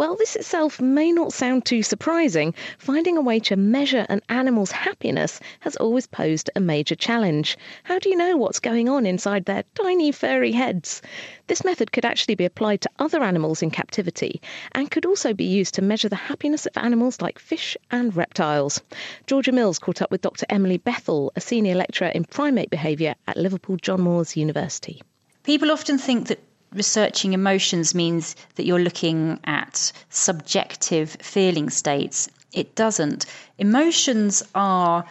While 0.00 0.16
this 0.16 0.34
itself 0.34 0.80
may 0.80 1.12
not 1.12 1.30
sound 1.30 1.66
too 1.66 1.82
surprising, 1.82 2.54
finding 2.78 3.18
a 3.18 3.20
way 3.20 3.38
to 3.40 3.56
measure 3.56 4.06
an 4.08 4.22
animal's 4.30 4.70
happiness 4.70 5.40
has 5.60 5.76
always 5.76 6.06
posed 6.06 6.48
a 6.56 6.60
major 6.60 6.94
challenge. 6.94 7.58
How 7.82 7.98
do 7.98 8.08
you 8.08 8.16
know 8.16 8.38
what's 8.38 8.60
going 8.60 8.88
on 8.88 9.04
inside 9.04 9.44
their 9.44 9.62
tiny 9.74 10.10
furry 10.10 10.52
heads? 10.52 11.02
This 11.48 11.66
method 11.66 11.92
could 11.92 12.06
actually 12.06 12.34
be 12.34 12.46
applied 12.46 12.80
to 12.80 12.90
other 12.98 13.22
animals 13.22 13.60
in 13.60 13.70
captivity 13.70 14.40
and 14.72 14.90
could 14.90 15.04
also 15.04 15.34
be 15.34 15.44
used 15.44 15.74
to 15.74 15.82
measure 15.82 16.08
the 16.08 16.16
happiness 16.16 16.64
of 16.64 16.78
animals 16.78 17.20
like 17.20 17.38
fish 17.38 17.76
and 17.90 18.16
reptiles. 18.16 18.80
Georgia 19.26 19.52
Mills 19.52 19.78
caught 19.78 20.00
up 20.00 20.10
with 20.10 20.22
Dr. 20.22 20.46
Emily 20.48 20.78
Bethell, 20.78 21.28
a 21.36 21.42
senior 21.42 21.74
lecturer 21.74 22.08
in 22.08 22.24
primate 22.24 22.70
behaviour 22.70 23.14
at 23.28 23.36
Liverpool 23.36 23.76
John 23.76 24.00
Moores 24.00 24.34
University. 24.34 25.02
People 25.42 25.70
often 25.70 25.98
think 25.98 26.28
that 26.28 26.38
researching 26.72 27.32
emotions 27.32 27.94
means 27.94 28.36
that 28.54 28.64
you're 28.64 28.80
looking 28.80 29.40
at 29.44 29.92
subjective 30.08 31.10
feeling 31.20 31.70
states. 31.70 32.28
It 32.52 32.74
doesn't. 32.74 33.26
Emotions 33.58 34.42
are 34.54 35.04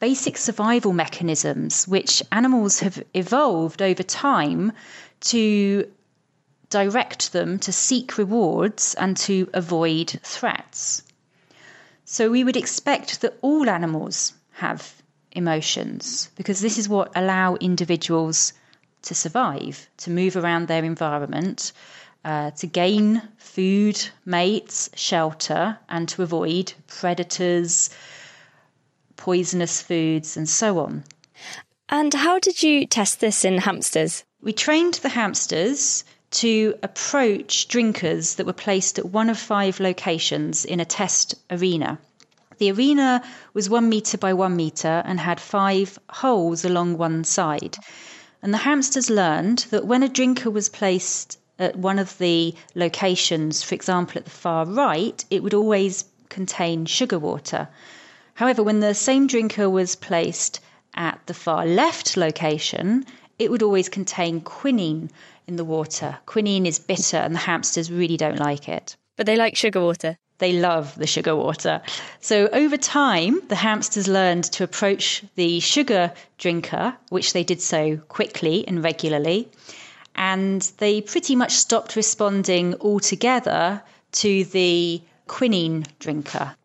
basic 0.00 0.36
survival 0.36 0.92
mechanisms 0.92 1.88
which 1.88 2.22
animals 2.30 2.80
have 2.80 3.02
evolved 3.14 3.80
over 3.80 4.02
time 4.02 4.72
to 5.20 5.90
direct 6.68 7.32
them 7.32 7.58
to 7.60 7.72
seek 7.72 8.18
rewards 8.18 8.94
and 8.94 9.16
to 9.16 9.48
avoid 9.54 10.10
threats. 10.22 11.02
So 12.04 12.30
we 12.30 12.44
would 12.44 12.56
expect 12.56 13.20
that 13.20 13.38
all 13.42 13.70
animals 13.70 14.34
have 14.52 14.92
emotions 15.32 16.30
because 16.36 16.60
this 16.60 16.78
is 16.78 16.88
what 16.88 17.12
allow 17.14 17.54
individuals 17.56 18.52
to 19.04 19.14
survive, 19.14 19.88
to 19.98 20.10
move 20.10 20.36
around 20.36 20.68
their 20.68 20.84
environment, 20.84 21.72
uh, 22.24 22.50
to 22.52 22.66
gain 22.66 23.22
food, 23.38 24.00
mates, 24.24 24.90
shelter, 24.94 25.78
and 25.88 26.08
to 26.08 26.22
avoid 26.22 26.72
predators, 26.86 27.90
poisonous 29.16 29.82
foods, 29.82 30.36
and 30.36 30.48
so 30.48 30.78
on. 30.78 31.04
And 31.88 32.14
how 32.14 32.38
did 32.38 32.62
you 32.62 32.86
test 32.86 33.20
this 33.20 33.44
in 33.44 33.58
hamsters? 33.58 34.24
We 34.40 34.52
trained 34.52 34.94
the 34.94 35.10
hamsters 35.10 36.04
to 36.30 36.74
approach 36.82 37.68
drinkers 37.68 38.34
that 38.34 38.46
were 38.46 38.52
placed 38.52 38.98
at 38.98 39.06
one 39.06 39.30
of 39.30 39.38
five 39.38 39.78
locations 39.78 40.64
in 40.64 40.80
a 40.80 40.84
test 40.84 41.34
arena. 41.50 41.98
The 42.58 42.72
arena 42.72 43.22
was 43.52 43.68
one 43.68 43.88
metre 43.88 44.18
by 44.18 44.32
one 44.32 44.56
metre 44.56 45.02
and 45.04 45.20
had 45.20 45.40
five 45.40 45.98
holes 46.08 46.64
along 46.64 46.98
one 46.98 47.24
side. 47.24 47.76
And 48.44 48.52
the 48.52 48.58
hamsters 48.58 49.08
learned 49.08 49.60
that 49.70 49.86
when 49.86 50.02
a 50.02 50.08
drinker 50.08 50.50
was 50.50 50.68
placed 50.68 51.38
at 51.58 51.76
one 51.76 51.98
of 51.98 52.18
the 52.18 52.54
locations, 52.74 53.62
for 53.62 53.74
example, 53.74 54.18
at 54.18 54.26
the 54.26 54.30
far 54.30 54.66
right, 54.66 55.24
it 55.30 55.42
would 55.42 55.54
always 55.54 56.04
contain 56.28 56.84
sugar 56.84 57.18
water. 57.18 57.68
However, 58.34 58.62
when 58.62 58.80
the 58.80 58.92
same 58.94 59.26
drinker 59.26 59.70
was 59.70 59.96
placed 59.96 60.60
at 60.94 61.20
the 61.24 61.32
far 61.32 61.64
left 61.64 62.18
location, 62.18 63.06
it 63.38 63.50
would 63.50 63.62
always 63.62 63.88
contain 63.88 64.42
quinine 64.42 65.10
in 65.46 65.56
the 65.56 65.64
water. 65.64 66.18
Quinine 66.26 66.66
is 66.66 66.78
bitter, 66.78 67.16
and 67.16 67.34
the 67.34 67.38
hamsters 67.48 67.90
really 67.90 68.18
don't 68.18 68.38
like 68.38 68.68
it. 68.68 68.94
But 69.16 69.24
they 69.24 69.36
like 69.36 69.56
sugar 69.56 69.80
water. 69.80 70.18
They 70.38 70.52
love 70.52 70.94
the 70.96 71.06
sugar 71.06 71.36
water. 71.36 71.80
So 72.20 72.48
over 72.48 72.76
time, 72.76 73.40
the 73.48 73.54
hamsters 73.54 74.08
learned 74.08 74.44
to 74.52 74.64
approach 74.64 75.24
the 75.36 75.60
sugar 75.60 76.12
drinker, 76.38 76.96
which 77.10 77.32
they 77.32 77.44
did 77.44 77.60
so 77.60 77.98
quickly 78.08 78.66
and 78.66 78.82
regularly. 78.82 79.48
And 80.16 80.60
they 80.78 81.00
pretty 81.00 81.36
much 81.36 81.52
stopped 81.52 81.96
responding 81.96 82.74
altogether 82.80 83.82
to 84.12 84.44
the 84.44 85.02
quinine 85.26 85.86
drinker. 85.98 86.56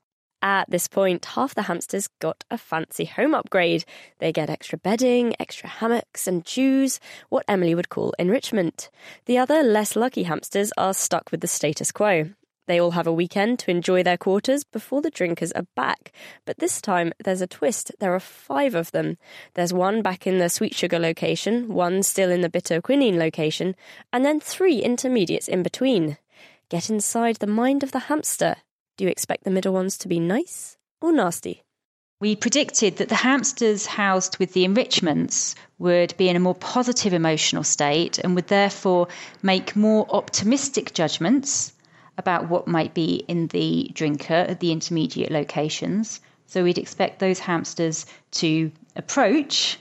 At 0.41 0.69
this 0.69 0.87
point, 0.87 1.25
half 1.25 1.53
the 1.53 1.63
hamsters 1.63 2.07
got 2.19 2.45
a 2.49 2.57
fancy 2.57 3.03
home 3.05 3.35
upgrade. 3.35 3.83
They 4.19 4.31
get 4.31 4.49
extra 4.49 4.77
bedding, 4.77 5.35
extra 5.37 5.67
hammocks, 5.67 6.27
and 6.27 6.45
choose 6.45 6.99
what 7.27 7.43
Emily 7.47 7.75
would 7.75 7.89
call 7.89 8.13
enrichment. 8.17 8.89
The 9.25 9.37
other, 9.37 9.63
less 9.63 9.97
lucky 9.97 10.23
hamsters 10.23 10.71
are 10.77 10.93
stuck 10.93 11.29
with 11.31 11.41
the 11.41 11.47
status 11.47 11.91
quo. 11.91 12.29
They 12.69 12.79
all 12.79 12.91
have 12.91 13.07
a 13.07 13.11
weekend 13.11 13.57
to 13.59 13.71
enjoy 13.71 14.03
their 14.03 14.15
quarters 14.15 14.63
before 14.63 15.01
the 15.01 15.09
drinkers 15.09 15.51
are 15.53 15.65
back. 15.75 16.11
But 16.45 16.59
this 16.59 16.79
time, 16.79 17.13
there's 17.23 17.41
a 17.41 17.47
twist. 17.47 17.91
There 17.99 18.13
are 18.13 18.19
five 18.19 18.75
of 18.75 18.91
them. 18.91 19.17
There's 19.55 19.73
one 19.73 20.03
back 20.03 20.27
in 20.27 20.37
the 20.37 20.49
sweet 20.49 20.75
sugar 20.75 20.99
location, 20.99 21.69
one 21.69 22.03
still 22.03 22.29
in 22.29 22.41
the 22.41 22.47
bitter 22.47 22.79
quinine 22.79 23.17
location, 23.17 23.75
and 24.13 24.23
then 24.23 24.39
three 24.39 24.83
intermediates 24.83 25.47
in 25.47 25.63
between. 25.63 26.19
Get 26.69 26.91
inside 26.91 27.37
the 27.37 27.47
mind 27.47 27.81
of 27.81 27.91
the 27.91 28.01
hamster. 28.01 28.57
Do 28.97 29.03
you 29.03 29.09
expect 29.09 29.45
the 29.45 29.49
middle 29.49 29.73
ones 29.73 29.97
to 29.97 30.07
be 30.07 30.19
nice 30.19 30.77
or 31.01 31.11
nasty? 31.11 31.63
We 32.21 32.35
predicted 32.35 32.97
that 32.97 33.09
the 33.09 33.15
hamsters 33.15 33.87
housed 33.87 34.37
with 34.37 34.53
the 34.53 34.65
enrichments 34.65 35.55
would 35.79 36.15
be 36.17 36.29
in 36.29 36.35
a 36.35 36.39
more 36.39 36.53
positive 36.53 37.13
emotional 37.13 37.63
state 37.63 38.19
and 38.19 38.35
would 38.35 38.47
therefore 38.47 39.07
make 39.41 39.75
more 39.75 40.05
optimistic 40.11 40.93
judgments 40.93 41.73
about 42.19 42.49
what 42.49 42.67
might 42.67 42.93
be 42.93 43.23
in 43.27 43.47
the 43.47 43.89
drinker 43.93 44.33
at 44.33 44.59
the 44.59 44.73
intermediate 44.73 45.31
locations. 45.31 46.19
So 46.47 46.63
we'd 46.63 46.77
expect 46.77 47.19
those 47.19 47.39
hamsters 47.39 48.05
to 48.31 48.71
approach 48.97 49.79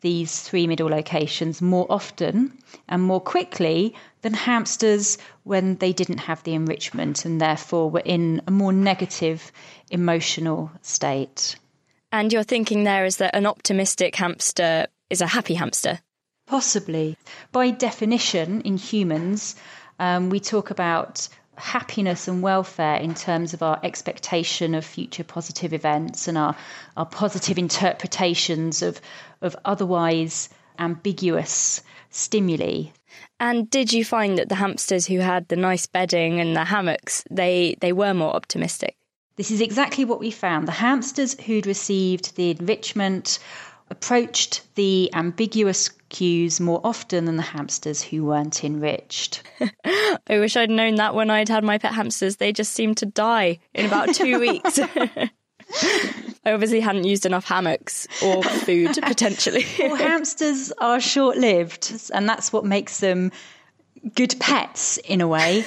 these 0.00 0.42
three 0.42 0.66
middle 0.66 0.88
locations 0.88 1.62
more 1.62 1.86
often 1.88 2.58
and 2.88 3.02
more 3.02 3.20
quickly 3.20 3.94
than 4.22 4.34
hamsters 4.34 5.16
when 5.44 5.76
they 5.76 5.92
didn't 5.92 6.18
have 6.18 6.42
the 6.42 6.54
enrichment 6.54 7.24
and 7.24 7.40
therefore 7.40 7.88
were 7.88 8.02
in 8.04 8.42
a 8.46 8.50
more 8.50 8.72
negative 8.72 9.52
emotional 9.90 10.70
state. 10.82 11.56
And 12.10 12.32
your 12.32 12.42
thinking 12.42 12.82
there 12.84 13.04
is 13.04 13.18
that 13.18 13.36
an 13.36 13.46
optimistic 13.46 14.16
hamster 14.16 14.86
is 15.08 15.20
a 15.20 15.26
happy 15.26 15.54
hamster? 15.54 16.00
Possibly. 16.46 17.16
By 17.52 17.70
definition, 17.70 18.60
in 18.62 18.76
humans, 18.76 19.56
um, 19.98 20.30
we 20.30 20.40
talk 20.40 20.70
about 20.70 21.28
happiness 21.56 22.28
and 22.28 22.42
welfare 22.42 22.96
in 22.96 23.14
terms 23.14 23.54
of 23.54 23.62
our 23.62 23.78
expectation 23.82 24.74
of 24.74 24.84
future 24.84 25.24
positive 25.24 25.72
events 25.72 26.28
and 26.28 26.36
our, 26.36 26.56
our 26.96 27.06
positive 27.06 27.58
interpretations 27.66 28.82
of, 28.82 29.00
of 29.40 29.56
otherwise 29.64 30.48
ambiguous 30.78 31.82
stimuli. 32.10 32.84
And 33.40 33.68
did 33.70 33.92
you 33.92 34.04
find 34.04 34.38
that 34.38 34.48
the 34.48 34.54
hamsters 34.54 35.06
who 35.06 35.18
had 35.18 35.48
the 35.48 35.56
nice 35.56 35.86
bedding 35.86 36.40
and 36.40 36.56
the 36.56 36.64
hammocks, 36.64 37.24
they, 37.30 37.76
they 37.80 37.92
were 37.92 38.14
more 38.14 38.34
optimistic? 38.34 38.96
This 39.36 39.50
is 39.50 39.60
exactly 39.60 40.06
what 40.06 40.18
we 40.18 40.30
found. 40.30 40.66
The 40.66 40.72
hamsters 40.72 41.38
who'd 41.42 41.66
received 41.66 42.36
the 42.36 42.52
enrichment 42.52 43.38
approached 43.90 44.62
the 44.74 45.10
ambiguous 45.14 45.90
cues 46.08 46.60
more 46.60 46.80
often 46.84 47.24
than 47.24 47.36
the 47.36 47.42
hamsters 47.42 48.02
who 48.02 48.24
weren't 48.24 48.64
enriched. 48.64 49.42
I 49.84 50.38
wish 50.38 50.56
I'd 50.56 50.70
known 50.70 50.96
that 50.96 51.14
when 51.14 51.30
I'd 51.30 51.48
had 51.48 51.64
my 51.64 51.78
pet 51.78 51.94
hamsters. 51.94 52.36
They 52.36 52.52
just 52.52 52.72
seemed 52.72 52.96
to 52.98 53.06
die 53.06 53.58
in 53.74 53.86
about 53.86 54.14
two 54.14 54.38
weeks. 54.40 54.78
I 54.78 56.52
obviously 56.52 56.80
hadn't 56.80 57.04
used 57.04 57.26
enough 57.26 57.44
hammocks 57.44 58.06
or 58.22 58.42
food 58.42 58.98
potentially. 59.02 59.66
well, 59.78 59.96
hamsters 59.96 60.72
are 60.78 61.00
short 61.00 61.36
lived, 61.36 62.10
and 62.14 62.28
that's 62.28 62.52
what 62.52 62.64
makes 62.64 63.00
them 63.00 63.32
good 64.14 64.34
pets 64.38 64.98
in 64.98 65.20
a 65.20 65.26
way. 65.26 65.64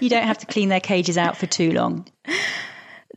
you 0.00 0.08
don't 0.08 0.26
have 0.26 0.38
to 0.38 0.46
clean 0.46 0.68
their 0.68 0.80
cages 0.80 1.18
out 1.18 1.36
for 1.36 1.46
too 1.46 1.72
long 1.72 2.06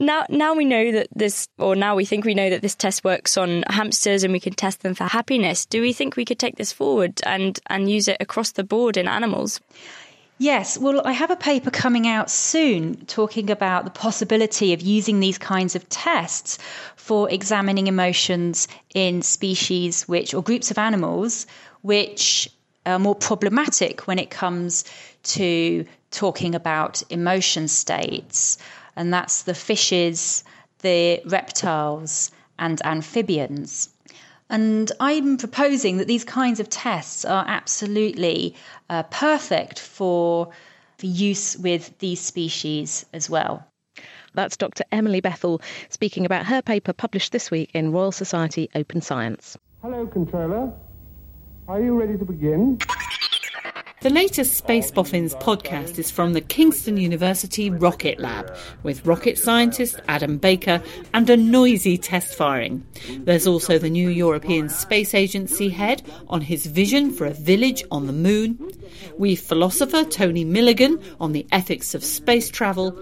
now 0.01 0.25
now 0.29 0.53
we 0.53 0.65
know 0.65 0.91
that 0.91 1.07
this 1.15 1.47
or 1.57 1.75
now 1.75 1.95
we 1.95 2.03
think 2.03 2.25
we 2.25 2.33
know 2.33 2.49
that 2.49 2.61
this 2.61 2.75
test 2.75 3.03
works 3.03 3.37
on 3.37 3.63
hamsters 3.67 4.23
and 4.23 4.33
we 4.33 4.39
can 4.39 4.53
test 4.53 4.81
them 4.81 4.95
for 4.95 5.05
happiness. 5.05 5.65
Do 5.65 5.81
we 5.81 5.93
think 5.93 6.15
we 6.15 6.25
could 6.25 6.39
take 6.39 6.57
this 6.57 6.73
forward 6.73 7.21
and 7.25 7.59
and 7.67 7.89
use 7.89 8.07
it 8.07 8.17
across 8.19 8.51
the 8.51 8.63
board 8.63 8.97
in 8.97 9.07
animals? 9.07 9.61
Yes, 10.37 10.75
well, 10.75 11.05
I 11.05 11.11
have 11.11 11.29
a 11.29 11.35
paper 11.35 11.69
coming 11.69 12.07
out 12.07 12.31
soon 12.31 13.05
talking 13.05 13.51
about 13.51 13.85
the 13.85 13.91
possibility 13.91 14.73
of 14.73 14.81
using 14.81 15.19
these 15.19 15.37
kinds 15.37 15.75
of 15.75 15.87
tests 15.89 16.57
for 16.95 17.29
examining 17.29 17.85
emotions 17.85 18.67
in 18.95 19.21
species 19.21 20.07
which, 20.07 20.33
or 20.33 20.41
groups 20.41 20.71
of 20.71 20.79
animals, 20.79 21.45
which 21.81 22.49
are 22.87 22.97
more 22.97 23.13
problematic 23.13 24.07
when 24.07 24.17
it 24.17 24.31
comes 24.31 24.83
to 25.23 25.85
talking 26.09 26.55
about 26.55 27.03
emotion 27.11 27.67
states 27.67 28.57
and 29.01 29.11
that's 29.11 29.41
the 29.41 29.55
fishes, 29.55 30.43
the 30.83 31.23
reptiles, 31.25 32.29
and 32.59 32.79
amphibians. 32.85 33.89
And 34.47 34.91
I'm 34.99 35.37
proposing 35.37 35.97
that 35.97 36.07
these 36.07 36.23
kinds 36.23 36.59
of 36.59 36.69
tests 36.69 37.25
are 37.25 37.43
absolutely 37.47 38.55
uh, 38.91 39.01
perfect 39.03 39.79
for, 39.79 40.51
for 40.99 41.05
use 41.07 41.57
with 41.57 41.97
these 41.97 42.21
species 42.21 43.03
as 43.11 43.27
well. 43.27 43.65
That's 44.35 44.55
Dr. 44.55 44.83
Emily 44.91 45.19
Bethell 45.19 45.63
speaking 45.89 46.27
about 46.27 46.45
her 46.45 46.61
paper 46.61 46.93
published 46.93 47.31
this 47.31 47.49
week 47.49 47.71
in 47.73 47.91
Royal 47.91 48.11
Society 48.11 48.69
Open 48.75 49.01
Science. 49.01 49.57
Hello, 49.81 50.05
controller. 50.05 50.71
Are 51.67 51.81
you 51.81 51.99
ready 51.99 52.19
to 52.19 52.25
begin? 52.25 52.77
The 54.01 54.09
latest 54.09 54.55
Space 54.55 54.89
Boffins 54.89 55.35
podcast 55.35 55.99
is 55.99 56.09
from 56.09 56.33
the 56.33 56.41
Kingston 56.41 56.97
University 56.97 57.69
Rocket 57.69 58.19
Lab 58.19 58.51
with 58.81 59.05
rocket 59.05 59.37
scientist 59.37 60.01
Adam 60.07 60.39
Baker 60.39 60.81
and 61.13 61.29
a 61.29 61.37
noisy 61.37 61.99
test 61.99 62.33
firing. 62.33 62.83
There's 63.19 63.45
also 63.45 63.77
the 63.77 63.91
new 63.91 64.09
European 64.09 64.69
Space 64.69 65.13
Agency 65.13 65.69
head 65.69 66.01
on 66.29 66.41
his 66.41 66.65
vision 66.65 67.11
for 67.11 67.27
a 67.27 67.33
village 67.35 67.83
on 67.91 68.07
the 68.07 68.13
moon. 68.13 68.71
We've 69.19 69.39
philosopher 69.39 70.03
Tony 70.03 70.45
Milligan 70.45 70.99
on 71.19 71.33
the 71.33 71.45
ethics 71.51 71.93
of 71.93 72.03
space 72.03 72.49
travel 72.49 72.99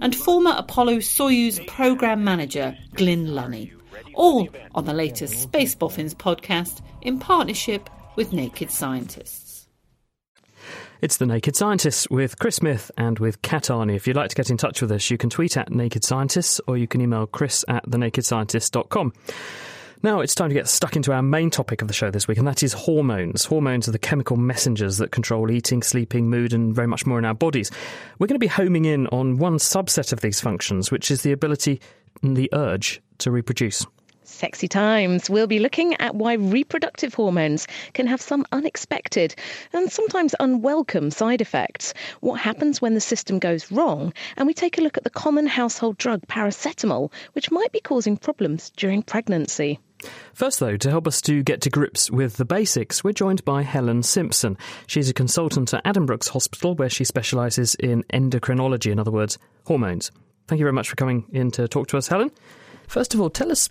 and 0.00 0.16
former 0.16 0.54
Apollo 0.58 0.96
Soyuz 0.96 1.64
program 1.68 2.24
manager 2.24 2.76
Glynn 2.94 3.28
Lunney. 3.28 3.70
All 4.14 4.48
on 4.74 4.84
the 4.84 4.94
latest 4.94 5.42
Space 5.42 5.76
Boffins 5.76 6.12
podcast 6.12 6.80
in 7.02 7.20
partnership 7.20 7.88
with 8.16 8.32
Naked 8.32 8.72
Scientists. 8.72 9.49
It's 11.02 11.16
The 11.16 11.24
Naked 11.24 11.56
Scientists 11.56 12.10
with 12.10 12.38
Chris 12.38 12.56
Smith 12.56 12.90
and 12.98 13.18
with 13.18 13.40
Kat 13.40 13.64
Arney. 13.64 13.96
If 13.96 14.06
you'd 14.06 14.16
like 14.16 14.28
to 14.28 14.34
get 14.34 14.50
in 14.50 14.58
touch 14.58 14.82
with 14.82 14.92
us, 14.92 15.10
you 15.10 15.16
can 15.16 15.30
tweet 15.30 15.56
at 15.56 15.70
Naked 15.70 16.04
Scientists 16.04 16.60
or 16.66 16.76
you 16.76 16.86
can 16.86 17.00
email 17.00 17.26
chris 17.26 17.64
at 17.68 17.86
thenakedscientist.com. 17.86 19.14
Now 20.02 20.20
it's 20.20 20.34
time 20.34 20.50
to 20.50 20.54
get 20.54 20.68
stuck 20.68 20.96
into 20.96 21.12
our 21.14 21.22
main 21.22 21.48
topic 21.48 21.80
of 21.80 21.88
the 21.88 21.94
show 21.94 22.10
this 22.10 22.28
week, 22.28 22.36
and 22.36 22.46
that 22.46 22.62
is 22.62 22.74
hormones. 22.74 23.46
Hormones 23.46 23.88
are 23.88 23.92
the 23.92 23.98
chemical 23.98 24.36
messengers 24.36 24.98
that 24.98 25.10
control 25.10 25.50
eating, 25.50 25.82
sleeping, 25.82 26.28
mood, 26.28 26.52
and 26.52 26.74
very 26.74 26.86
much 26.86 27.06
more 27.06 27.18
in 27.18 27.24
our 27.24 27.32
bodies. 27.32 27.70
We're 28.18 28.26
going 28.26 28.34
to 28.34 28.38
be 28.38 28.46
homing 28.46 28.84
in 28.84 29.06
on 29.06 29.38
one 29.38 29.56
subset 29.56 30.12
of 30.12 30.20
these 30.20 30.38
functions, 30.38 30.90
which 30.90 31.10
is 31.10 31.22
the 31.22 31.32
ability 31.32 31.80
and 32.22 32.36
the 32.36 32.50
urge 32.52 33.00
to 33.18 33.30
reproduce. 33.30 33.86
Sexy 34.30 34.68
times. 34.68 35.28
We'll 35.28 35.46
be 35.46 35.58
looking 35.58 35.94
at 36.00 36.14
why 36.14 36.34
reproductive 36.34 37.14
hormones 37.14 37.66
can 37.92 38.06
have 38.06 38.20
some 38.20 38.46
unexpected 38.52 39.34
and 39.72 39.90
sometimes 39.90 40.34
unwelcome 40.40 41.10
side 41.10 41.40
effects. 41.40 41.92
What 42.20 42.40
happens 42.40 42.80
when 42.80 42.94
the 42.94 43.00
system 43.00 43.38
goes 43.38 43.70
wrong? 43.70 44.12
And 44.36 44.46
we 44.46 44.54
take 44.54 44.78
a 44.78 44.82
look 44.82 44.96
at 44.96 45.04
the 45.04 45.10
common 45.10 45.46
household 45.46 45.98
drug 45.98 46.26
paracetamol, 46.26 47.12
which 47.32 47.50
might 47.50 47.72
be 47.72 47.80
causing 47.80 48.16
problems 48.16 48.70
during 48.76 49.02
pregnancy. 49.02 49.78
First, 50.32 50.60
though, 50.60 50.76
to 50.76 50.90
help 50.90 51.06
us 51.06 51.20
to 51.22 51.42
get 51.42 51.60
to 51.62 51.70
grips 51.70 52.10
with 52.10 52.36
the 52.36 52.44
basics, 52.44 53.04
we're 53.04 53.12
joined 53.12 53.44
by 53.44 53.62
Helen 53.62 54.02
Simpson. 54.02 54.56
She's 54.86 55.10
a 55.10 55.14
consultant 55.14 55.74
at 55.74 55.84
Addenbrooke's 55.84 56.28
Hospital, 56.28 56.74
where 56.74 56.88
she 56.88 57.04
specialises 57.04 57.74
in 57.74 58.04
endocrinology, 58.04 58.90
in 58.90 58.98
other 58.98 59.10
words, 59.10 59.36
hormones. 59.66 60.10
Thank 60.48 60.58
you 60.58 60.64
very 60.64 60.72
much 60.72 60.88
for 60.88 60.96
coming 60.96 61.26
in 61.32 61.50
to 61.52 61.68
talk 61.68 61.88
to 61.88 61.98
us, 61.98 62.08
Helen. 62.08 62.30
First 62.88 63.14
of 63.14 63.20
all, 63.20 63.30
tell 63.30 63.52
us 63.52 63.68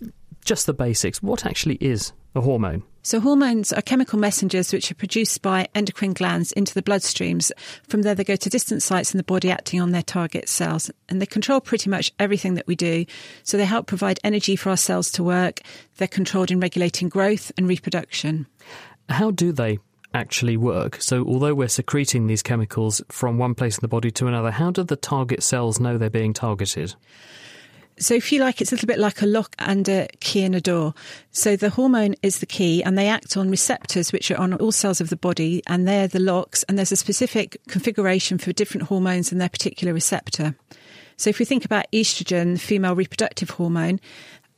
just 0.50 0.66
the 0.66 0.74
basics. 0.74 1.22
What 1.22 1.46
actually 1.46 1.76
is 1.76 2.12
a 2.34 2.40
hormone? 2.40 2.82
So, 3.02 3.20
hormones 3.20 3.72
are 3.72 3.80
chemical 3.82 4.18
messengers 4.18 4.72
which 4.72 4.90
are 4.90 4.96
produced 4.96 5.42
by 5.42 5.68
endocrine 5.76 6.12
glands 6.12 6.50
into 6.50 6.74
the 6.74 6.82
bloodstreams. 6.82 7.52
From 7.86 8.02
there, 8.02 8.16
they 8.16 8.24
go 8.24 8.34
to 8.34 8.50
distant 8.50 8.82
sites 8.82 9.14
in 9.14 9.18
the 9.18 9.22
body 9.22 9.52
acting 9.52 9.80
on 9.80 9.92
their 9.92 10.02
target 10.02 10.48
cells. 10.48 10.90
And 11.08 11.22
they 11.22 11.26
control 11.26 11.60
pretty 11.60 11.88
much 11.88 12.12
everything 12.18 12.54
that 12.54 12.66
we 12.66 12.74
do. 12.74 13.06
So, 13.44 13.58
they 13.58 13.64
help 13.64 13.86
provide 13.86 14.18
energy 14.24 14.56
for 14.56 14.70
our 14.70 14.76
cells 14.76 15.12
to 15.12 15.22
work. 15.22 15.60
They're 15.98 16.08
controlled 16.08 16.50
in 16.50 16.58
regulating 16.58 17.10
growth 17.10 17.52
and 17.56 17.68
reproduction. 17.68 18.48
How 19.08 19.30
do 19.30 19.52
they 19.52 19.78
actually 20.14 20.56
work? 20.56 21.00
So, 21.00 21.24
although 21.26 21.54
we're 21.54 21.68
secreting 21.68 22.26
these 22.26 22.42
chemicals 22.42 23.00
from 23.08 23.38
one 23.38 23.54
place 23.54 23.78
in 23.78 23.82
the 23.82 23.88
body 23.88 24.10
to 24.10 24.26
another, 24.26 24.50
how 24.50 24.72
do 24.72 24.82
the 24.82 24.96
target 24.96 25.44
cells 25.44 25.78
know 25.78 25.96
they're 25.96 26.10
being 26.10 26.34
targeted? 26.34 26.96
So, 28.00 28.14
if 28.14 28.32
you 28.32 28.40
like, 28.40 28.62
it's 28.62 28.72
a 28.72 28.74
little 28.74 28.86
bit 28.86 28.98
like 28.98 29.20
a 29.20 29.26
lock 29.26 29.54
and 29.58 29.86
a 29.86 30.08
key 30.20 30.42
in 30.42 30.54
a 30.54 30.60
door. 30.60 30.94
So, 31.32 31.54
the 31.54 31.68
hormone 31.68 32.14
is 32.22 32.38
the 32.38 32.46
key, 32.46 32.82
and 32.82 32.96
they 32.96 33.08
act 33.08 33.36
on 33.36 33.50
receptors 33.50 34.10
which 34.10 34.30
are 34.30 34.38
on 34.38 34.54
all 34.54 34.72
cells 34.72 35.02
of 35.02 35.10
the 35.10 35.16
body, 35.16 35.62
and 35.66 35.86
they're 35.86 36.08
the 36.08 36.18
locks. 36.18 36.62
And 36.62 36.78
there's 36.78 36.92
a 36.92 36.96
specific 36.96 37.60
configuration 37.68 38.38
for 38.38 38.54
different 38.54 38.86
hormones 38.88 39.30
and 39.30 39.38
their 39.40 39.50
particular 39.50 39.92
receptor. 39.92 40.54
So, 41.18 41.28
if 41.28 41.38
we 41.38 41.44
think 41.44 41.66
about 41.66 41.92
estrogen, 41.92 42.58
female 42.58 42.96
reproductive 42.96 43.50
hormone, 43.50 44.00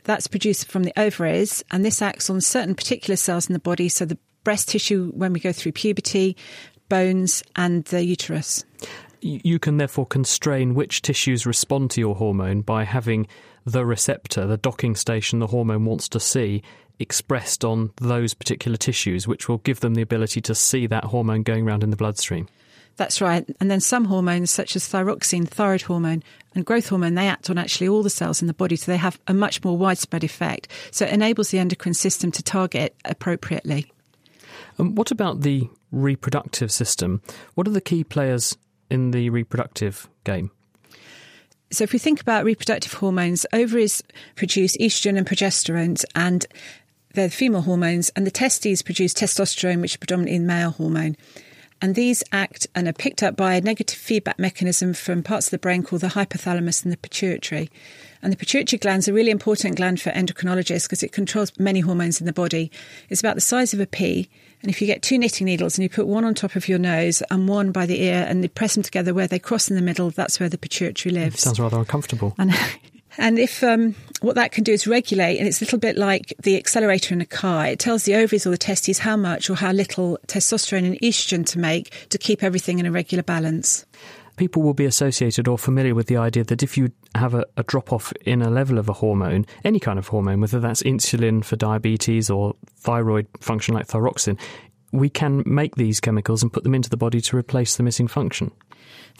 that's 0.04 0.28
produced 0.28 0.68
from 0.68 0.84
the 0.84 0.92
ovaries, 0.96 1.64
and 1.72 1.84
this 1.84 2.00
acts 2.00 2.30
on 2.30 2.40
certain 2.40 2.76
particular 2.76 3.16
cells 3.16 3.48
in 3.48 3.54
the 3.54 3.58
body. 3.58 3.88
So, 3.88 4.04
the 4.04 4.18
breast 4.44 4.68
tissue 4.68 5.10
when 5.16 5.32
we 5.32 5.40
go 5.40 5.50
through 5.50 5.72
puberty, 5.72 6.36
bones, 6.88 7.42
and 7.56 7.84
the 7.86 8.04
uterus 8.04 8.64
you 9.22 9.58
can 9.58 9.76
therefore 9.76 10.06
constrain 10.06 10.74
which 10.74 11.02
tissues 11.02 11.46
respond 11.46 11.90
to 11.92 12.00
your 12.00 12.14
hormone 12.14 12.60
by 12.60 12.84
having 12.84 13.26
the 13.64 13.86
receptor, 13.86 14.46
the 14.46 14.56
docking 14.56 14.96
station 14.96 15.38
the 15.38 15.46
hormone 15.46 15.84
wants 15.84 16.08
to 16.10 16.20
see, 16.20 16.62
expressed 16.98 17.64
on 17.64 17.90
those 17.96 18.34
particular 18.34 18.76
tissues, 18.76 19.26
which 19.26 19.48
will 19.48 19.58
give 19.58 19.80
them 19.80 19.94
the 19.94 20.02
ability 20.02 20.40
to 20.40 20.54
see 20.54 20.86
that 20.86 21.04
hormone 21.04 21.42
going 21.42 21.66
around 21.66 21.82
in 21.82 21.90
the 21.90 21.96
bloodstream. 21.96 22.48
That's 22.96 23.20
right. 23.20 23.48
And 23.58 23.70
then 23.70 23.80
some 23.80 24.04
hormones, 24.04 24.50
such 24.50 24.76
as 24.76 24.86
thyroxine, 24.86 25.48
thyroid 25.48 25.82
hormone, 25.82 26.22
and 26.54 26.64
growth 26.64 26.88
hormone, 26.88 27.14
they 27.14 27.26
act 27.26 27.48
on 27.48 27.56
actually 27.56 27.88
all 27.88 28.02
the 28.02 28.10
cells 28.10 28.42
in 28.42 28.48
the 28.48 28.54
body. 28.54 28.76
So 28.76 28.92
they 28.92 28.98
have 28.98 29.18
a 29.26 29.34
much 29.34 29.64
more 29.64 29.76
widespread 29.76 30.24
effect. 30.24 30.68
So 30.90 31.06
it 31.06 31.12
enables 31.12 31.50
the 31.50 31.58
endocrine 31.58 31.94
system 31.94 32.30
to 32.32 32.42
target 32.42 32.94
appropriately. 33.04 33.90
And 34.78 34.96
what 34.96 35.10
about 35.10 35.40
the 35.40 35.68
reproductive 35.90 36.70
system? 36.70 37.22
What 37.54 37.66
are 37.66 37.72
the 37.72 37.80
key 37.80 38.04
players 38.04 38.56
in 38.92 39.10
the 39.10 39.30
reproductive 39.30 40.08
game? 40.24 40.50
So 41.70 41.84
if 41.84 41.94
we 41.94 41.98
think 41.98 42.20
about 42.20 42.44
reproductive 42.44 42.92
hormones, 42.92 43.46
ovaries 43.54 44.02
produce 44.36 44.76
estrogen 44.76 45.16
and 45.16 45.26
progesterone, 45.26 46.04
and 46.14 46.46
they're 47.14 47.28
the 47.28 47.34
female 47.34 47.62
hormones, 47.62 48.10
and 48.10 48.26
the 48.26 48.30
testes 48.30 48.82
produce 48.82 49.14
testosterone, 49.14 49.80
which 49.80 49.92
is 49.92 49.96
predominantly 49.96 50.38
male 50.38 50.72
hormone. 50.72 51.16
And 51.82 51.96
these 51.96 52.22
act 52.30 52.68
and 52.76 52.86
are 52.86 52.92
picked 52.92 53.24
up 53.24 53.36
by 53.36 53.54
a 53.54 53.60
negative 53.60 53.98
feedback 53.98 54.38
mechanism 54.38 54.94
from 54.94 55.24
parts 55.24 55.48
of 55.48 55.50
the 55.50 55.58
brain 55.58 55.82
called 55.82 56.02
the 56.02 56.08
hypothalamus 56.08 56.84
and 56.84 56.92
the 56.92 56.96
pituitary. 56.96 57.70
And 58.22 58.32
the 58.32 58.36
pituitary 58.36 58.78
gland 58.78 59.00
is 59.00 59.08
a 59.08 59.12
really 59.12 59.32
important 59.32 59.76
gland 59.76 60.00
for 60.00 60.10
endocrinologists 60.10 60.84
because 60.84 61.02
it 61.02 61.10
controls 61.10 61.58
many 61.58 61.80
hormones 61.80 62.20
in 62.20 62.26
the 62.26 62.32
body. 62.32 62.70
It's 63.08 63.20
about 63.20 63.34
the 63.34 63.40
size 63.40 63.74
of 63.74 63.80
a 63.80 63.86
pea. 63.86 64.30
And 64.62 64.70
if 64.70 64.80
you 64.80 64.86
get 64.86 65.02
two 65.02 65.18
knitting 65.18 65.46
needles 65.46 65.76
and 65.76 65.82
you 65.82 65.88
put 65.88 66.06
one 66.06 66.24
on 66.24 66.34
top 66.34 66.54
of 66.54 66.68
your 66.68 66.78
nose 66.78 67.20
and 67.32 67.48
one 67.48 67.72
by 67.72 67.84
the 67.84 68.00
ear 68.00 68.24
and 68.28 68.44
you 68.44 68.48
press 68.48 68.74
them 68.74 68.84
together 68.84 69.12
where 69.12 69.26
they 69.26 69.40
cross 69.40 69.68
in 69.68 69.74
the 69.74 69.82
middle, 69.82 70.10
that's 70.10 70.38
where 70.38 70.48
the 70.48 70.58
pituitary 70.58 71.12
lives. 71.12 71.40
Sounds 71.40 71.58
rather 71.58 71.78
uncomfortable. 71.78 72.32
And, 72.38 72.52
and 73.18 73.40
if 73.40 73.64
um, 73.64 73.96
what 74.22 74.36
that 74.36 74.52
can 74.52 74.64
do 74.64 74.72
is 74.72 74.86
regulate, 74.86 75.38
and 75.38 75.46
it's 75.46 75.60
a 75.60 75.64
little 75.64 75.78
bit 75.78 75.96
like 75.96 76.34
the 76.42 76.56
accelerator 76.56 77.14
in 77.14 77.20
a 77.20 77.26
car, 77.26 77.66
it 77.66 77.78
tells 77.78 78.04
the 78.04 78.14
ovaries 78.14 78.46
or 78.46 78.50
the 78.50 78.58
testes 78.58 78.98
how 78.98 79.16
much 79.16 79.50
or 79.50 79.54
how 79.54 79.72
little 79.72 80.18
testosterone 80.26 80.86
and 80.86 81.00
estrogen 81.00 81.44
to 81.46 81.58
make 81.58 82.08
to 82.08 82.18
keep 82.18 82.42
everything 82.42 82.78
in 82.78 82.86
a 82.86 82.92
regular 82.92 83.22
balance 83.22 83.84
people 84.36 84.62
will 84.62 84.74
be 84.74 84.86
associated 84.86 85.46
or 85.46 85.58
familiar 85.58 85.94
with 85.94 86.06
the 86.06 86.16
idea 86.16 86.42
that 86.44 86.62
if 86.62 86.76
you 86.78 86.90
have 87.14 87.34
a, 87.34 87.44
a 87.56 87.62
drop 87.62 87.92
off 87.92 88.12
in 88.24 88.42
a 88.42 88.50
level 88.50 88.78
of 88.78 88.88
a 88.88 88.92
hormone, 88.92 89.46
any 89.64 89.78
kind 89.78 89.98
of 89.98 90.08
hormone, 90.08 90.40
whether 90.40 90.58
that's 90.58 90.82
insulin 90.82 91.44
for 91.44 91.56
diabetes 91.56 92.30
or 92.30 92.54
thyroid 92.78 93.26
function 93.40 93.74
like 93.74 93.86
thyroxine, 93.86 94.38
we 94.92 95.08
can 95.08 95.42
make 95.46 95.76
these 95.76 96.00
chemicals 96.00 96.42
and 96.42 96.52
put 96.52 96.64
them 96.64 96.74
into 96.74 96.90
the 96.90 96.96
body 96.96 97.20
to 97.20 97.36
replace 97.36 97.76
the 97.76 97.82
missing 97.82 98.08
function. 98.08 98.50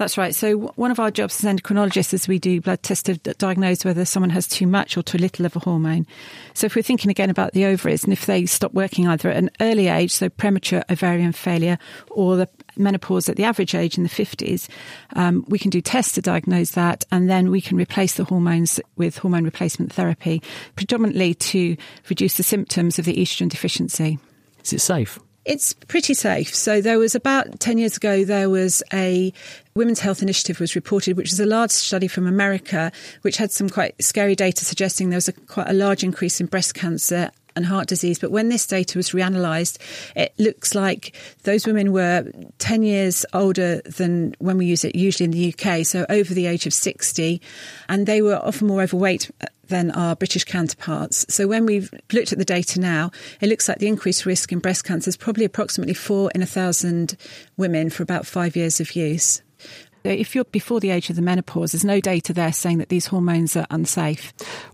That's 0.03 0.19
right. 0.19 0.35
So 0.35 0.57
one 0.75 0.91
of 0.91 0.99
our 0.99 1.13
jobs 1.13 1.45
as 1.45 1.55
endocrinologists 1.55 2.13
is 2.13 2.27
we 2.27 2.41
do 2.41 2.61
blood 2.61 2.83
tests 2.83 3.05
to 3.05 3.15
diagnose 3.35 3.85
whether 3.85 4.05
someone 4.05 4.31
has 4.31 4.49
too 4.49 4.67
much 4.67 4.97
or 4.97 5.03
too 5.05 5.17
little 5.17 5.47
of 5.47 5.55
a 5.55 5.61
hormone. 5.61 6.09
So 6.55 6.67
if 6.67 6.75
we're 6.75 6.83
thinking 6.83 7.09
again 7.09 7.31
about 7.31 7.53
the 7.53 7.67
ovaries 7.67 8.03
and 8.03 8.13
if 8.13 8.27
they 8.27 8.47
stop 8.47 8.73
working 8.75 9.07
either 9.07 9.31
at 9.31 9.37
an 9.37 9.51
early 9.61 9.87
age, 9.87 10.11
so 10.11 10.29
premature 10.29 10.83
ovarian 10.91 11.31
failure, 11.31 11.79
or 12.11 12.35
the 12.35 12.49
menopause 12.77 13.29
at 13.29 13.37
the 13.37 13.45
average 13.45 13.77
age 13.77 13.97
in 13.97 14.03
the 14.03 14.11
50s, 14.11 14.69
um, 15.15 15.45
we 15.47 15.57
can 15.57 15.71
do 15.71 15.81
tests 15.81 16.15
to 16.15 16.21
diagnose 16.21 16.73
that 16.73 17.05
and 17.13 17.31
then 17.31 17.53
we 17.53 17.61
can 17.61 17.77
replace 17.77 18.15
the 18.15 18.25
hormones 18.25 18.81
with 18.97 19.19
hormone 19.19 19.45
replacement 19.45 19.93
therapy, 19.93 20.43
predominantly 20.75 21.33
to 21.33 21.77
reduce 22.09 22.39
the 22.39 22.43
symptoms 22.43 22.99
of 22.99 23.05
the 23.05 23.15
estrogen 23.15 23.49
deficiency. 23.49 24.19
Is 24.65 24.73
it 24.73 24.81
safe? 24.81 25.21
It's 25.45 25.73
pretty 25.73 26.15
safe. 26.15 26.55
So 26.55 26.81
there 26.81 26.99
was 26.99 27.15
about 27.15 27.59
10 27.59 27.79
years 27.79 27.97
ago, 27.97 28.25
there 28.25 28.49
was 28.49 28.83
a 28.93 29.33
Women's 29.75 30.01
Health 30.01 30.23
Initiative 30.23 30.61
was 30.61 30.77
reported, 30.77 31.17
which 31.17 31.31
was 31.31 31.41
a 31.41 31.47
large 31.47 31.73
study 31.73 32.07
from 32.07 32.27
America, 32.27 32.93
which 33.23 33.39
had 33.39 33.51
some 33.51 33.69
quite 33.69 34.01
scary 34.03 34.37
data 34.37 34.65
suggesting 34.65 35.11
there 35.11 35.17
was 35.17 35.29
a, 35.29 35.33
quite 35.33 35.69
a 35.69 35.73
large 35.73 36.05
increase 36.05 36.41
in 36.41 36.47
breast 36.47 36.75
cancer 36.75 37.31
and 37.57 37.67
heart 37.67 37.89
disease. 37.89 38.19
But 38.19 38.31
when 38.31 38.49
this 38.49 38.67
data 38.67 38.99
was 38.99 39.11
reanalyzed, 39.11 39.79
it 40.17 40.35
looks 40.39 40.75
like 40.75 41.17
those 41.45 41.67
women 41.67 41.93
were 41.93 42.31
10 42.59 42.83
years 42.83 43.25
older 43.33 43.81
than 43.83 44.35
when 44.39 44.59
we 44.59 44.67
use 44.67 44.85
it 44.85 44.95
usually 44.95 45.25
in 45.25 45.31
the 45.31 45.55
UK, 45.55 45.85
so 45.85 46.07
over 46.09 46.35
the 46.35 46.47
age 46.47 46.67
of 46.67 46.75
60, 46.75 47.41
and 47.89 48.07
they 48.07 48.23
were 48.23 48.37
often 48.37 48.69
more 48.69 48.83
overweight 48.83 49.31
uh, 49.41 49.47
than 49.69 49.91
our 49.93 50.15
British 50.15 50.45
counterparts. 50.45 51.25
So 51.29 51.47
when 51.47 51.67
we've 51.67 51.91
looked 52.13 52.33
at 52.33 52.39
the 52.39 52.45
data 52.45 52.79
now, 52.81 53.11
it 53.41 53.49
looks 53.49 53.69
like 53.69 53.79
the 53.79 53.89
increased 53.89 54.27
risk 54.27 54.53
in 54.53 54.59
breast 54.59 54.85
cancer 54.85 55.09
is 55.09 55.17
probably 55.17 55.45
approximately 55.45 55.95
four 55.95 56.31
in 56.35 56.43
a 56.43 56.47
thousand 56.47 57.17
women 57.57 57.91
for 57.91 58.03
about 58.03 58.27
five 58.27 58.55
years 58.55 58.81
of 58.81 58.95
use. 58.95 59.43
Uh, 60.05 60.11
if 60.11 60.35
you're 60.35 60.45
before 60.45 60.81
the 60.81 60.91
age 60.91 61.11
of 61.11 61.17
the 61.17 61.23
menopause, 61.23 61.73
there's 61.73 61.85
no 61.85 62.01
data 62.01 62.33
there 62.33 62.53
saying 62.53 62.79
that 62.79 62.89
these 62.89 63.07
hormones 63.07 63.57
are 63.57 63.67
unsafe. 63.71 64.33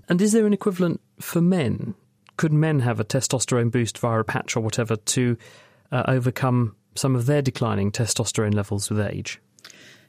And 0.08 0.20
is 0.20 0.32
there 0.32 0.46
an 0.46 0.52
equivalent 0.52 1.00
for 1.20 1.40
men? 1.40 1.94
Could 2.38 2.52
men 2.52 2.80
have 2.80 2.98
a 2.98 3.04
testosterone 3.04 3.70
boost 3.70 3.98
via 3.98 4.20
a 4.20 4.24
patch 4.24 4.56
or 4.56 4.60
whatever 4.60 4.96
to 4.96 5.36
uh, 5.92 6.04
overcome 6.08 6.74
some 6.94 7.14
of 7.14 7.26
their 7.26 7.42
declining 7.42 7.92
testosterone 7.92 8.54
levels 8.54 8.88
with 8.88 9.00
age? 9.00 9.40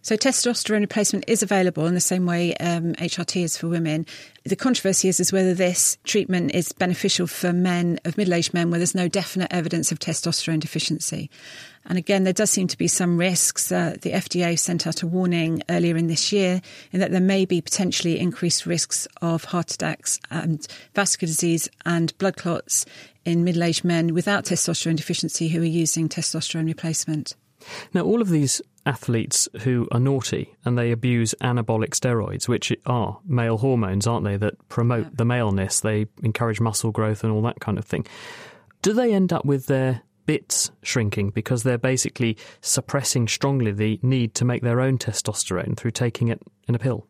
So, 0.01 0.15
testosterone 0.15 0.79
replacement 0.79 1.25
is 1.27 1.43
available 1.43 1.85
in 1.85 1.93
the 1.93 1.99
same 1.99 2.25
way 2.25 2.55
um, 2.55 2.93
HRT 2.93 3.43
is 3.43 3.57
for 3.57 3.67
women. 3.67 4.05
The 4.45 4.55
controversy 4.55 5.09
is, 5.09 5.19
is 5.19 5.33
whether 5.33 5.53
this 5.53 5.97
treatment 6.05 6.55
is 6.55 6.71
beneficial 6.71 7.27
for 7.27 7.51
men 7.51 7.99
of 8.05 8.17
middle 8.17 8.33
aged 8.33 8.53
men 8.53 8.71
where 8.71 8.79
there's 8.79 8.95
no 8.95 9.09
definite 9.09 9.51
evidence 9.51 9.91
of 9.91 9.99
testosterone 9.99 10.61
deficiency. 10.61 11.29
And 11.85 11.97
again, 11.97 12.23
there 12.23 12.31
does 12.31 12.49
seem 12.49 12.67
to 12.69 12.77
be 12.77 12.87
some 12.87 13.17
risks. 13.17 13.73
Uh, 13.73 13.97
the 14.01 14.11
FDA 14.11 14.57
sent 14.57 14.87
out 14.87 15.01
a 15.01 15.07
warning 15.07 15.63
earlier 15.69 15.97
in 15.97 16.07
this 16.07 16.31
year 16.31 16.61
in 16.93 17.01
that 17.01 17.11
there 17.11 17.19
may 17.19 17.43
be 17.43 17.59
potentially 17.59 18.19
increased 18.19 18.65
risks 18.65 19.05
of 19.21 19.43
heart 19.43 19.71
attacks 19.71 20.17
and 20.31 20.65
vascular 20.95 21.27
disease 21.27 21.69
and 21.85 22.17
blood 22.17 22.37
clots 22.37 22.85
in 23.25 23.43
middle 23.43 23.63
aged 23.63 23.83
men 23.83 24.13
without 24.13 24.45
testosterone 24.45 24.95
deficiency 24.95 25.49
who 25.49 25.61
are 25.61 25.65
using 25.65 26.07
testosterone 26.07 26.67
replacement. 26.67 27.35
Now, 27.93 28.01
all 28.01 28.21
of 28.21 28.29
these 28.29 28.61
athletes 28.85 29.47
who 29.61 29.87
are 29.91 29.99
naughty 29.99 30.55
and 30.65 30.77
they 30.77 30.91
abuse 30.91 31.35
anabolic 31.41 31.89
steroids, 31.89 32.47
which 32.47 32.73
are 32.85 33.19
male 33.25 33.57
hormones, 33.57 34.07
aren't 34.07 34.25
they, 34.25 34.37
that 34.37 34.67
promote 34.69 35.05
yeah. 35.05 35.11
the 35.13 35.25
maleness, 35.25 35.79
they 35.79 36.07
encourage 36.23 36.59
muscle 36.59 36.91
growth 36.91 37.23
and 37.23 37.31
all 37.31 37.41
that 37.43 37.59
kind 37.59 37.77
of 37.77 37.85
thing. 37.85 38.05
Do 38.81 38.93
they 38.93 39.13
end 39.13 39.33
up 39.33 39.45
with 39.45 39.67
their 39.67 40.01
bits 40.25 40.71
shrinking 40.83 41.31
because 41.31 41.63
they're 41.63 41.77
basically 41.77 42.37
suppressing 42.61 43.27
strongly 43.27 43.71
the 43.71 43.99
need 44.01 44.35
to 44.35 44.45
make 44.45 44.61
their 44.61 44.79
own 44.79 44.97
testosterone 44.97 45.75
through 45.75 45.91
taking 45.91 46.27
it 46.27 46.41
in 46.67 46.75
a 46.75 46.79
pill? 46.79 47.07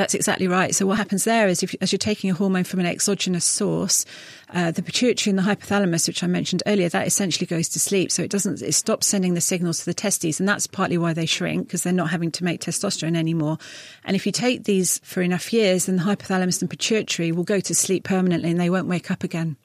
That's 0.00 0.14
exactly 0.14 0.48
right. 0.48 0.74
So 0.74 0.86
what 0.86 0.96
happens 0.96 1.24
there 1.24 1.46
is, 1.46 1.62
if, 1.62 1.74
as 1.82 1.92
you're 1.92 1.98
taking 1.98 2.30
a 2.30 2.34
hormone 2.34 2.64
from 2.64 2.80
an 2.80 2.86
exogenous 2.86 3.44
source, 3.44 4.06
uh, 4.48 4.70
the 4.70 4.80
pituitary 4.82 5.30
and 5.30 5.38
the 5.38 5.42
hypothalamus, 5.42 6.08
which 6.08 6.24
I 6.24 6.26
mentioned 6.26 6.62
earlier, 6.64 6.88
that 6.88 7.06
essentially 7.06 7.44
goes 7.44 7.68
to 7.68 7.78
sleep. 7.78 8.10
So 8.10 8.22
it 8.22 8.30
doesn't, 8.30 8.62
it 8.62 8.72
stops 8.72 9.06
sending 9.06 9.34
the 9.34 9.42
signals 9.42 9.80
to 9.80 9.84
the 9.84 9.92
testes, 9.92 10.40
and 10.40 10.48
that's 10.48 10.66
partly 10.66 10.96
why 10.96 11.12
they 11.12 11.26
shrink 11.26 11.66
because 11.66 11.82
they're 11.82 11.92
not 11.92 12.08
having 12.08 12.30
to 12.30 12.44
make 12.44 12.62
testosterone 12.62 13.14
anymore. 13.14 13.58
And 14.02 14.16
if 14.16 14.24
you 14.24 14.32
take 14.32 14.64
these 14.64 15.00
for 15.04 15.20
enough 15.20 15.52
years, 15.52 15.84
then 15.84 15.96
the 15.96 16.02
hypothalamus 16.02 16.62
and 16.62 16.70
pituitary 16.70 17.30
will 17.30 17.44
go 17.44 17.60
to 17.60 17.74
sleep 17.74 18.04
permanently, 18.04 18.52
and 18.52 18.58
they 18.58 18.70
won't 18.70 18.88
wake 18.88 19.10
up 19.10 19.22
again. 19.22 19.58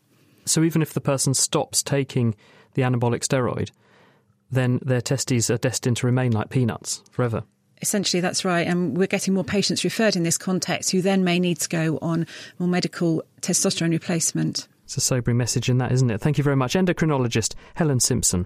So 0.43 0.63
even 0.63 0.82
if 0.82 0.91
the 0.91 1.00
person 1.00 1.34
stops 1.34 1.82
taking 1.82 2.36
the 2.74 2.82
anabolic 2.82 3.26
steroid, 3.26 3.71
then 4.52 4.82
their 4.84 5.00
testes 5.00 5.50
are 5.50 5.58
destined 5.58 5.95
to 5.95 6.08
remain 6.08 6.34
like 6.34 6.50
peanuts 6.50 7.04
forever. 7.10 7.43
Essentially, 7.82 8.22
that's 8.22 8.46
right. 8.46 8.66
And 8.66 8.98
we're 8.98 9.08
getting 9.08 9.34
more 9.34 9.44
patients 9.44 9.84
referred 9.84 10.16
in 10.16 10.24
this 10.24 10.38
context 10.38 10.92
who 10.92 11.02
then 11.02 11.24
may 11.24 11.40
need 11.40 11.60
to 11.60 11.70
go 11.70 12.00
on 12.02 12.26
more 12.58 12.70
medical 12.70 13.24
testosterone 13.42 13.92
replacement. 13.92 14.68
It's 14.86 14.98
a 14.98 15.02
sobering 15.02 15.38
message 15.38 15.70
in 15.70 15.78
that, 15.80 15.92
isn't 15.92 16.10
it? 16.10 16.22
Thank 16.22 16.38
you 16.38 16.44
very 16.44 16.56
much. 16.56 16.74
Endocrinologist 16.74 17.56
Helen 17.74 18.00
Simpson. 18.00 18.46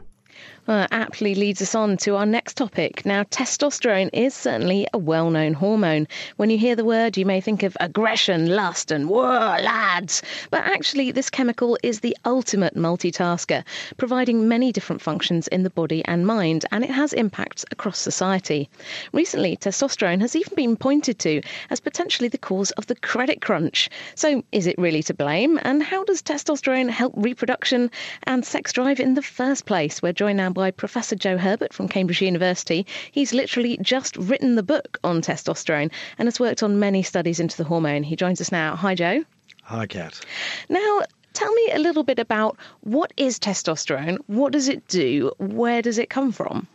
Well, 0.70 0.86
aptly 0.92 1.34
leads 1.34 1.64
us 1.64 1.74
on 1.74 1.98
to 1.98 2.16
our 2.16 2.28
next 2.28 2.56
topic. 2.56 3.04
Now, 3.04 3.24
testosterone 3.24 4.12
is 4.14 4.36
certainly 4.36 4.86
a 4.94 5.00
well 5.00 5.32
known 5.32 5.54
hormone. 5.54 6.08
When 6.38 6.52
you 6.52 6.60
hear 6.60 6.76
the 6.76 6.86
word, 6.86 7.18
you 7.18 7.26
may 7.26 7.42
think 7.42 7.64
of 7.64 7.76
aggression, 7.80 8.56
lust, 8.56 8.92
and 8.92 9.10
whoa, 9.10 9.58
lads. 9.64 10.22
But 10.52 10.62
actually, 10.66 11.12
this 11.12 11.32
chemical 11.32 11.76
is 11.82 12.02
the 12.02 12.16
ultimate 12.24 12.76
multitasker, 12.76 13.64
providing 13.98 14.48
many 14.48 14.72
different 14.72 15.02
functions 15.02 15.48
in 15.48 15.64
the 15.64 15.72
body 15.72 16.06
and 16.06 16.28
mind, 16.28 16.66
and 16.72 16.84
it 16.84 16.92
has 16.92 17.14
impacts 17.14 17.66
across 17.72 17.98
society. 17.98 18.70
Recently, 19.12 19.58
testosterone 19.58 20.22
has 20.22 20.36
even 20.36 20.54
been 20.54 20.78
pointed 20.78 21.18
to 21.18 21.42
as 21.72 21.80
potentially 21.80 22.30
the 22.30 22.38
cause 22.38 22.70
of 22.74 22.86
the 22.86 22.96
credit 22.96 23.42
crunch. 23.42 23.90
So, 24.14 24.44
is 24.52 24.68
it 24.68 24.78
really 24.78 25.02
to 25.02 25.16
blame? 25.16 25.60
And 25.64 25.82
how 25.82 26.04
does 26.04 26.22
testosterone 26.22 26.92
help 26.92 27.14
reproduction 27.16 27.90
and 28.26 28.46
sex 28.46 28.72
drive 28.72 29.00
in 29.00 29.16
the 29.16 29.24
first 29.24 29.66
place? 29.66 30.04
We're 30.04 30.14
joined 30.14 30.38
now 30.38 30.59
by 30.60 30.72
Professor 30.72 31.16
Joe 31.16 31.38
Herbert 31.38 31.74
from 31.74 31.88
Cambridge 31.88 32.22
University. 32.22 32.86
He's 33.14 33.34
literally 33.34 33.78
just 33.82 34.18
written 34.18 34.56
the 34.56 34.62
book 34.62 35.00
on 35.06 35.22
testosterone 35.22 35.90
and 36.18 36.28
has 36.28 36.38
worked 36.38 36.62
on 36.62 36.82
many 36.82 37.02
studies 37.02 37.40
into 37.40 37.56
the 37.56 37.64
hormone. 37.64 38.04
He 38.04 38.18
joins 38.18 38.42
us 38.42 38.52
now. 38.52 38.76
Hi, 38.76 38.94
Joe. 38.94 39.24
Hi, 39.64 39.88
Kat. 39.88 40.20
Now, 40.68 41.00
tell 41.32 41.54
me 41.54 41.70
a 41.72 41.80
little 41.80 42.04
bit 42.04 42.20
about 42.20 42.58
what 42.82 43.14
is 43.16 43.40
testosterone? 43.40 44.18
What 44.28 44.52
does 44.52 44.68
it 44.68 44.86
do? 44.90 45.32
Where 45.38 45.82
does 45.82 45.98
it 45.98 46.10
come 46.10 46.34
from? 46.34 46.68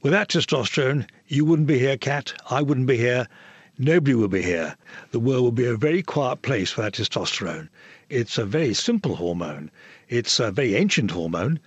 Without 0.00 0.28
testosterone, 0.28 1.06
you 1.28 1.44
wouldn't 1.44 1.68
be 1.68 1.78
here, 1.78 1.98
Kat. 1.98 2.32
I 2.48 2.62
wouldn't 2.62 2.86
be 2.86 2.96
here. 2.96 3.28
Nobody 3.76 4.14
would 4.14 4.30
be 4.30 4.42
here. 4.42 4.74
The 5.10 5.20
world 5.20 5.44
would 5.44 5.54
be 5.54 5.66
a 5.66 5.76
very 5.76 6.02
quiet 6.02 6.40
place 6.40 6.78
without 6.78 6.94
testosterone. 6.94 7.68
It's 8.08 8.38
a 8.38 8.46
very 8.46 8.72
simple 8.72 9.16
hormone. 9.16 9.70
It's 10.08 10.40
a 10.40 10.50
very 10.50 10.76
ancient 10.76 11.10
hormone. 11.10 11.60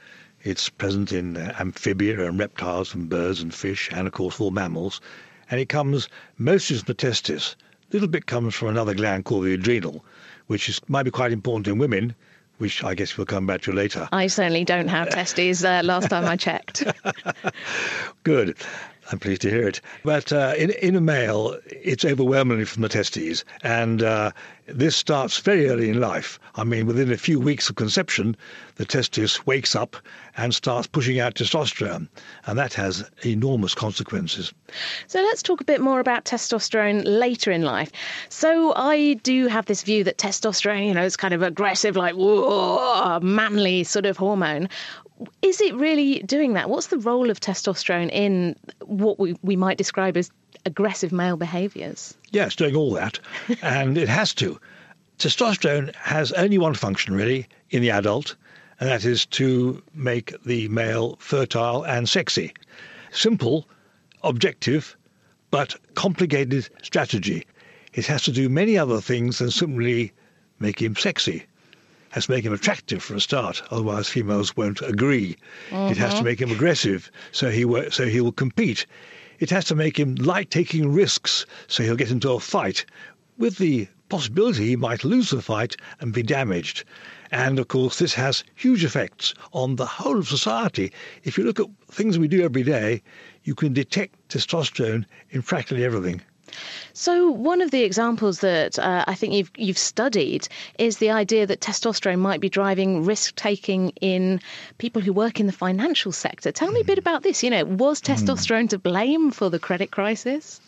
It's 0.45 0.69
present 0.69 1.12
in 1.12 1.38
uh, 1.38 1.55
amphibia 1.60 2.23
and 2.23 2.38
reptiles 2.38 2.93
and 2.93 3.10
birds 3.10 3.41
and 3.41 3.51
fish 3.51 3.89
and, 3.91 4.05
of 4.05 4.13
course, 4.13 4.39
all 4.39 4.51
mammals. 4.51 5.01
And 5.49 5.60
it 5.60 5.69
comes 5.69 6.08
mostly 6.38 6.77
from 6.77 6.86
the 6.86 6.93
testis. 6.93 7.55
A 7.89 7.93
little 7.93 8.08
bit 8.08 8.27
comes 8.27 8.54
from 8.54 8.67
another 8.67 8.93
gland 8.93 9.25
called 9.25 9.46
the 9.46 9.56
adrenal, 9.56 10.06
which 10.46 10.69
is, 10.69 10.79
might 10.87 11.02
be 11.02 11.10
quite 11.10 11.31
important 11.31 11.67
in 11.67 11.79
women, 11.79 12.13
which 12.60 12.83
I 12.83 12.93
guess 12.93 13.17
we'll 13.17 13.25
come 13.25 13.48
back 13.48 13.62
to 13.62 13.71
later. 13.71 14.08
I 14.12 14.27
certainly 14.27 14.63
don't 14.63 14.87
have 14.87 15.10
testes 15.10 15.65
uh, 15.65 15.81
last 15.83 16.12
time 16.12 16.25
I 16.25 16.37
checked. 16.37 16.83
Good. 18.23 18.56
I'm 19.12 19.19
pleased 19.19 19.41
to 19.43 19.49
hear 19.49 19.67
it. 19.67 19.81
But 20.03 20.33
uh, 20.33 20.53
in, 20.58 20.71
in 20.71 20.95
a 20.95 21.01
male, 21.01 21.58
it's 21.67 22.03
overwhelmingly 22.03 22.65
from 22.65 22.81
the 22.81 22.89
testes. 22.89 23.45
And 23.62 24.01
uh, 24.01 24.31
this 24.67 24.95
starts 24.95 25.37
very 25.37 25.69
early 25.69 25.89
in 25.89 25.99
life. 25.99 26.39
I 26.56 26.63
mean, 26.63 26.87
within 26.87 27.12
a 27.12 27.17
few 27.17 27.39
weeks 27.39 27.69
of 27.69 27.75
conception, 27.75 28.35
the 28.75 28.85
testis 28.85 29.45
wakes 29.45 29.75
up 29.75 29.95
and 30.37 30.56
starts 30.56 30.87
pushing 30.87 31.19
out 31.19 31.35
testosterone. 31.35 32.08
And 32.47 32.58
that 32.58 32.73
has 32.73 33.10
enormous 33.23 33.75
consequences. 33.75 34.53
So 35.08 35.21
let's 35.21 35.43
talk 35.43 35.62
a 35.62 35.65
bit 35.65 35.81
more 35.81 35.99
about 35.99 36.25
testosterone 36.25 37.03
later 37.06 37.51
in 37.51 37.62
life. 37.62 37.91
So 38.29 38.73
I 38.75 39.13
do 39.23 39.47
have 39.47 39.67
this 39.67 39.83
view 39.83 40.03
that 40.06 40.17
testosterone, 40.17 40.87
you 40.87 40.93
know, 40.93 41.03
is 41.03 41.15
kind 41.15 41.33
of 41.33 41.43
aggressive, 41.43 41.95
like, 41.95 42.15
whoa, 42.15 43.19
manly 43.21 43.83
sort 43.83 44.06
of 44.06 44.17
hormone 44.17 44.67
is 45.41 45.61
it 45.61 45.75
really 45.75 46.19
doing 46.19 46.53
that? 46.53 46.69
What's 46.69 46.87
the 46.87 46.97
role 46.97 47.29
of 47.29 47.39
testosterone 47.39 48.09
in 48.11 48.55
what 48.81 49.19
we, 49.19 49.37
we 49.41 49.55
might 49.55 49.77
describe 49.77 50.17
as 50.17 50.29
aggressive 50.65 51.11
male 51.11 51.37
behaviours? 51.37 52.15
Yeah, 52.31 52.45
it's 52.45 52.55
doing 52.55 52.75
all 52.75 52.91
that, 52.93 53.19
and 53.61 53.97
it 53.97 54.09
has 54.09 54.33
to. 54.35 54.59
Testosterone 55.17 55.95
has 55.95 56.31
only 56.33 56.57
one 56.57 56.73
function, 56.73 57.15
really, 57.15 57.47
in 57.69 57.81
the 57.81 57.91
adult, 57.91 58.35
and 58.79 58.89
that 58.89 59.05
is 59.05 59.25
to 59.27 59.81
make 59.93 60.33
the 60.43 60.67
male 60.67 61.15
fertile 61.19 61.83
and 61.83 62.09
sexy. 62.09 62.53
Simple, 63.11 63.67
objective, 64.23 64.97
but 65.51 65.75
complicated 65.93 66.67
strategy. 66.83 67.47
It 67.93 68.05
has 68.07 68.23
to 68.23 68.31
do 68.31 68.49
many 68.49 68.77
other 68.77 68.99
things 68.99 69.37
than 69.37 69.51
simply 69.51 70.11
make 70.59 70.81
him 70.81 70.95
sexy 70.95 71.45
has 72.15 72.27
to 72.27 72.31
make 72.31 72.45
him 72.45 72.53
attractive 72.53 73.03
for 73.03 73.13
a 73.13 73.19
start. 73.19 73.61
Otherwise, 73.71 74.07
females 74.07 74.55
won't 74.55 74.81
agree. 74.81 75.35
Mm-hmm. 75.69 75.91
It 75.91 75.97
has 75.97 76.11
to 76.11 76.15
mm-hmm. 76.15 76.25
make 76.27 76.41
him 76.41 76.49
aggressive, 76.49 77.11
so 77.33 77.49
he 77.49 77.65
will, 77.65 77.91
so 77.91 78.05
he 78.05 78.21
will 78.21 78.31
compete. 78.31 78.85
It 79.39 79.49
has 79.49 79.65
to 79.65 79.75
make 79.75 79.99
him 79.99 80.15
like 80.15 80.49
taking 80.49 80.93
risks, 80.93 81.45
so 81.67 81.83
he'll 81.83 81.97
get 81.97 82.11
into 82.11 82.31
a 82.31 82.39
fight, 82.39 82.85
with 83.37 83.57
the 83.57 83.89
possibility 84.07 84.67
he 84.67 84.75
might 84.77 85.03
lose 85.03 85.29
the 85.29 85.41
fight 85.41 85.75
and 85.99 86.13
be 86.13 86.23
damaged. 86.23 86.85
And 87.31 87.59
of 87.59 87.67
course, 87.67 87.99
this 87.99 88.13
has 88.13 88.45
huge 88.55 88.85
effects 88.85 89.33
on 89.51 89.75
the 89.75 89.85
whole 89.85 90.17
of 90.17 90.29
society. 90.29 90.93
If 91.25 91.37
you 91.37 91.43
look 91.43 91.59
at 91.59 91.67
things 91.91 92.17
we 92.17 92.29
do 92.29 92.45
every 92.45 92.63
day, 92.63 93.01
you 93.43 93.55
can 93.55 93.73
detect 93.73 94.29
testosterone 94.29 95.03
in 95.31 95.41
practically 95.41 95.83
everything. 95.83 96.21
So 96.93 97.29
one 97.29 97.62
of 97.62 97.71
the 97.71 97.83
examples 97.83 98.39
that 98.39 98.79
uh, 98.79 99.04
I 99.08 99.15
think 99.15 99.33
you've 99.33 99.52
you've 99.58 99.77
studied 99.77 100.48
is 100.79 100.98
the 100.98 101.12
idea 101.12 101.46
that 101.46 101.60
testosterone 101.60 102.19
might 102.19 102.39
be 102.39 102.50
driving 102.50 103.04
risk 103.04 103.35
taking 103.35 103.89
in 104.02 104.39
people 104.77 105.02
who 105.02 105.13
work 105.13 105.39
in 105.39 105.46
the 105.46 105.52
financial 105.52 106.12
sector. 106.12 106.52
Tell 106.52 106.71
me 106.71 106.81
a 106.81 106.85
bit 106.85 106.98
about 106.98 107.23
this. 107.23 107.43
You 107.43 107.50
know, 107.50 107.65
was 107.65 108.00
hmm. 108.00 108.12
testosterone 108.12 108.69
to 108.69 108.79
blame 108.79 109.31
for 109.31 109.50
the 109.50 109.60
credit 109.60 109.91
crisis? 109.91 110.62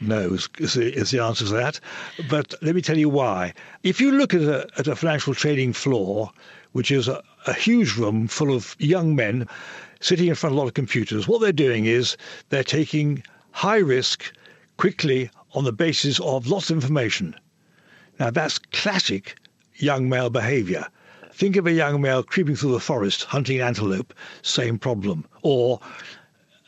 No, 0.00 0.34
is, 0.34 0.76
is 0.76 1.10
the 1.10 1.20
answer 1.20 1.44
to 1.46 1.52
that. 1.52 1.80
But 2.28 2.54
let 2.60 2.74
me 2.74 2.82
tell 2.82 2.98
you 2.98 3.08
why. 3.08 3.54
If 3.82 4.00
you 4.00 4.12
look 4.12 4.34
at 4.34 4.42
a, 4.42 4.68
at 4.76 4.88
a 4.88 4.96
financial 4.96 5.34
trading 5.34 5.72
floor, 5.72 6.32
which 6.72 6.90
is 6.90 7.08
a, 7.08 7.22
a 7.46 7.52
huge 7.52 7.96
room 7.96 8.28
full 8.28 8.52
of 8.52 8.76
young 8.78 9.14
men 9.14 9.48
sitting 10.00 10.26
in 10.28 10.34
front 10.34 10.52
of 10.52 10.56
a 10.56 10.60
lot 10.60 10.68
of 10.68 10.74
computers, 10.74 11.28
what 11.28 11.40
they're 11.40 11.52
doing 11.52 11.86
is 11.86 12.16
they're 12.50 12.64
taking 12.64 13.22
high 13.52 13.78
risk 13.78 14.32
quickly 14.76 15.30
on 15.52 15.64
the 15.64 15.72
basis 15.72 16.20
of 16.20 16.46
lots 16.46 16.70
of 16.70 16.76
information. 16.76 17.34
Now, 18.18 18.30
that's 18.30 18.58
classic 18.58 19.36
young 19.76 20.08
male 20.08 20.30
behavior. 20.30 20.86
Think 21.32 21.56
of 21.56 21.66
a 21.66 21.72
young 21.72 22.00
male 22.00 22.22
creeping 22.22 22.56
through 22.56 22.72
the 22.72 22.80
forest 22.80 23.24
hunting 23.24 23.60
antelope, 23.60 24.14
same 24.42 24.78
problem. 24.78 25.24
Or 25.42 25.80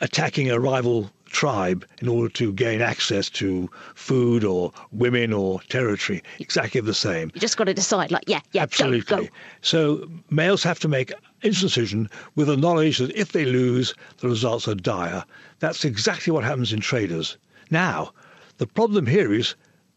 attacking 0.00 0.50
a 0.50 0.58
rival 0.58 1.10
tribe 1.26 1.86
in 2.00 2.08
order 2.08 2.28
to 2.32 2.52
gain 2.52 2.80
access 2.80 3.28
to 3.28 3.68
food 3.94 4.44
or 4.44 4.72
women 4.92 5.32
or 5.32 5.60
territory. 5.68 6.22
Exactly 6.38 6.80
the 6.80 6.94
same. 6.94 7.30
You 7.34 7.40
just 7.40 7.56
got 7.56 7.64
to 7.64 7.74
decide, 7.74 8.10
like, 8.10 8.24
yeah, 8.26 8.40
yeah, 8.52 8.62
absolutely. 8.62 9.02
Go, 9.02 9.22
go. 9.22 9.28
So 9.60 10.08
males 10.30 10.62
have 10.62 10.78
to 10.80 10.88
make 10.88 11.12
instant 11.42 11.70
decision 11.70 12.10
with 12.34 12.46
the 12.46 12.56
knowledge 12.56 12.98
that 12.98 13.12
if 13.12 13.32
they 13.32 13.44
lose, 13.44 13.94
the 14.18 14.28
results 14.28 14.66
are 14.68 14.74
dire. 14.74 15.24
That's 15.58 15.84
exactly 15.84 16.32
what 16.32 16.44
happens 16.44 16.72
in 16.72 16.80
traders. 16.80 17.36
Now, 17.70 18.12
the 18.58 18.66
problem 18.66 19.06
here 19.06 19.32
is 19.32 19.54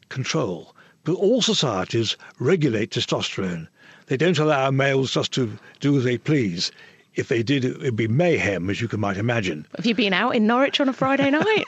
control. 0.10 0.76
But 1.04 1.14
all 1.14 1.42
societies 1.42 2.18
regulate 2.40 2.92
testosterone. 2.92 3.68
They 4.08 4.18
don't 4.18 4.38
allow 4.38 4.72
males 4.72 5.12
just 5.12 5.32
to 5.34 5.58
do 5.80 5.98
as 5.98 6.04
they 6.04 6.18
please. 6.18 6.72
If 7.16 7.28
they 7.28 7.44
did, 7.44 7.66
it 7.66 7.80
would 7.80 7.96
be 7.96 8.08
mayhem, 8.08 8.70
as 8.70 8.82
you 8.82 8.88
can 8.88 9.00
might 9.00 9.18
imagine. 9.18 9.66
Have 9.76 9.86
you 9.86 9.96
been 9.96 10.14
out 10.14 10.36
in 10.36 10.46
Norwich 10.48 10.80
on 10.80 10.90
a 10.90 10.94
Friday 10.94 11.30
night? 11.32 11.66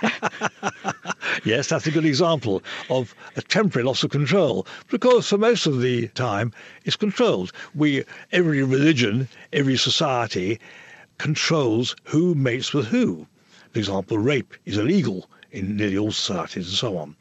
yes, 1.44 1.68
that's 1.68 1.88
a 1.88 1.92
good 1.92 2.06
example 2.06 2.62
of 2.90 3.16
a 3.36 3.42
temporary 3.42 3.86
loss 3.86 4.04
of 4.04 4.12
control. 4.12 4.66
Because 4.90 5.28
for 5.28 5.38
most 5.38 5.66
of 5.66 5.82
the 5.82 6.08
time, 6.10 6.52
it's 6.84 6.96
controlled. 6.96 7.52
We, 7.74 8.04
every 8.32 8.64
religion, 8.64 9.28
every 9.54 9.78
society 9.78 10.60
controls 11.18 11.96
who 12.04 12.36
mates 12.36 12.74
with 12.74 12.88
who. 12.88 13.28
For 13.72 13.80
example, 13.80 14.18
rape 14.18 14.54
is 14.66 14.78
illegal 14.78 15.30
in 15.52 15.76
nearly 15.78 15.98
all 15.98 16.12
societies 16.12 16.68
and 16.68 16.78
so 16.78 16.98
on. 16.98 17.16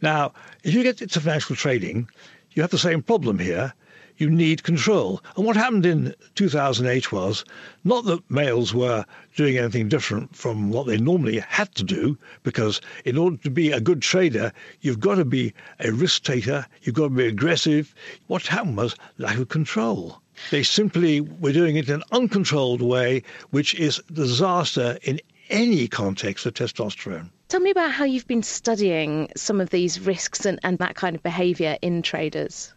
Now, 0.00 0.32
if 0.64 0.74
you 0.74 0.82
get 0.82 1.02
into 1.02 1.20
financial 1.20 1.56
trading, 1.56 2.08
you 2.52 2.62
have 2.62 2.70
the 2.70 2.78
same 2.78 3.02
problem 3.02 3.38
here. 3.38 3.72
You 4.18 4.30
need 4.30 4.62
control. 4.62 5.22
And 5.36 5.46
what 5.46 5.56
happened 5.56 5.86
in 5.86 6.14
2008 6.34 7.10
was 7.10 7.44
not 7.82 8.04
that 8.04 8.30
males 8.30 8.74
were 8.74 9.04
doing 9.36 9.56
anything 9.56 9.88
different 9.88 10.36
from 10.36 10.70
what 10.70 10.86
they 10.86 10.98
normally 10.98 11.38
had 11.38 11.74
to 11.76 11.82
do, 11.82 12.16
because 12.42 12.80
in 13.04 13.16
order 13.16 13.38
to 13.38 13.50
be 13.50 13.72
a 13.72 13.80
good 13.80 14.02
trader, 14.02 14.52
you've 14.82 15.00
got 15.00 15.16
to 15.16 15.24
be 15.24 15.54
a 15.80 15.90
risk 15.92 16.24
taker, 16.24 16.66
you've 16.82 16.94
got 16.94 17.04
to 17.04 17.14
be 17.14 17.26
aggressive. 17.26 17.94
What 18.26 18.46
happened 18.46 18.76
was 18.76 18.94
lack 19.18 19.38
of 19.38 19.48
control. 19.48 20.20
They 20.50 20.62
simply 20.62 21.20
were 21.20 21.52
doing 21.52 21.76
it 21.76 21.88
in 21.88 21.96
an 21.96 22.04
uncontrolled 22.12 22.82
way, 22.82 23.22
which 23.50 23.74
is 23.74 24.00
disaster 24.12 24.98
in 25.02 25.20
any 25.50 25.88
context 25.88 26.46
of 26.46 26.54
testosterone. 26.54 27.30
Tell 27.52 27.60
me 27.60 27.68
about 27.68 27.92
how 27.92 28.04
you've 28.04 28.26
been 28.26 28.42
studying 28.42 29.28
some 29.36 29.60
of 29.60 29.68
these 29.68 30.00
risks 30.00 30.46
and, 30.46 30.58
and 30.62 30.78
that 30.78 30.94
kind 30.94 31.14
of 31.14 31.22
behaviour 31.22 31.76
in 31.82 32.00
traders. 32.00 32.72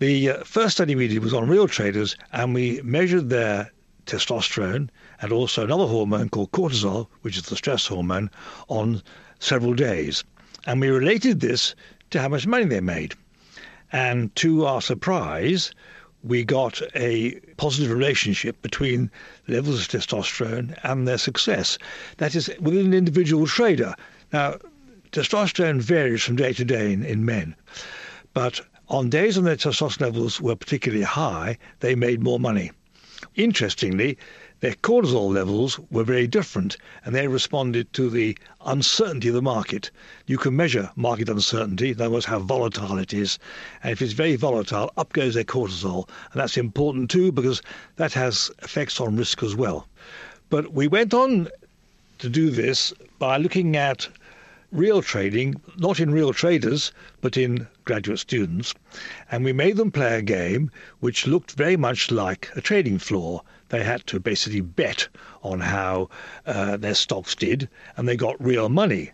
The 0.00 0.30
uh, 0.30 0.42
first 0.42 0.72
study 0.72 0.96
we 0.96 1.06
did 1.06 1.22
was 1.22 1.32
on 1.32 1.46
real 1.48 1.68
traders, 1.68 2.16
and 2.32 2.52
we 2.52 2.80
measured 2.82 3.30
their 3.30 3.70
testosterone 4.06 4.88
and 5.22 5.32
also 5.32 5.62
another 5.62 5.86
hormone 5.86 6.28
called 6.28 6.50
cortisol, 6.50 7.06
which 7.22 7.36
is 7.36 7.44
the 7.44 7.54
stress 7.54 7.86
hormone, 7.86 8.32
on 8.66 9.00
several 9.38 9.74
days. 9.74 10.24
And 10.66 10.80
we 10.80 10.88
related 10.88 11.38
this 11.38 11.76
to 12.10 12.20
how 12.20 12.30
much 12.30 12.48
money 12.48 12.64
they 12.64 12.80
made. 12.80 13.14
And 13.92 14.34
to 14.34 14.66
our 14.66 14.82
surprise, 14.82 15.70
we 16.22 16.44
got 16.44 16.82
a 16.94 17.40
positive 17.56 17.90
relationship 17.90 18.60
between 18.62 19.10
levels 19.48 19.80
of 19.80 19.88
testosterone 19.88 20.78
and 20.82 21.06
their 21.08 21.18
success. 21.18 21.78
That 22.18 22.34
is, 22.34 22.50
within 22.60 22.86
an 22.86 22.94
individual 22.94 23.46
trader. 23.46 23.94
Now, 24.32 24.56
testosterone 25.12 25.80
varies 25.80 26.22
from 26.22 26.36
day 26.36 26.52
to 26.52 26.64
day 26.64 26.92
in, 26.92 27.04
in 27.04 27.24
men, 27.24 27.56
but 28.34 28.60
on 28.88 29.08
days 29.08 29.36
when 29.36 29.44
their 29.44 29.56
testosterone 29.56 30.00
levels 30.00 30.40
were 30.40 30.56
particularly 30.56 31.04
high, 31.04 31.56
they 31.80 31.94
made 31.94 32.22
more 32.22 32.40
money. 32.40 32.72
Interestingly, 33.36 34.18
their 34.60 34.74
cortisol 34.74 35.32
levels 35.32 35.80
were 35.90 36.04
very 36.04 36.26
different, 36.26 36.76
and 37.04 37.14
they 37.14 37.26
responded 37.26 37.90
to 37.94 38.10
the 38.10 38.36
uncertainty 38.66 39.28
of 39.28 39.34
the 39.34 39.40
market. 39.40 39.90
You 40.26 40.36
can 40.36 40.54
measure 40.54 40.90
market 40.96 41.30
uncertainty, 41.30 41.92
in 41.92 42.00
other 42.00 42.10
words, 42.10 42.26
how 42.26 42.40
volatile 42.40 42.98
it 42.98 43.14
is. 43.14 43.38
And 43.82 43.90
if 43.90 44.02
it's 44.02 44.12
very 44.12 44.36
volatile, 44.36 44.92
up 44.98 45.14
goes 45.14 45.32
their 45.32 45.44
cortisol. 45.44 46.08
And 46.32 46.40
that's 46.40 46.58
important 46.58 47.10
too, 47.10 47.32
because 47.32 47.62
that 47.96 48.12
has 48.12 48.50
effects 48.62 49.00
on 49.00 49.16
risk 49.16 49.42
as 49.42 49.56
well. 49.56 49.88
But 50.50 50.74
we 50.74 50.88
went 50.88 51.14
on 51.14 51.48
to 52.18 52.28
do 52.28 52.50
this 52.50 52.92
by 53.18 53.38
looking 53.38 53.76
at 53.76 54.08
real 54.72 55.00
trading, 55.00 55.58
not 55.78 56.00
in 56.00 56.10
real 56.10 56.34
traders, 56.34 56.92
but 57.22 57.38
in 57.38 57.66
graduate 57.86 58.18
students. 58.18 58.74
And 59.30 59.42
we 59.42 59.54
made 59.54 59.76
them 59.76 59.90
play 59.90 60.18
a 60.18 60.22
game 60.22 60.70
which 61.00 61.26
looked 61.26 61.52
very 61.52 61.78
much 61.78 62.10
like 62.10 62.50
a 62.54 62.60
trading 62.60 62.98
floor 62.98 63.42
they 63.70 63.82
had 63.82 64.06
to 64.08 64.20
basically 64.20 64.60
bet 64.60 65.08
on 65.42 65.60
how 65.60 66.08
uh, 66.44 66.76
their 66.76 66.94
stocks 66.94 67.34
did, 67.34 67.68
and 67.96 68.06
they 68.06 68.16
got 68.16 68.44
real 68.44 68.68
money. 68.68 69.12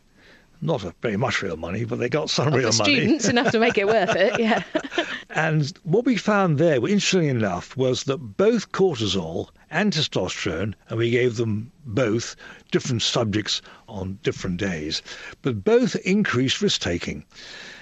Not 0.62 0.84
a, 0.84 0.94
very 1.02 1.18
much 1.18 1.42
real 1.42 1.59
money, 1.59 1.84
but 1.84 1.98
they 1.98 2.09
got 2.09 2.30
some 2.30 2.52
real 2.52 2.72
money. 2.72 2.94
Students 2.94 3.28
enough 3.28 3.52
to 3.52 3.59
make 3.59 3.76
it 3.76 3.86
worth 3.86 4.16
it, 4.16 4.40
yeah. 4.40 4.62
and 5.30 5.70
what 5.82 6.07
we 6.07 6.16
found 6.16 6.57
there, 6.57 6.76
interestingly 6.76 7.28
enough, 7.28 7.76
was 7.76 8.04
that 8.04 8.16
both 8.16 8.72
cortisol 8.72 9.50
and 9.70 9.92
testosterone, 9.92 10.74
and 10.88 10.98
we 10.98 11.11
gave 11.11 11.36
them 11.36 11.70
both 11.84 12.34
different 12.70 13.02
subjects 13.02 13.61
on 13.88 14.18
different 14.22 14.57
days, 14.57 15.02
but 15.42 15.62
both 15.62 15.94
increased 15.96 16.62
risk 16.62 16.80
taking. 16.80 17.24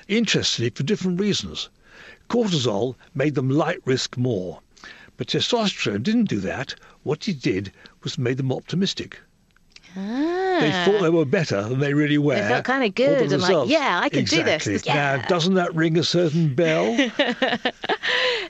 Interestingly, 0.09 0.71
for 0.71 0.83
different 0.83 1.21
reasons. 1.21 1.69
Cortisol 2.29 2.97
made 3.15 3.37
them 3.37 3.51
light 3.51 3.81
risk 3.85 4.17
more. 4.17 4.61
But 5.17 5.29
testosterone 5.29 6.03
didn't 6.03 6.29
do 6.29 6.41
that. 6.41 6.75
What 7.03 7.29
it 7.29 7.41
did 7.41 7.73
was 8.03 8.19
made 8.19 8.37
them 8.37 8.53
optimistic. 8.53 9.21
Ah. 9.97 10.59
They 10.61 10.71
thought 10.71 11.03
they 11.03 11.11
were 11.11 11.25
better 11.25 11.63
than 11.63 11.79
they 11.79 11.95
really 11.95 12.19
were. 12.19 12.35
They 12.35 12.41
felt 12.41 12.65
kind 12.65 12.83
of 12.85 12.95
good 12.95 13.33
and 13.33 13.43
like, 13.43 13.69
yeah, 13.69 14.01
I 14.03 14.09
can 14.09 14.21
exactly. 14.21 14.73
do 14.73 14.79
this. 14.79 14.87
Yeah. 14.87 15.17
Now, 15.17 15.29
doesn't 15.29 15.55
that 15.55 15.75
ring 15.75 15.97
a 15.97 16.05
certain 16.05 16.55
bell? 16.55 16.97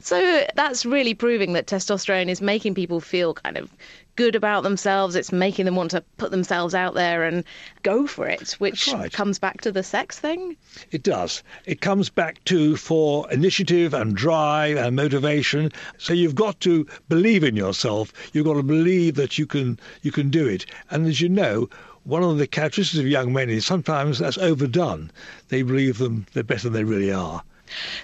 So 0.04 0.44
that's 0.54 0.84
really 0.84 1.14
proving 1.14 1.54
that 1.54 1.66
testosterone 1.66 2.28
is 2.28 2.42
making 2.42 2.74
people 2.74 3.00
feel 3.00 3.32
kind 3.32 3.56
of 3.56 3.70
good 4.16 4.34
about 4.34 4.62
themselves. 4.62 5.16
It's 5.16 5.32
making 5.32 5.64
them 5.64 5.76
want 5.76 5.90
to 5.92 6.02
put 6.16 6.30
themselves 6.30 6.74
out 6.74 6.94
there 6.94 7.24
and 7.24 7.44
go 7.82 8.06
for 8.06 8.26
it, 8.26 8.52
which 8.58 8.88
right. 8.88 9.12
comes 9.12 9.38
back 9.38 9.60
to 9.62 9.72
the 9.72 9.82
sex 9.82 10.18
thing. 10.18 10.56
It 10.90 11.02
does. 11.02 11.42
It 11.64 11.80
comes 11.80 12.10
back 12.10 12.42
to 12.44 12.76
for 12.76 13.30
initiative 13.32 13.94
and 13.94 14.16
drive 14.16 14.76
and 14.76 14.96
motivation. 14.96 15.72
So 15.98 16.12
you've 16.12 16.34
got 16.34 16.60
to 16.60 16.86
believe 17.08 17.44
in 17.44 17.56
yourself. 17.56 18.12
You've 18.32 18.46
got 18.46 18.54
to 18.54 18.62
believe 18.62 19.14
that 19.16 19.38
you 19.38 19.46
can 19.46 19.78
you 20.02 20.12
can 20.12 20.30
do 20.30 20.46
it. 20.46 20.66
And 20.90 21.06
as 21.06 21.20
you 21.20 21.28
know, 21.28 21.68
one 22.04 22.22
of 22.22 22.38
the 22.38 22.46
characteristics 22.46 23.00
of 23.00 23.06
young 23.06 23.32
men 23.32 23.48
is 23.48 23.64
sometimes 23.64 24.18
that's 24.18 24.38
overdone. 24.38 25.10
They 25.48 25.62
believe 25.62 25.98
them 25.98 26.26
they're 26.32 26.42
better 26.42 26.68
than 26.68 26.74
they 26.74 26.84
really 26.84 27.12
are. 27.12 27.42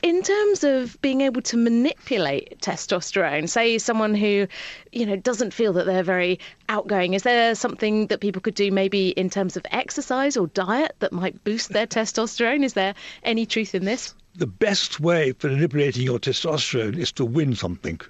In 0.02 0.22
terms 0.22 0.64
of 0.64 1.00
being 1.00 1.20
able 1.20 1.42
to 1.42 1.56
manipulate 1.56 2.60
testosterone, 2.60 3.48
say 3.48 3.78
someone 3.78 4.14
who, 4.14 4.46
you 4.92 5.06
know, 5.06 5.16
doesn't 5.16 5.52
feel 5.52 5.72
that 5.74 5.86
they're 5.86 6.02
very 6.02 6.40
outgoing, 6.68 7.14
is 7.14 7.22
there 7.22 7.54
something 7.54 8.06
that 8.08 8.20
people 8.20 8.40
could 8.40 8.54
do 8.54 8.70
maybe 8.70 9.10
in 9.10 9.30
terms 9.30 9.56
of 9.56 9.66
exercise 9.70 10.36
or 10.36 10.46
diet 10.48 10.96
that 11.00 11.12
might 11.12 11.44
boost 11.44 11.70
their 11.70 11.86
testosterone? 11.98 12.64
Is 12.64 12.74
there 12.74 12.94
any 13.22 13.46
truth 13.46 13.74
in 13.74 13.84
this? 13.84 14.14
The 14.34 14.46
best 14.46 15.00
way 15.00 15.32
for 15.32 15.48
manipulating 15.48 16.04
your 16.04 16.18
testosterone 16.18 16.96
is 16.96 17.12
to 17.12 17.24
win 17.24 17.54
something. 17.54 18.00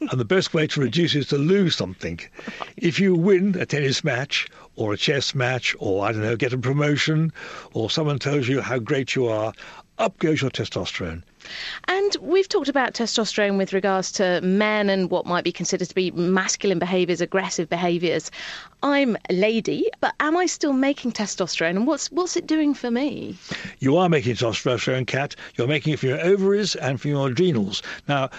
and 0.00 0.20
the 0.20 0.24
best 0.24 0.54
way 0.54 0.66
to 0.68 0.80
reduce 0.80 1.14
it 1.14 1.20
is 1.20 1.28
to 1.28 1.38
lose 1.38 1.76
something. 1.76 2.20
If 2.76 3.00
you 3.00 3.14
win 3.14 3.56
a 3.58 3.66
tennis 3.66 4.04
match 4.04 4.48
or 4.76 4.92
a 4.92 4.96
chess 4.96 5.34
match 5.34 5.74
or, 5.78 6.04
I 6.04 6.12
don't 6.12 6.22
know, 6.22 6.36
get 6.36 6.52
a 6.52 6.58
promotion 6.58 7.32
or 7.72 7.90
someone 7.90 8.18
tells 8.18 8.46
you 8.48 8.60
how 8.60 8.78
great 8.78 9.14
you 9.14 9.26
are, 9.26 9.52
up 9.98 10.18
goes 10.18 10.40
your 10.40 10.50
testosterone. 10.50 11.22
And 11.86 12.16
we've 12.20 12.48
talked 12.48 12.68
about 12.68 12.94
testosterone 12.94 13.56
with 13.56 13.72
regards 13.72 14.12
to 14.12 14.40
men 14.42 14.90
and 14.90 15.10
what 15.10 15.26
might 15.26 15.44
be 15.44 15.52
considered 15.52 15.88
to 15.88 15.94
be 15.94 16.10
masculine 16.12 16.78
behaviours, 16.78 17.20
aggressive 17.20 17.68
behaviours. 17.68 18.30
I'm 18.82 19.16
a 19.28 19.32
lady, 19.32 19.88
but 20.00 20.14
am 20.20 20.36
I 20.36 20.46
still 20.46 20.72
making 20.72 21.12
testosterone? 21.12 21.70
And 21.70 21.86
what's 21.86 22.10
what's 22.10 22.36
it 22.36 22.46
doing 22.46 22.74
for 22.74 22.90
me? 22.90 23.36
You 23.78 23.96
are 23.96 24.08
making 24.08 24.36
testosterone, 24.36 25.06
Kat. 25.06 25.34
You're 25.56 25.68
making 25.68 25.94
it 25.94 25.98
from 25.98 26.10
your 26.10 26.20
ovaries 26.20 26.76
and 26.76 27.00
from 27.00 27.10
your 27.10 27.28
adrenals. 27.28 27.82
Now, 28.06 28.30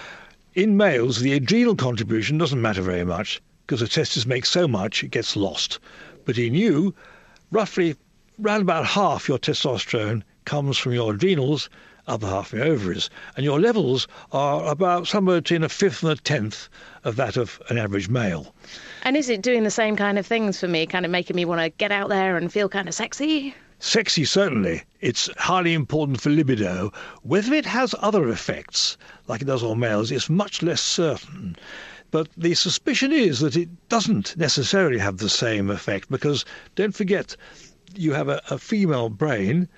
in 0.54 0.76
males, 0.76 1.20
the 1.20 1.34
adrenal 1.34 1.76
contribution 1.76 2.38
doesn't 2.38 2.62
matter 2.62 2.82
very 2.82 3.04
much 3.04 3.42
because 3.66 3.80
the 3.80 3.88
testes 3.88 4.26
make 4.26 4.46
so 4.46 4.66
much 4.66 5.04
it 5.04 5.10
gets 5.10 5.36
lost. 5.36 5.78
But 6.24 6.38
in 6.38 6.54
you, 6.54 6.94
roughly 7.50 7.96
round 8.38 8.62
about 8.62 8.86
half 8.86 9.28
your 9.28 9.38
testosterone 9.38 10.22
comes 10.44 10.78
from 10.78 10.92
your 10.92 11.14
adrenals, 11.14 11.68
other 12.06 12.26
half 12.26 12.52
your 12.52 12.64
ovaries. 12.64 13.10
And 13.36 13.44
your 13.44 13.60
levels 13.60 14.08
are 14.32 14.66
about 14.70 15.06
somewhere 15.06 15.40
between 15.40 15.62
a 15.62 15.68
fifth 15.68 16.02
and 16.02 16.12
a 16.12 16.16
tenth 16.16 16.68
of 17.04 17.16
that 17.16 17.36
of 17.36 17.60
an 17.68 17.78
average 17.78 18.08
male. 18.08 18.54
And 19.02 19.16
is 19.16 19.28
it 19.28 19.42
doing 19.42 19.62
the 19.64 19.70
same 19.70 19.96
kind 19.96 20.18
of 20.18 20.26
things 20.26 20.58
for 20.58 20.68
me, 20.68 20.86
kind 20.86 21.04
of 21.04 21.10
making 21.10 21.36
me 21.36 21.44
want 21.44 21.60
to 21.60 21.70
get 21.70 21.92
out 21.92 22.08
there 22.08 22.36
and 22.36 22.52
feel 22.52 22.68
kind 22.68 22.88
of 22.88 22.94
sexy? 22.94 23.54
Sexy, 23.78 24.26
certainly. 24.26 24.82
It's 25.00 25.30
highly 25.38 25.72
important 25.72 26.20
for 26.20 26.28
libido. 26.28 26.92
Whether 27.22 27.54
it 27.54 27.64
has 27.64 27.94
other 28.00 28.28
effects, 28.28 28.98
like 29.26 29.40
it 29.40 29.46
does 29.46 29.62
on 29.62 29.78
males, 29.78 30.10
is 30.10 30.28
much 30.28 30.62
less 30.62 30.82
certain. 30.82 31.56
But 32.10 32.28
the 32.36 32.54
suspicion 32.54 33.12
is 33.12 33.38
that 33.40 33.56
it 33.56 33.68
doesn't 33.88 34.36
necessarily 34.36 34.98
have 34.98 35.18
the 35.18 35.28
same 35.28 35.70
effect 35.70 36.10
because 36.10 36.44
don't 36.74 36.94
forget, 36.94 37.36
you 37.94 38.12
have 38.12 38.28
a, 38.28 38.42
a 38.50 38.58
female 38.58 39.08
brain, 39.08 39.68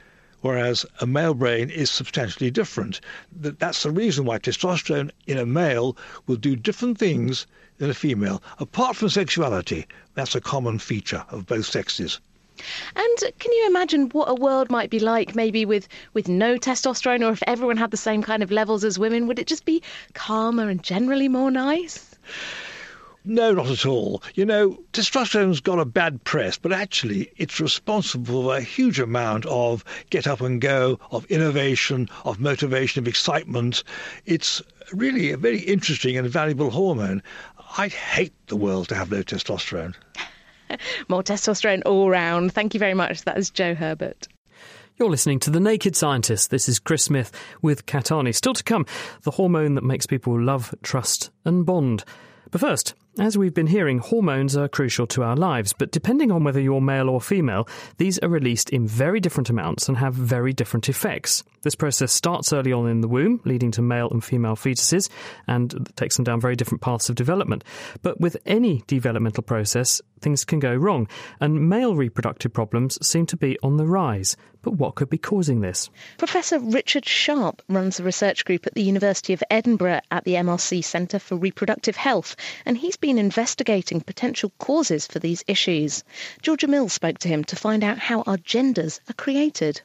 whereas 0.42 0.86
a 1.00 1.06
male 1.06 1.34
brain 1.34 1.70
is 1.70 1.90
substantially 1.90 2.50
different. 2.50 3.00
That's 3.32 3.82
the 3.82 3.90
reason 3.90 4.24
why 4.24 4.38
testosterone 4.38 5.10
in 5.26 5.38
a 5.38 5.46
male 5.46 5.96
will 6.26 6.36
do 6.36 6.54
different 6.54 6.98
things 6.98 7.46
than 7.78 7.90
a 7.90 7.94
female. 7.94 8.42
Apart 8.60 8.94
from 8.94 9.08
sexuality, 9.08 9.86
that's 10.14 10.34
a 10.34 10.40
common 10.40 10.78
feature 10.78 11.24
of 11.30 11.46
both 11.46 11.66
sexes. 11.66 12.20
And 12.94 13.18
can 13.38 13.52
you 13.52 13.66
imagine 13.66 14.10
what 14.10 14.28
a 14.28 14.34
world 14.34 14.70
might 14.70 14.90
be 14.90 15.00
like, 15.00 15.34
maybe 15.34 15.64
with, 15.64 15.88
with 16.12 16.28
no 16.28 16.56
testosterone, 16.56 17.26
or 17.26 17.32
if 17.32 17.42
everyone 17.46 17.78
had 17.78 17.90
the 17.90 17.96
same 17.96 18.22
kind 18.22 18.42
of 18.42 18.50
levels 18.50 18.84
as 18.84 18.98
women? 18.98 19.26
Would 19.26 19.38
it 19.38 19.46
just 19.46 19.64
be 19.64 19.82
calmer 20.12 20.68
and 20.68 20.82
generally 20.82 21.28
more 21.28 21.50
nice? 21.50 22.14
No, 23.24 23.52
not 23.52 23.70
at 23.70 23.86
all. 23.86 24.20
You 24.34 24.44
know, 24.44 24.82
testosterone's 24.92 25.60
got 25.60 25.78
a 25.78 25.84
bad 25.84 26.24
press, 26.24 26.58
but 26.58 26.72
actually 26.72 27.30
it's 27.36 27.60
responsible 27.60 28.42
for 28.42 28.56
a 28.56 28.60
huge 28.60 28.98
amount 28.98 29.46
of 29.46 29.84
get 30.10 30.26
up 30.26 30.40
and 30.40 30.60
go, 30.60 30.98
of 31.12 31.24
innovation, 31.26 32.08
of 32.24 32.40
motivation, 32.40 33.00
of 33.00 33.06
excitement. 33.06 33.84
It's 34.26 34.60
really 34.92 35.30
a 35.30 35.36
very 35.36 35.60
interesting 35.60 36.16
and 36.16 36.28
valuable 36.28 36.70
hormone. 36.70 37.22
I'd 37.78 37.92
hate 37.92 38.34
the 38.48 38.56
world 38.56 38.88
to 38.88 38.96
have 38.96 39.10
no 39.12 39.22
testosterone. 39.22 39.94
More 41.08 41.22
testosterone 41.22 41.82
all 41.86 42.10
round. 42.10 42.52
Thank 42.52 42.74
you 42.74 42.80
very 42.80 42.94
much. 42.94 43.22
That 43.22 43.38
is 43.38 43.50
Joe 43.50 43.74
Herbert. 43.74 44.26
You're 44.96 45.10
listening 45.10 45.38
to 45.40 45.50
The 45.50 45.60
Naked 45.60 45.96
Scientist. 45.96 46.50
This 46.50 46.68
is 46.68 46.78
Chris 46.78 47.04
Smith 47.04 47.32
with 47.62 47.86
Kat 47.86 48.06
Arney. 48.06 48.34
Still 48.34 48.52
to 48.52 48.64
come, 48.64 48.84
the 49.22 49.30
hormone 49.30 49.74
that 49.76 49.84
makes 49.84 50.06
people 50.06 50.38
love, 50.38 50.74
trust, 50.82 51.30
and 51.44 51.64
bond. 51.64 52.04
But 52.50 52.60
first, 52.60 52.94
as 53.18 53.36
we've 53.36 53.52
been 53.52 53.66
hearing, 53.66 53.98
hormones 53.98 54.56
are 54.56 54.68
crucial 54.68 55.06
to 55.08 55.22
our 55.22 55.36
lives, 55.36 55.72
but 55.72 55.92
depending 55.92 56.30
on 56.30 56.44
whether 56.44 56.60
you're 56.60 56.80
male 56.80 57.10
or 57.10 57.20
female, 57.20 57.68
these 57.98 58.18
are 58.20 58.28
released 58.28 58.70
in 58.70 58.86
very 58.86 59.20
different 59.20 59.50
amounts 59.50 59.88
and 59.88 59.98
have 59.98 60.14
very 60.14 60.52
different 60.52 60.88
effects. 60.88 61.44
This 61.62 61.74
process 61.74 62.12
starts 62.12 62.52
early 62.52 62.72
on 62.72 62.88
in 62.88 63.02
the 63.02 63.08
womb, 63.08 63.40
leading 63.44 63.70
to 63.72 63.82
male 63.82 64.08
and 64.10 64.24
female 64.24 64.56
fetuses, 64.56 65.08
and 65.46 65.88
takes 65.96 66.16
them 66.16 66.24
down 66.24 66.40
very 66.40 66.56
different 66.56 66.80
paths 66.80 67.08
of 67.08 67.14
development. 67.14 67.64
But 68.02 68.20
with 68.20 68.36
any 68.46 68.82
developmental 68.86 69.42
process, 69.42 70.00
things 70.20 70.44
can 70.44 70.58
go 70.58 70.74
wrong, 70.74 71.06
and 71.40 71.68
male 71.68 71.94
reproductive 71.94 72.52
problems 72.52 72.98
seem 73.06 73.26
to 73.26 73.36
be 73.36 73.58
on 73.62 73.76
the 73.76 73.86
rise. 73.86 74.36
But 74.62 74.74
what 74.74 74.94
could 74.94 75.10
be 75.10 75.18
causing 75.18 75.60
this? 75.60 75.90
Professor 76.18 76.58
Richard 76.60 77.04
Sharp 77.04 77.62
runs 77.68 77.98
a 77.98 78.04
research 78.04 78.44
group 78.44 78.66
at 78.66 78.74
the 78.74 78.82
University 78.82 79.32
of 79.32 79.42
Edinburgh 79.50 80.00
at 80.10 80.24
the 80.24 80.34
MRC 80.34 80.84
Centre 80.84 81.18
for 81.18 81.36
Reproductive 81.36 81.96
Health, 81.96 82.36
and 82.64 82.78
he's 82.78 82.96
been 83.02 83.18
investigating 83.18 84.00
potential 84.00 84.50
causes 84.58 85.06
for 85.06 85.18
these 85.18 85.44
issues. 85.46 86.04
Georgia 86.40 86.68
Mills 86.68 86.94
spoke 86.94 87.18
to 87.18 87.28
him 87.28 87.44
to 87.44 87.56
find 87.56 87.84
out 87.84 87.98
how 87.98 88.22
our 88.22 88.38
genders 88.38 89.00
are 89.10 89.14
created. 89.24 89.82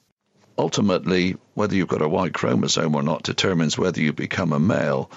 ultimately, 0.58 1.36
whether 1.54 1.76
you've 1.76 1.88
got 1.88 2.02
a 2.02 2.08
Y 2.10 2.30
chromosome 2.30 2.96
or 2.96 3.04
not 3.04 3.24
determines 3.24 3.78
whether 3.78 4.02
you 4.02 4.14
become 4.14 4.54
a 4.54 4.60
male, 4.60 5.10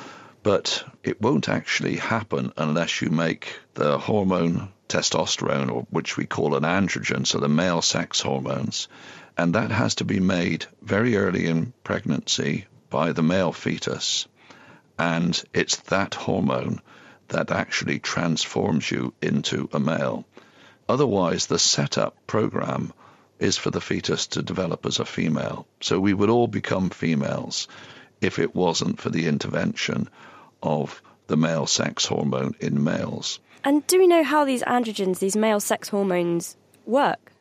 but 0.42 0.84
it 1.02 1.20
won't 1.20 1.48
actually 1.48 1.96
happen 1.96 2.52
unless 2.56 3.00
you 3.00 3.10
make 3.10 3.58
the 3.74 3.98
hormone 3.98 4.68
testosterone, 4.88 5.70
or 5.70 5.86
which 5.90 6.16
we 6.16 6.26
call 6.26 6.56
an 6.56 6.64
androgen, 6.64 7.26
so 7.26 7.38
the 7.38 7.48
male 7.48 7.82
sex 7.82 8.20
hormones, 8.20 8.88
and 9.36 9.54
that 9.54 9.70
has 9.70 9.94
to 9.96 10.04
be 10.04 10.20
made 10.20 10.66
very 10.82 11.16
early 11.16 11.46
in 11.46 11.72
pregnancy 11.84 12.66
by 12.90 13.12
the 13.12 13.22
male 13.22 13.52
fetus. 13.52 14.26
And 14.98 15.42
it's 15.54 15.76
that 15.76 16.14
hormone 16.14 16.80
that 17.30 17.50
actually 17.50 17.98
transforms 17.98 18.90
you 18.90 19.12
into 19.20 19.68
a 19.72 19.80
male. 19.80 20.24
Otherwise, 20.88 21.46
the 21.46 21.58
setup 21.58 22.16
program 22.26 22.92
is 23.38 23.56
for 23.56 23.70
the 23.70 23.80
fetus 23.80 24.28
to 24.28 24.42
develop 24.42 24.84
as 24.86 24.98
a 24.98 25.04
female. 25.04 25.66
So 25.80 25.98
we 25.98 26.12
would 26.12 26.30
all 26.30 26.46
become 26.46 26.90
females 26.90 27.68
if 28.20 28.38
it 28.38 28.54
wasn't 28.54 29.00
for 29.00 29.10
the 29.10 29.26
intervention 29.26 30.08
of 30.62 31.02
the 31.26 31.36
male 31.36 31.66
sex 31.66 32.04
hormone 32.04 32.54
in 32.60 32.84
males. 32.84 33.40
And 33.64 33.86
do 33.86 33.98
we 33.98 34.06
know 34.06 34.22
how 34.22 34.44
these 34.44 34.62
androgens, 34.62 35.18
these 35.18 35.36
male 35.36 35.60
sex 35.60 35.88
hormones, 35.88 36.56
work? 36.86 37.32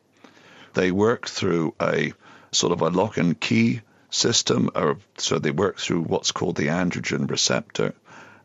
They 0.74 0.92
work 0.92 1.28
through 1.28 1.74
a 1.82 2.14
sort 2.52 2.72
of 2.72 2.82
a 2.82 2.90
lock 2.90 3.18
and 3.18 3.40
key 3.40 3.82
system, 4.10 4.70
or 4.76 4.98
so 5.18 5.40
they 5.40 5.52
work 5.52 5.80
through 5.80 6.02
what's 6.02 6.32
called 6.32 6.56
the 6.56 6.68
androgen 6.68 7.30
receptor, 7.30 7.94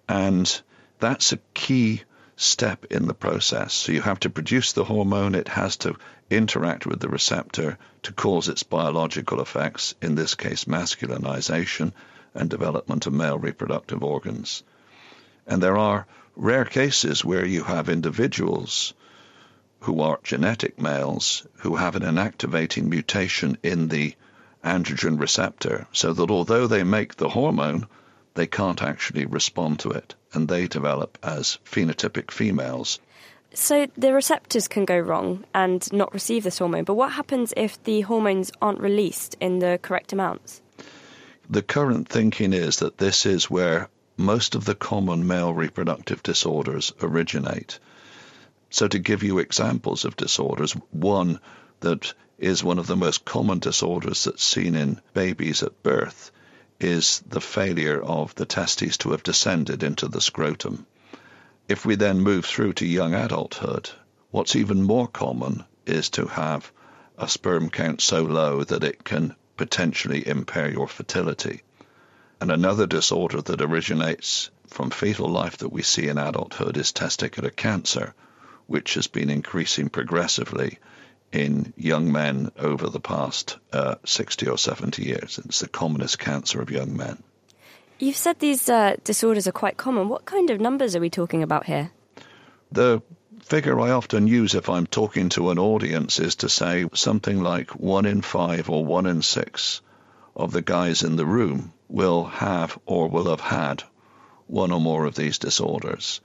and 0.08 0.60
that's 0.98 1.32
a 1.32 1.38
key 1.54 2.02
step 2.36 2.86
in 2.90 3.06
the 3.06 3.14
process. 3.14 3.72
So 3.74 3.92
you 3.92 4.02
have 4.02 4.20
to 4.20 4.30
produce 4.30 4.72
the 4.72 4.84
hormone, 4.84 5.34
it 5.34 5.48
has 5.48 5.76
to 5.78 5.96
interact 6.30 6.86
with 6.86 7.00
the 7.00 7.08
receptor 7.08 7.78
to 8.02 8.12
cause 8.12 8.48
its 8.48 8.62
biological 8.62 9.40
effects, 9.40 9.94
in 10.02 10.14
this 10.14 10.34
case, 10.34 10.64
masculinization 10.64 11.92
and 12.34 12.50
development 12.50 13.06
of 13.06 13.12
male 13.12 13.38
reproductive 13.38 14.02
organs. 14.02 14.62
And 15.46 15.62
there 15.62 15.78
are 15.78 16.06
rare 16.36 16.64
cases 16.64 17.24
where 17.24 17.46
you 17.46 17.62
have 17.64 17.88
individuals 17.88 18.94
who 19.80 20.00
are 20.00 20.18
genetic 20.24 20.80
males 20.80 21.46
who 21.58 21.76
have 21.76 21.94
an 21.94 22.02
inactivating 22.02 22.84
mutation 22.84 23.58
in 23.62 23.88
the 23.88 24.14
androgen 24.64 25.20
receptor, 25.20 25.86
so 25.92 26.12
that 26.14 26.30
although 26.30 26.66
they 26.66 26.82
make 26.82 27.14
the 27.14 27.28
hormone, 27.28 27.86
they 28.34 28.46
can't 28.46 28.82
actually 28.82 29.26
respond 29.26 29.78
to 29.80 29.90
it, 29.90 30.14
and 30.32 30.48
they 30.48 30.66
develop 30.66 31.18
as 31.22 31.58
phenotypic 31.64 32.30
females. 32.30 32.98
So 33.54 33.86
the 33.96 34.12
receptors 34.12 34.66
can 34.66 34.84
go 34.84 34.98
wrong 34.98 35.44
and 35.54 35.90
not 35.92 36.12
receive 36.12 36.42
this 36.42 36.58
hormone, 36.58 36.84
but 36.84 36.94
what 36.94 37.12
happens 37.12 37.54
if 37.56 37.82
the 37.84 38.00
hormones 38.00 38.50
aren't 38.60 38.80
released 38.80 39.36
in 39.40 39.60
the 39.60 39.78
correct 39.80 40.12
amounts? 40.12 40.60
The 41.48 41.62
current 41.62 42.08
thinking 42.08 42.52
is 42.52 42.78
that 42.78 42.98
this 42.98 43.26
is 43.26 43.48
where 43.48 43.88
most 44.16 44.56
of 44.56 44.64
the 44.64 44.74
common 44.74 45.26
male 45.26 45.54
reproductive 45.54 46.22
disorders 46.22 46.92
originate. 47.00 47.78
So, 48.70 48.88
to 48.88 48.98
give 48.98 49.22
you 49.22 49.38
examples 49.38 50.04
of 50.04 50.16
disorders, 50.16 50.72
one 50.90 51.38
that 51.80 52.12
is 52.38 52.64
one 52.64 52.80
of 52.80 52.88
the 52.88 52.96
most 52.96 53.24
common 53.24 53.60
disorders 53.60 54.24
that's 54.24 54.42
seen 54.42 54.74
in 54.74 55.00
babies 55.12 55.62
at 55.62 55.82
birth 55.84 56.32
is 56.84 57.22
the 57.26 57.40
failure 57.40 58.02
of 58.02 58.34
the 58.34 58.44
testes 58.44 58.98
to 58.98 59.12
have 59.12 59.22
descended 59.22 59.82
into 59.82 60.06
the 60.06 60.20
scrotum. 60.20 60.86
If 61.66 61.86
we 61.86 61.94
then 61.94 62.20
move 62.20 62.44
through 62.44 62.74
to 62.74 62.86
young 62.86 63.14
adulthood, 63.14 63.88
what's 64.30 64.54
even 64.54 64.82
more 64.82 65.08
common 65.08 65.64
is 65.86 66.10
to 66.10 66.26
have 66.26 66.70
a 67.16 67.26
sperm 67.26 67.70
count 67.70 68.02
so 68.02 68.22
low 68.22 68.64
that 68.64 68.84
it 68.84 69.02
can 69.02 69.34
potentially 69.56 70.28
impair 70.28 70.70
your 70.70 70.86
fertility. 70.86 71.62
And 72.38 72.50
another 72.50 72.86
disorder 72.86 73.40
that 73.40 73.62
originates 73.62 74.50
from 74.66 74.90
fetal 74.90 75.30
life 75.30 75.56
that 75.58 75.72
we 75.72 75.82
see 75.82 76.08
in 76.08 76.18
adulthood 76.18 76.76
is 76.76 76.92
testicular 76.92 77.54
cancer, 77.54 78.14
which 78.66 78.94
has 78.94 79.06
been 79.06 79.30
increasing 79.30 79.88
progressively 79.88 80.78
in 81.34 81.72
young 81.76 82.12
men 82.12 82.50
over 82.58 82.88
the 82.88 83.00
past 83.00 83.58
uh, 83.72 83.96
60 84.04 84.48
or 84.48 84.58
70 84.58 85.04
years. 85.04 85.40
It's 85.44 85.60
the 85.60 85.68
commonest 85.68 86.18
cancer 86.18 86.60
of 86.60 86.70
young 86.70 86.96
men. 86.96 87.22
You've 87.98 88.16
said 88.16 88.38
these 88.38 88.68
uh, 88.68 88.96
disorders 89.04 89.46
are 89.46 89.52
quite 89.52 89.76
common. 89.76 90.08
What 90.08 90.24
kind 90.24 90.50
of 90.50 90.60
numbers 90.60 90.96
are 90.96 91.00
we 91.00 91.10
talking 91.10 91.42
about 91.42 91.66
here? 91.66 91.90
The 92.72 93.02
figure 93.42 93.78
I 93.80 93.90
often 93.90 94.26
use 94.26 94.54
if 94.54 94.68
I'm 94.68 94.86
talking 94.86 95.28
to 95.30 95.50
an 95.50 95.58
audience 95.58 96.18
is 96.18 96.36
to 96.36 96.48
say 96.48 96.86
something 96.94 97.42
like 97.42 97.70
one 97.70 98.06
in 98.06 98.22
five 98.22 98.70
or 98.70 98.84
one 98.84 99.06
in 99.06 99.22
six 99.22 99.80
of 100.34 100.52
the 100.52 100.62
guys 100.62 101.02
in 101.02 101.16
the 101.16 101.26
room 101.26 101.72
will 101.88 102.24
have 102.24 102.78
or 102.86 103.08
will 103.08 103.30
have 103.30 103.40
had 103.40 103.82
one 104.46 104.72
or 104.72 104.80
more 104.80 105.04
of 105.04 105.14
these 105.14 105.38
disorders, 105.38 106.20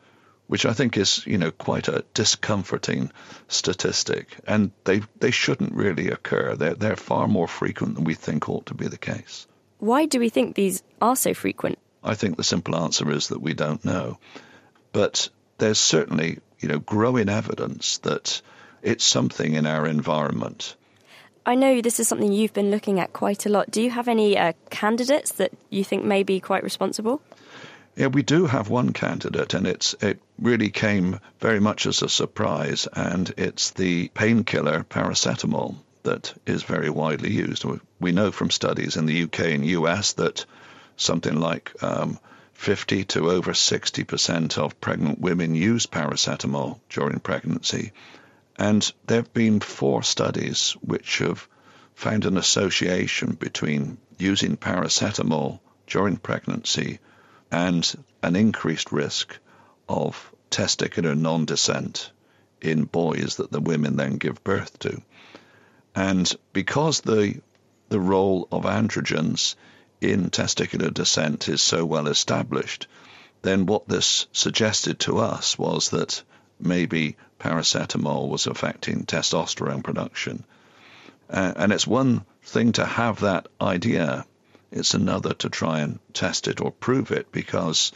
which 0.49 0.65
I 0.65 0.73
think 0.73 0.97
is, 0.97 1.23
you 1.27 1.37
know, 1.37 1.51
quite 1.51 1.87
a 1.87 2.03
discomforting 2.15 3.11
statistic. 3.49 4.35
And 4.47 4.71
they, 4.83 5.01
they 5.19 5.29
shouldn't 5.29 5.75
really 5.75 6.09
occur. 6.09 6.55
They're, 6.55 6.73
they're 6.73 6.95
far 6.95 7.27
more 7.27 7.47
frequent 7.47 7.93
than 7.93 8.03
we 8.03 8.15
think 8.15 8.49
ought 8.49 8.65
to 8.65 8.73
be 8.73 8.87
the 8.87 8.97
case. 8.97 9.45
Why 9.77 10.07
do 10.07 10.19
we 10.19 10.29
think 10.29 10.55
these 10.55 10.81
are 10.99 11.15
so 11.15 11.35
frequent? 11.35 11.77
I 12.03 12.15
think 12.15 12.35
the 12.35 12.43
simple 12.43 12.75
answer 12.75 13.11
is 13.11 13.27
that 13.27 13.43
we 13.43 13.53
don't 13.53 13.85
know. 13.85 14.17
But 14.91 15.29
there's 15.59 15.79
certainly, 15.79 16.39
you 16.59 16.67
know, 16.67 16.79
growing 16.79 17.29
evidence 17.29 17.99
that 17.99 18.41
it's 18.81 19.03
something 19.03 19.53
in 19.53 19.67
our 19.67 19.85
environment. 19.85 20.75
I 21.45 21.53
know 21.53 21.79
this 21.79 21.99
is 21.99 22.07
something 22.07 22.33
you've 22.33 22.53
been 22.53 22.71
looking 22.71 22.99
at 22.99 23.13
quite 23.13 23.45
a 23.45 23.49
lot. 23.49 23.69
Do 23.69 23.83
you 23.83 23.91
have 23.91 24.07
any 24.07 24.35
uh, 24.35 24.53
candidates 24.71 25.33
that 25.33 25.51
you 25.69 25.83
think 25.83 26.05
may 26.05 26.23
be 26.23 26.39
quite 26.39 26.63
responsible? 26.63 27.21
Yeah, 27.99 28.07
we 28.07 28.23
do 28.23 28.45
have 28.45 28.69
one 28.69 28.93
candidate, 28.93 29.53
and 29.53 29.67
it's 29.67 29.93
it 29.99 30.21
really 30.37 30.69
came 30.69 31.19
very 31.41 31.59
much 31.59 31.85
as 31.85 32.01
a 32.01 32.07
surprise, 32.07 32.87
and 32.93 33.29
it's 33.35 33.71
the 33.71 34.07
painkiller 34.13 34.85
paracetamol 34.89 35.75
that 36.03 36.33
is 36.45 36.63
very 36.63 36.89
widely 36.89 37.33
used. 37.33 37.65
We 37.99 38.13
know 38.13 38.31
from 38.31 38.51
studies 38.51 38.95
in 38.95 39.05
the 39.05 39.23
UK 39.23 39.39
and 39.47 39.65
US 39.65 40.13
that 40.13 40.45
something 40.95 41.41
like 41.41 41.73
um, 41.83 42.17
50 42.53 43.03
to 43.03 43.31
over 43.31 43.51
60% 43.51 44.57
of 44.57 44.79
pregnant 44.79 45.19
women 45.19 45.53
use 45.53 45.85
paracetamol 45.85 46.79
during 46.87 47.19
pregnancy. 47.19 47.91
And 48.57 48.89
there 49.07 49.17
have 49.17 49.33
been 49.33 49.59
four 49.59 50.03
studies 50.03 50.71
which 50.79 51.17
have 51.17 51.45
found 51.95 52.23
an 52.23 52.37
association 52.37 53.33
between 53.33 53.97
using 54.17 54.55
paracetamol 54.55 55.59
during 55.85 56.15
pregnancy 56.15 56.99
and 57.51 58.03
an 58.21 58.35
increased 58.35 58.91
risk 58.91 59.37
of 59.87 60.31
testicular 60.51 61.17
non 61.17 61.45
descent 61.45 62.11
in 62.61 62.83
boys 62.83 63.37
that 63.37 63.51
the 63.51 63.61
women 63.61 63.95
then 63.95 64.17
give 64.17 64.43
birth 64.43 64.77
to. 64.79 65.01
And 65.95 66.31
because 66.53 67.01
the 67.01 67.41
the 67.89 67.99
role 67.99 68.47
of 68.51 68.63
androgens 68.63 69.55
in 69.99 70.29
testicular 70.29 70.93
descent 70.93 71.49
is 71.49 71.61
so 71.61 71.85
well 71.85 72.07
established, 72.07 72.87
then 73.41 73.65
what 73.65 73.87
this 73.87 74.27
suggested 74.31 74.99
to 74.99 75.17
us 75.17 75.57
was 75.57 75.89
that 75.89 76.21
maybe 76.59 77.17
paracetamol 77.39 78.29
was 78.29 78.47
affecting 78.47 79.05
testosterone 79.05 79.83
production. 79.83 80.43
Uh, 81.29 81.53
and 81.55 81.71
it's 81.71 81.87
one 81.87 82.25
thing 82.43 82.73
to 82.73 82.85
have 82.85 83.21
that 83.21 83.47
idea, 83.61 84.25
it's 84.71 84.93
another 84.93 85.33
to 85.33 85.49
try 85.49 85.79
and 85.79 85.99
test 86.13 86.47
it 86.47 86.61
or 86.61 86.71
prove 86.71 87.11
it 87.11 87.31
because 87.31 87.91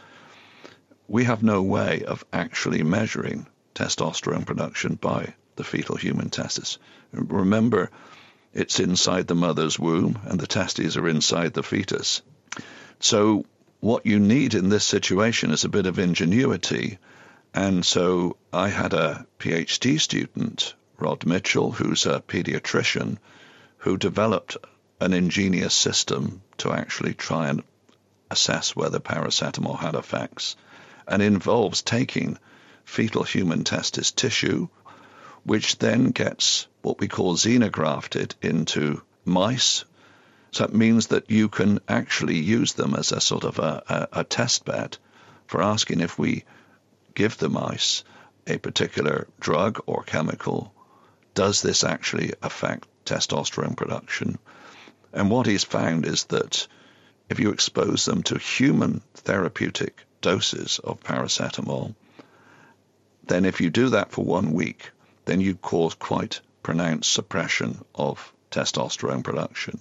we 1.08 1.26
have 1.26 1.44
no 1.44 1.62
way 1.62 2.04
of 2.04 2.26
actually 2.34 2.82
measuring 2.82 3.46
testosterone 3.76 4.46
production 4.46 4.96
by 4.96 5.34
the 5.56 5.64
fetal 5.64 5.96
human 5.96 6.30
testis. 6.30 6.80
Remember, 7.12 7.92
it's 8.54 8.80
inside 8.80 9.28
the 9.28 9.36
mother's 9.36 9.78
womb 9.78 10.20
and 10.26 10.40
the 10.40 10.48
testes 10.48 10.98
are 10.98 11.08
inside 11.08 11.54
the 11.54 11.64
fetus. 11.64 12.22
So, 13.00 13.46
what 13.80 14.06
you 14.06 14.20
need 14.20 14.54
in 14.54 14.70
this 14.70 14.86
situation 14.86 15.52
is 15.52 15.66
a 15.66 15.70
bit 15.70 15.86
of 15.86 16.00
ingenuity. 16.00 16.98
And 17.54 17.86
so, 17.86 18.38
I 18.52 18.70
had 18.70 18.94
a 18.94 19.28
PhD 19.40 20.00
student, 20.00 20.74
Rod 20.98 21.26
Mitchell, 21.26 21.72
who's 21.72 22.06
a 22.06 22.22
pediatrician, 22.22 23.18
who 23.78 23.98
developed 23.98 24.58
an 25.00 25.14
ingenious 25.14 25.74
system 25.74 26.42
to 26.64 26.72
actually 26.72 27.14
try 27.14 27.50
and 27.50 27.62
assess 28.32 28.74
whether 28.74 29.00
paracetamol 29.00 29.78
had 29.78 29.96
effects 29.96 30.56
and 31.06 31.22
involves 31.22 31.82
taking 31.82 32.38
fetal 32.86 33.24
human 33.24 33.66
testis 33.66 34.12
tissue, 34.12 34.70
which 35.44 35.78
then 35.80 36.12
gets 36.12 36.68
what 36.82 37.00
we 37.02 37.10
call 37.10 37.36
xenografted 37.36 38.34
into 38.42 39.02
mice. 39.26 39.84
So 40.52 40.64
it 40.64 40.74
means 40.74 41.08
that 41.08 41.30
you 41.30 41.50
can 41.50 41.82
actually 41.90 42.40
use 42.40 42.74
them 42.74 42.96
as 42.96 43.12
a 43.12 43.20
sort 43.20 43.44
of 43.44 43.60
a, 43.60 43.84
a, 44.14 44.20
a 44.22 44.24
test 44.24 44.64
bed 44.64 44.98
for 45.48 45.62
asking 45.62 46.00
if 46.00 46.18
we 46.18 46.46
give 47.14 47.38
the 47.38 47.50
mice 47.50 48.06
a 48.48 48.58
particular 48.58 49.28
drug 49.38 49.82
or 49.86 50.04
chemical, 50.04 50.74
does 51.34 51.62
this 51.62 51.84
actually 51.84 52.34
affect 52.42 52.88
testosterone 53.06 53.76
production? 53.76 54.40
And 55.14 55.30
what 55.30 55.46
he's 55.46 55.64
found 55.64 56.06
is 56.06 56.24
that 56.26 56.68
if 57.30 57.40
you 57.40 57.52
expose 57.52 58.06
them 58.06 58.24
to 58.24 58.38
human 58.38 59.02
therapeutic 59.14 60.04
doses 60.22 60.80
of 60.84 61.00
paracetamol, 61.02 61.96
then 63.26 63.46
if 63.46 63.62
you 63.62 63.70
do 63.70 63.90
that 63.90 64.12
for 64.12 64.26
one 64.26 64.52
week, 64.54 64.90
then 65.26 65.40
you 65.40 65.56
cause 65.56 65.94
quite 65.94 66.42
pronounced 66.64 67.12
suppression 67.12 67.84
of 67.94 68.34
testosterone 68.52 69.24
production. 69.24 69.80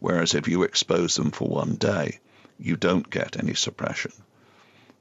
Whereas 0.00 0.34
if 0.34 0.48
you 0.48 0.62
expose 0.62 1.14
them 1.14 1.30
for 1.30 1.48
one 1.48 1.76
day, 1.76 2.20
you 2.58 2.76
don't 2.76 3.08
get 3.08 3.38
any 3.38 3.54
suppression. 3.54 4.12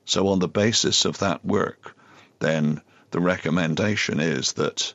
So, 0.06 0.28
on 0.28 0.40
the 0.40 0.48
basis 0.48 1.06
of 1.06 1.18
that 1.20 1.44
work, 1.44 1.96
then 2.40 2.82
the 3.12 3.20
recommendation 3.20 4.20
is 4.20 4.54
that, 4.54 4.94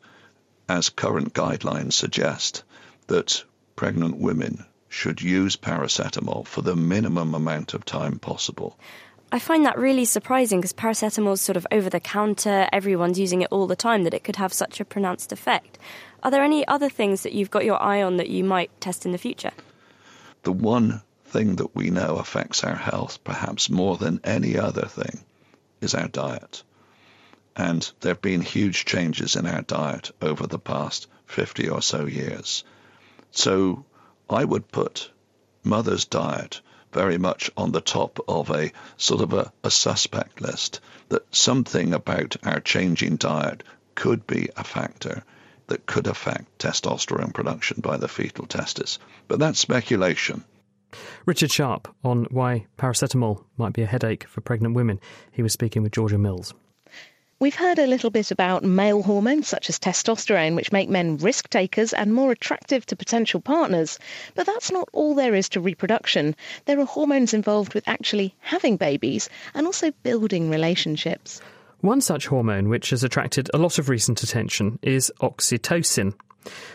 as 0.68 0.89
current 0.89 1.35
guidelines 1.35 1.95
suggest, 1.95 2.62
that 3.09 3.45
pregnant 3.81 4.18
women 4.18 4.62
should 4.91 5.22
use 5.22 5.57
paracetamol 5.57 6.47
for 6.47 6.61
the 6.61 6.76
minimum 6.76 7.35
amount 7.35 7.72
of 7.72 7.83
time 7.83 8.18
possible. 8.18 8.78
I 9.33 9.39
find 9.39 9.64
that 9.64 9.78
really 9.78 10.05
surprising 10.05 10.61
because 10.61 10.74
paracetamol 10.74 11.33
is 11.33 11.41
sort 11.41 11.57
of 11.57 11.66
over 11.72 11.89
the 11.89 11.99
counter, 11.99 12.68
everyone's 12.74 13.18
using 13.18 13.41
it 13.41 13.49
all 13.51 13.66
the 13.66 13.74
time, 13.74 14.05
that 14.05 14.12
it 14.12 14.22
could 14.22 14.37
have 14.37 14.53
such 14.53 14.81
a 14.81 14.85
pronounced 14.85 15.33
effect. 15.33 15.78
Are 16.22 16.31
there 16.31 16.43
any 16.43 16.68
other 16.68 16.91
things 16.91 17.22
that 17.22 17.33
you've 17.33 17.51
got 17.51 17.64
your 17.64 17.81
eye 17.81 18.03
on 18.03 18.18
that 18.18 18.28
you 18.28 18.45
might 18.45 18.70
test 18.83 19.07
in 19.07 19.12
the 19.12 19.16
future? 19.26 19.53
The 20.43 20.53
one 20.53 21.01
thing 21.24 21.57
that 21.57 21.74
we 21.74 21.89
know 21.89 22.16
affects 22.16 22.62
our 22.64 22.76
health 22.76 23.24
perhaps 23.24 23.70
more 23.70 23.97
than 23.97 24.20
any 24.24 24.59
other 24.59 24.89
thing 24.89 25.20
is 25.81 25.95
our 25.95 26.09
diet. 26.09 26.64
And 27.57 27.91
there 28.01 28.12
have 28.12 28.20
been 28.20 28.43
huge 28.43 28.85
changes 28.85 29.37
in 29.37 29.47
our 29.47 29.62
diet 29.62 30.11
over 30.20 30.47
the 30.47 30.59
past 30.59 31.07
50 31.28 31.70
or 31.70 31.81
so 31.81 32.05
years. 32.05 32.62
So 33.31 33.85
I 34.28 34.45
would 34.45 34.70
put 34.70 35.11
mother's 35.64 36.05
diet 36.05 36.61
very 36.93 37.18
much 37.18 37.51
on 37.57 37.72
the 37.72 37.81
top 37.81 38.18
of 38.28 38.51
a 38.51 38.72
sort 38.97 39.20
of 39.20 39.33
a, 39.33 39.53
a 39.62 39.70
suspect 39.70 40.41
list 40.41 40.81
that 41.09 41.35
something 41.35 41.93
about 41.93 42.37
our 42.43 42.61
changing 42.61 43.16
diet 43.16 43.62
could 43.95 44.26
be 44.26 44.49
a 44.57 44.64
factor 44.64 45.22
that 45.68 45.87
could 45.87 46.07
affect 46.07 46.59
testosterone 46.59 47.33
production 47.33 47.81
by 47.81 47.97
the 47.97 48.09
fetal 48.09 48.47
testis. 48.47 48.99
But 49.28 49.39
that's 49.39 49.61
speculation. 49.61 50.45
Richard 51.24 51.53
Sharp 51.53 51.95
on 52.03 52.24
why 52.31 52.66
paracetamol 52.76 53.45
might 53.57 53.72
be 53.72 53.83
a 53.83 53.87
headache 53.87 54.26
for 54.26 54.41
pregnant 54.41 54.74
women. 54.74 54.99
He 55.31 55.43
was 55.43 55.53
speaking 55.53 55.83
with 55.83 55.93
Georgia 55.93 56.18
Mills. 56.18 56.53
We've 57.41 57.55
heard 57.55 57.78
a 57.78 57.86
little 57.86 58.11
bit 58.11 58.30
about 58.30 58.64
male 58.64 59.03
hormones 59.03 59.49
such 59.49 59.70
as 59.70 59.78
testosterone, 59.78 60.57
which 60.57 60.72
make 60.72 60.91
men 60.91 61.16
risk 61.16 61.49
takers 61.49 61.95
and 61.95 62.12
more 62.12 62.32
attractive 62.32 62.84
to 62.84 62.97
potential 62.97 63.41
partners. 63.41 63.99
But 64.34 64.45
that's 64.45 64.70
not 64.70 64.91
all 64.93 65.14
there 65.14 65.34
is 65.34 65.49
to 65.51 65.61
reproduction. 65.62 66.36
There 66.66 66.78
are 66.78 66.84
hormones 66.84 67.32
involved 67.32 67.72
with 67.72 67.88
actually 67.88 68.34
having 68.41 68.76
babies 68.76 69.30
and 69.55 69.64
also 69.64 69.91
building 70.03 70.51
relationships. 70.51 71.41
One 71.80 72.03
such 72.03 72.26
hormone 72.26 72.68
which 72.68 72.91
has 72.91 73.03
attracted 73.03 73.51
a 73.55 73.59
lot 73.59 73.78
of 73.78 73.88
recent 73.88 74.22
attention 74.22 74.78
is 74.82 75.11
oxytocin. 75.22 76.12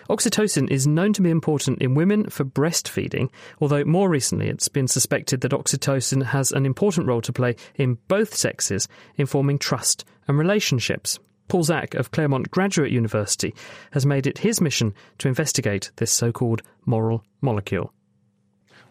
Oxytocin 0.10 0.72
is 0.72 0.88
known 0.88 1.14
to 1.14 1.22
be 1.22 1.30
important 1.30 1.80
in 1.80 1.94
women 1.94 2.28
for 2.32 2.44
breastfeeding, 2.44 3.30
although 3.62 3.84
more 3.84 4.10
recently 4.10 4.48
it's 4.48 4.68
been 4.68 4.88
suspected 4.88 5.42
that 5.42 5.52
oxytocin 5.52 6.24
has 6.24 6.52
an 6.52 6.66
important 6.66 7.06
role 7.06 7.22
to 7.22 7.34
play 7.34 7.56
in 7.76 8.00
both 8.08 8.34
sexes 8.34 8.88
in 9.16 9.28
forming 9.28 9.60
trust 9.60 10.06
and 10.28 10.38
relationships. 10.38 11.20
Paul 11.48 11.64
Zak 11.64 11.94
of 11.94 12.12
Claremont 12.12 12.50
Graduate 12.50 12.92
University 12.92 13.54
has 13.92 14.06
made 14.06 14.26
it 14.26 14.40
his 14.40 14.60
mission 14.60 14.94
to 15.20 15.28
investigate 15.28 15.92
this 15.98 16.12
so 16.12 16.32
called 16.32 16.62
moral 16.86 17.24
molecule. 17.42 17.94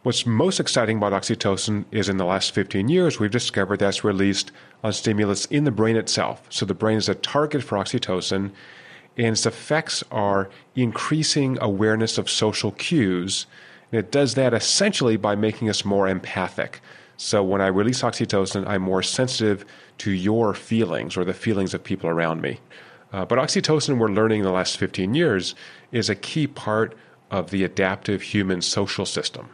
What's 0.04 0.26
most 0.26 0.60
exciting 0.60 0.98
about 0.98 1.14
oxytocin 1.14 1.86
is 1.90 2.10
in 2.10 2.18
the 2.18 2.26
last 2.26 2.52
15 2.52 2.88
years, 2.88 3.18
we've 3.18 3.30
discovered 3.30 3.78
that's 3.78 4.04
released 4.04 4.52
on 4.82 4.92
stimulus 4.92 5.46
in 5.46 5.64
the 5.64 5.70
brain 5.70 5.96
itself. 5.96 6.46
So 6.50 6.66
the 6.66 6.74
brain 6.74 6.98
is 6.98 7.08
a 7.08 7.14
target 7.14 7.62
for 7.62 7.78
oxytocin, 7.78 8.52
and 9.16 9.26
its 9.26 9.46
effects 9.46 10.04
are 10.10 10.50
increasing 10.76 11.56
awareness 11.60 12.18
of 12.18 12.28
social 12.28 12.72
cues. 12.72 13.46
And 13.90 13.98
it 13.98 14.12
does 14.12 14.34
that 14.34 14.52
essentially 14.52 15.16
by 15.16 15.36
making 15.36 15.70
us 15.70 15.86
more 15.86 16.06
empathic. 16.06 16.82
So 17.16 17.42
when 17.42 17.62
I 17.62 17.68
release 17.68 18.02
oxytocin, 18.02 18.66
I'm 18.66 18.82
more 18.82 19.02
sensitive 19.02 19.64
to 19.98 20.10
your 20.10 20.54
feelings 20.54 21.16
or 21.16 21.24
the 21.24 21.34
feelings 21.34 21.74
of 21.74 21.82
people 21.82 22.08
around 22.10 22.40
me. 22.40 22.60
Uh, 23.12 23.24
but 23.24 23.38
oxytocin, 23.38 23.98
we're 23.98 24.08
learning 24.08 24.40
in 24.40 24.44
the 24.44 24.52
last 24.52 24.76
15 24.76 25.14
years, 25.14 25.54
is 25.92 26.10
a 26.10 26.16
key 26.16 26.46
part 26.46 26.96
of 27.30 27.50
the 27.50 27.64
adaptive 27.64 28.22
human 28.22 28.60
social 28.60 29.06
system. 29.06 29.48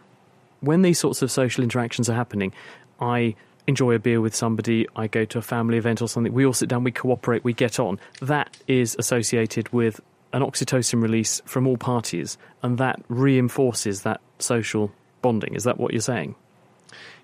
When 0.60 0.82
these 0.82 0.98
sorts 0.98 1.22
of 1.22 1.30
social 1.30 1.62
interactions 1.62 2.08
are 2.08 2.14
happening, 2.14 2.52
I 3.00 3.34
enjoy 3.66 3.94
a 3.94 3.98
beer 3.98 4.20
with 4.20 4.34
somebody, 4.34 4.86
I 4.96 5.06
go 5.06 5.24
to 5.26 5.38
a 5.38 5.42
family 5.42 5.78
event 5.78 6.02
or 6.02 6.08
something, 6.08 6.32
we 6.32 6.44
all 6.44 6.52
sit 6.52 6.68
down, 6.68 6.84
we 6.84 6.90
cooperate, 6.90 7.44
we 7.44 7.52
get 7.52 7.78
on. 7.78 7.98
That 8.20 8.56
is 8.66 8.96
associated 8.98 9.70
with 9.72 10.00
an 10.32 10.42
oxytocin 10.42 11.02
release 11.02 11.40
from 11.44 11.66
all 11.66 11.76
parties, 11.76 12.38
and 12.62 12.78
that 12.78 13.00
reinforces 13.08 14.02
that 14.02 14.20
social 14.38 14.92
bonding. 15.22 15.54
Is 15.54 15.64
that 15.64 15.78
what 15.78 15.92
you're 15.92 16.00
saying? 16.00 16.34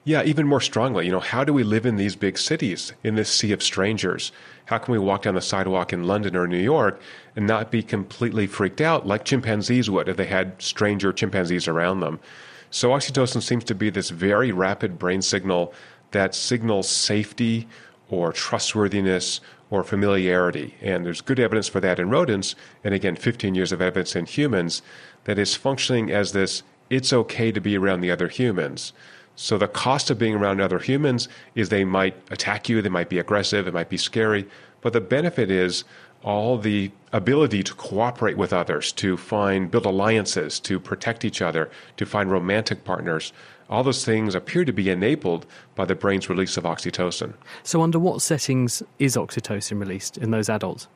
Yeah, 0.07 0.23
even 0.23 0.47
more 0.47 0.61
strongly. 0.61 1.05
You 1.05 1.11
know, 1.11 1.19
how 1.19 1.43
do 1.43 1.53
we 1.53 1.65
live 1.65 1.85
in 1.85 1.97
these 1.97 2.15
big 2.15 2.39
cities, 2.39 2.93
in 3.03 3.17
this 3.17 3.29
sea 3.29 3.51
of 3.51 3.61
strangers? 3.61 4.31
How 4.67 4.79
can 4.79 4.93
we 4.93 5.01
walk 5.01 5.23
down 5.23 5.35
the 5.35 5.41
sidewalk 5.41 5.93
in 5.93 6.05
London 6.05 6.37
or 6.37 6.47
New 6.47 6.63
York 6.63 7.01
and 7.35 7.45
not 7.45 7.73
be 7.73 7.83
completely 7.83 8.47
freaked 8.47 8.81
out 8.81 9.05
like 9.05 9.25
chimpanzees 9.25 9.91
would 9.91 10.09
if 10.09 10.17
they 10.17 10.27
had 10.27 10.63
stranger 10.63 11.13
chimpanzees 11.13 11.67
around 11.67 11.99
them? 11.99 12.21
So, 12.71 12.91
oxytocin 12.91 13.43
seems 13.43 13.65
to 13.65 13.75
be 13.75 13.91
this 13.91 14.11
very 14.11 14.53
rapid 14.53 14.97
brain 14.97 15.23
signal 15.23 15.75
that 16.13 16.37
signals 16.37 16.89
safety 16.89 17.67
or 18.09 18.33
trustworthiness 18.33 19.41
or 19.71 19.83
familiarity. 19.83 20.77
And 20.81 21.05
there's 21.05 21.21
good 21.21 21.41
evidence 21.41 21.67
for 21.67 21.81
that 21.81 21.99
in 21.99 22.11
rodents, 22.11 22.55
and 22.85 22.95
again, 22.95 23.17
15 23.17 23.57
years 23.57 23.73
of 23.73 23.83
evidence 23.83 24.15
in 24.15 24.27
humans, 24.27 24.83
that 25.25 25.37
is 25.37 25.57
functioning 25.57 26.13
as 26.13 26.31
this 26.31 26.63
it's 26.91 27.13
okay 27.13 27.51
to 27.51 27.61
be 27.61 27.77
around 27.77 28.03
the 28.03 28.13
other 28.13 28.29
humans. 28.29 28.93
So 29.37 29.59
the 29.59 29.69
cost 29.69 30.11
of 30.11 30.19
being 30.19 30.35
around 30.35 30.61
other 30.61 30.79
humans 30.79 31.29
is 31.55 31.69
they 31.69 31.85
might 31.85 32.17
attack 32.31 32.69
you, 32.69 32.81
they 32.83 32.89
might 32.89 33.11
be 33.11 33.19
aggressive, 33.19 33.69
it 33.69 33.75
might 33.75 33.91
be 33.91 33.99
scary, 33.99 34.49
but 34.81 34.93
the 34.93 35.01
benefit 35.01 35.51
is 35.51 35.85
all 36.25 36.59
the 36.59 36.91
ability 37.13 37.63
to 37.63 37.75
cooperate 37.75 38.37
with 38.37 38.53
others, 38.53 38.93
to 38.93 39.17
find 39.17 39.71
build 39.71 39.87
alliances, 39.87 40.59
to 40.61 40.81
protect 40.81 41.25
each 41.25 41.41
other, 41.41 41.71
to 41.97 42.07
find 42.07 42.31
romantic 42.31 42.83
partners. 42.85 43.33
All 43.69 43.85
those 43.85 44.05
things 44.05 44.35
appear 44.35 44.65
to 44.65 44.73
be 44.73 44.91
enabled 44.91 45.47
by 45.75 45.85
the 45.85 45.95
brain's 45.95 46.29
release 46.29 46.57
of 46.57 46.65
oxytocin. 46.65 47.35
So, 47.63 47.83
under 47.83 47.99
what 47.99 48.23
settings 48.23 48.83
is 48.99 49.17
oxytocin 49.17 49.79
released 49.79 50.19
in 50.19 50.31
those 50.31 50.49
adults? 50.49 50.89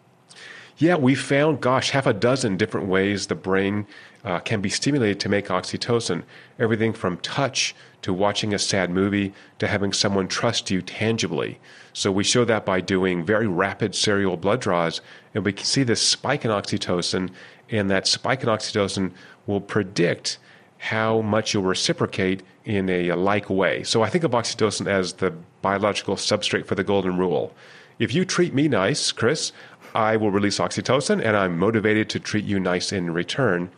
Yeah, 0.78 0.97
we 0.97 1.14
found, 1.14 1.61
gosh, 1.61 1.91
half 1.91 2.07
a 2.07 2.14
dozen 2.14 2.57
different 2.57 2.86
ways 2.86 3.26
the 3.26 3.34
brain 3.34 3.86
uh, 4.24 4.38
can 4.41 4.61
be 4.61 4.70
stimulated 4.70 5.20
to 5.20 5.28
make 5.28 5.49
oxytocin. 5.49 6.22
Everything 6.59 6.93
from 6.93 7.18
touch 7.18 7.74
to 8.03 8.12
watching 8.12 8.55
a 8.55 8.59
sad 8.59 8.90
movie 8.90 9.32
to 9.59 9.66
having 9.66 9.92
someone 9.92 10.28
trust 10.28 10.70
you 10.70 10.82
tangibly. 10.82 11.59
So 11.92 12.11
we 12.11 12.24
show 12.24 12.44
that 12.44 12.64
by 12.64 12.80
doing 12.80 13.24
very 13.24 13.46
rapid 13.46 13.94
serial 13.94 14.36
blood 14.36 14.61
draws, 14.61 15.01
and 15.34 15.44
we 15.44 15.53
can 15.53 15.66
see 15.66 15.82
this 15.82 16.01
spike 16.01 16.44
in 16.44 16.51
oxytocin, 16.51 17.30
and 17.70 17.90
that 17.90 18.07
spike 18.07 18.42
in 18.42 18.48
oxytocin 18.48 19.12
will 19.46 19.61
predict 19.61 20.38
how 20.78 21.20
much 21.20 21.53
you'll 21.53 21.62
reciprocate 21.62 22.42
in 22.64 22.88
a, 22.88 23.12
like 23.12 23.51
way. 23.51 23.82
So 23.82 24.03
I 24.03 24.09
think 24.09 24.24
of 24.24 24.30
oxytocin 24.30 24.86
as 24.86 25.14
the 25.14 25.30
biological 25.62 26.16
substrate 26.16 26.66
for 26.66 26.74
the 26.74 26.84
golden 26.84 27.18
rule. 27.18 27.53
If 27.98 28.14
you 28.14 28.24
treat 28.24 28.55
me 28.55 28.66
nice, 28.66 29.12
Chris, 29.12 29.53
I 29.94 30.16
will 30.16 30.30
release 30.30 30.59
oxytocin, 30.59 31.22
and 31.22 31.36
I'm 31.36 31.59
motivated 31.59 32.09
to 32.11 32.20
treat 32.20 32.44
you 32.44 32.59
nice 32.59 32.92
in 32.92 33.12
return. 33.12 33.70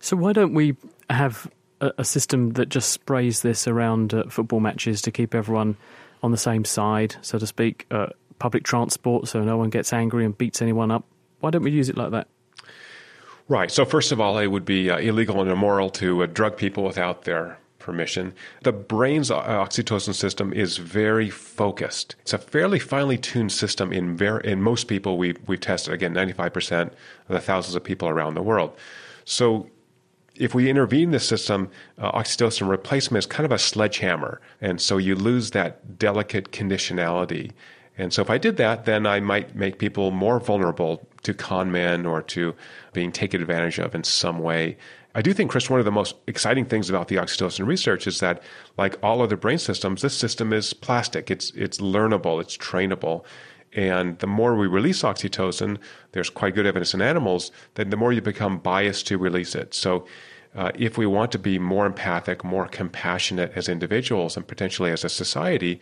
So 0.00 0.16
why 0.16 0.32
don't 0.32 0.54
we 0.54 0.76
have 1.10 1.48
a, 1.80 1.92
a 1.98 2.04
system 2.04 2.50
that 2.52 2.68
just 2.68 2.90
sprays 2.90 3.42
this 3.42 3.66
around 3.68 4.14
uh, 4.14 4.24
football 4.28 4.60
matches 4.60 5.02
to 5.02 5.10
keep 5.10 5.34
everyone 5.34 5.76
on 6.22 6.30
the 6.30 6.38
same 6.38 6.64
side, 6.64 7.16
so 7.22 7.38
to 7.38 7.46
speak? 7.46 7.86
Uh, 7.90 8.08
public 8.38 8.64
transport, 8.64 9.28
so 9.28 9.42
no 9.42 9.56
one 9.56 9.70
gets 9.70 9.92
angry 9.92 10.24
and 10.24 10.36
beats 10.36 10.60
anyone 10.60 10.90
up. 10.90 11.04
Why 11.40 11.50
don't 11.50 11.62
we 11.62 11.70
use 11.70 11.88
it 11.88 11.96
like 11.96 12.10
that? 12.10 12.28
Right. 13.48 13.70
So 13.70 13.84
first 13.84 14.12
of 14.12 14.20
all, 14.20 14.38
it 14.38 14.48
would 14.48 14.64
be 14.64 14.90
uh, 14.90 14.98
illegal 14.98 15.40
and 15.40 15.50
immoral 15.50 15.90
to 15.90 16.24
uh, 16.24 16.26
drug 16.26 16.56
people 16.56 16.82
without 16.82 17.22
their 17.22 17.58
permission. 17.78 18.34
The 18.62 18.72
brain's 18.72 19.30
uh, 19.30 19.40
oxytocin 19.40 20.14
system 20.14 20.52
is 20.52 20.78
very 20.78 21.30
focused. 21.30 22.16
It's 22.22 22.32
a 22.32 22.38
fairly 22.38 22.80
finely 22.80 23.16
tuned 23.16 23.52
system 23.52 23.92
in 23.92 24.16
ver- 24.16 24.40
in 24.40 24.60
most 24.60 24.88
people 24.88 25.16
we've, 25.16 25.38
we've 25.46 25.60
tested. 25.60 25.94
Again, 25.94 26.12
95% 26.12 26.82
of 26.82 26.92
the 27.28 27.40
thousands 27.40 27.76
of 27.76 27.84
people 27.84 28.08
around 28.08 28.34
the 28.34 28.42
world. 28.42 28.76
So 29.24 29.70
if 30.38 30.54
we 30.54 30.70
intervene 30.70 31.04
in 31.04 31.10
the 31.10 31.20
system, 31.20 31.70
uh, 31.98 32.12
oxytocin 32.12 32.68
replacement 32.68 33.22
is 33.22 33.26
kind 33.26 33.44
of 33.44 33.52
a 33.52 33.58
sledgehammer. 33.58 34.40
And 34.60 34.80
so 34.80 34.98
you 34.98 35.14
lose 35.14 35.50
that 35.52 35.98
delicate 35.98 36.52
conditionality. 36.52 37.52
And 37.98 38.12
so 38.12 38.22
if 38.22 38.30
I 38.30 38.38
did 38.38 38.56
that, 38.58 38.84
then 38.84 39.06
I 39.06 39.20
might 39.20 39.56
make 39.56 39.78
people 39.78 40.10
more 40.10 40.38
vulnerable 40.38 41.06
to 41.22 41.32
con 41.32 41.72
men 41.72 42.04
or 42.04 42.22
to 42.22 42.54
being 42.92 43.10
taken 43.10 43.40
advantage 43.40 43.78
of 43.78 43.94
in 43.94 44.04
some 44.04 44.38
way. 44.38 44.76
I 45.14 45.22
do 45.22 45.32
think, 45.32 45.50
Chris, 45.50 45.70
one 45.70 45.80
of 45.80 45.86
the 45.86 45.92
most 45.92 46.14
exciting 46.26 46.66
things 46.66 46.90
about 46.90 47.08
the 47.08 47.16
oxytocin 47.16 47.66
research 47.66 48.06
is 48.06 48.20
that, 48.20 48.42
like 48.76 48.98
all 49.02 49.22
other 49.22 49.36
brain 49.36 49.56
systems, 49.56 50.02
this 50.02 50.14
system 50.14 50.52
is 50.52 50.74
plastic. 50.74 51.30
It's 51.30 51.52
it's 51.52 51.78
learnable. 51.78 52.38
It's 52.38 52.54
trainable. 52.54 53.24
And 53.76 54.18
the 54.18 54.26
more 54.26 54.56
we 54.56 54.66
release 54.66 55.02
oxytocin, 55.02 55.78
there's 56.12 56.30
quite 56.30 56.54
good 56.54 56.66
evidence 56.66 56.94
in 56.94 57.02
animals 57.02 57.52
that 57.74 57.90
the 57.90 57.96
more 57.96 58.12
you 58.12 58.22
become 58.22 58.58
biased 58.58 59.06
to 59.08 59.18
release 59.18 59.54
it. 59.54 59.74
So, 59.74 60.06
uh, 60.54 60.72
if 60.74 60.96
we 60.96 61.04
want 61.04 61.30
to 61.32 61.38
be 61.38 61.58
more 61.58 61.84
empathic, 61.84 62.42
more 62.42 62.66
compassionate 62.66 63.52
as 63.54 63.68
individuals 63.68 64.38
and 64.38 64.48
potentially 64.48 64.90
as 64.90 65.04
a 65.04 65.10
society, 65.10 65.78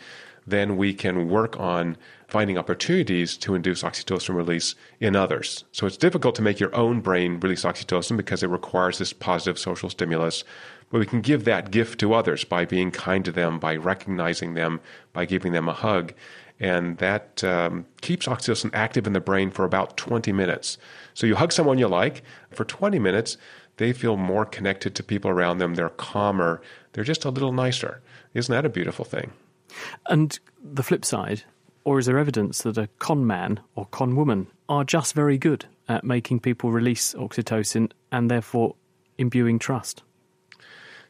then 0.49 0.77
we 0.77 0.93
can 0.93 1.29
work 1.29 1.59
on 1.61 1.97
finding 2.27 2.59
opportunities 2.59 3.37
to 3.37 3.55
induce 3.55 3.85
oxytocin 3.85 4.35
release 4.35 4.75
in 4.99 5.15
others. 5.15 5.65
So 5.71 5.87
it's 5.87 5.97
difficult 5.97 6.35
to 6.35 6.43
make 6.43 6.59
your 6.59 6.75
own 6.75 7.01
brain 7.01 7.39
release 7.39 7.65
oxytocin 7.65 8.17
because 8.17 8.43
it 8.43 8.49
requires 8.49 8.99
this 8.99 9.13
positive 9.13 9.59
social 9.59 9.89
stimulus. 9.89 10.43
But 10.91 10.99
we 10.99 11.07
can 11.07 11.21
give 11.21 11.45
that 11.45 11.71
gift 11.71 12.01
to 12.01 12.13
others 12.13 12.45
by 12.45 12.65
being 12.65 12.91
kind 12.91 13.25
to 13.25 13.33
them, 13.33 13.59
by 13.59 13.77
recognizing 13.77 14.55
them, 14.55 14.81
by 15.13 15.25
giving 15.25 15.53
them 15.53 15.69
a 15.69 15.73
hug. 15.73 16.13
And 16.61 16.99
that 16.99 17.43
um, 17.43 17.85
keeps 18.01 18.27
oxytocin 18.27 18.71
active 18.73 19.07
in 19.07 19.13
the 19.13 19.21
brain 19.21 19.51
for 19.51 19.65
about 19.65 19.97
20 19.97 20.33
minutes. 20.33 20.79
So 21.13 21.27
you 21.27 21.35
hug 21.35 21.53
someone 21.53 21.79
you 21.79 21.89
like 21.89 22.23
for 22.51 22.65
20 22.65 22.99
minutes, 22.99 23.37
they 23.77 23.93
feel 23.93 24.17
more 24.17 24.45
connected 24.45 24.95
to 24.95 25.03
people 25.03 25.31
around 25.31 25.59
them. 25.59 25.75
They're 25.75 25.89
calmer. 25.89 26.63
They're 26.93 27.05
just 27.05 27.25
a 27.25 27.31
little 27.31 27.53
nicer. 27.53 28.01
Isn't 28.35 28.53
that 28.53 28.65
a 28.65 28.69
beautiful 28.69 29.05
thing? 29.05 29.33
And 30.09 30.39
the 30.63 30.83
flip 30.83 31.05
side, 31.05 31.43
or 31.83 31.99
is 31.99 32.07
there 32.07 32.19
evidence 32.19 32.63
that 32.63 32.79
a 32.79 32.89
con 32.99 33.27
man 33.27 33.61
or 33.75 33.87
con 33.87 34.15
woman 34.15 34.47
are 34.69 34.85
just 34.85 35.15
very 35.15 35.39
good 35.39 35.67
at 35.89 36.05
making 36.05 36.41
people 36.41 36.71
release 36.71 37.15
oxytocin 37.15 37.91
and 38.13 38.31
therefore 38.31 38.77
imbuing 39.19 39.59
trust? 39.59 40.03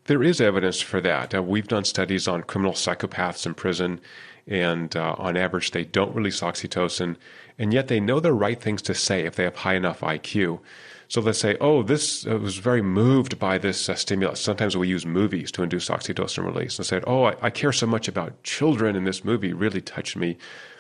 There 0.07 0.23
is 0.23 0.41
evidence 0.41 0.81
for 0.81 1.01
that. 1.01 1.35
Uh, 1.35 1.43
we've 1.43 1.69
done 1.69 1.85
studies 1.85 2.29
on 2.29 2.43
criminal 2.43 2.75
psychopaths 2.75 3.47
in 3.47 3.55
prison, 3.55 4.01
and 4.47 4.95
uh, 4.95 5.15
on 5.19 5.37
average, 5.37 5.71
they 5.71 5.85
don't 5.85 6.15
release 6.15 6.41
oxytocin, 6.41 7.17
and 7.59 7.73
yet 7.73 7.89
they 7.89 8.01
know 8.01 8.21
the 8.21 8.33
right 8.33 8.61
things 8.61 8.83
to 8.83 8.95
say 8.95 9.25
if 9.25 9.37
they 9.37 9.45
have 9.45 9.57
high 9.57 9.75
enough 9.75 10.01
IQ. 10.01 10.61
So 11.09 11.21
they 11.21 11.33
say, 11.33 11.57
oh, 11.61 11.83
this 11.83 12.27
uh, 12.27 12.39
was 12.39 12.57
very 12.57 12.83
moved 12.83 13.39
by 13.39 13.59
this 13.59 13.89
uh, 13.89 13.95
stimulus. 13.95 14.41
Sometimes 14.41 14.77
we 14.77 14.89
use 14.89 15.07
movies 15.07 15.53
to 15.53 15.63
induce 15.63 15.89
oxytocin 15.89 16.45
release. 16.45 16.79
And 16.79 16.87
said, 16.87 17.05
oh, 17.07 17.25
I, 17.25 17.37
I, 17.43 17.51
care 17.51 17.73
so 17.73 17.87
much 17.87 18.09
about 18.09 18.43
children, 18.43 18.97
and 18.97 19.07
this 19.07 19.25
movie 19.25 19.53
really 19.53 19.81
touched 19.81 20.17
me. 20.17 20.37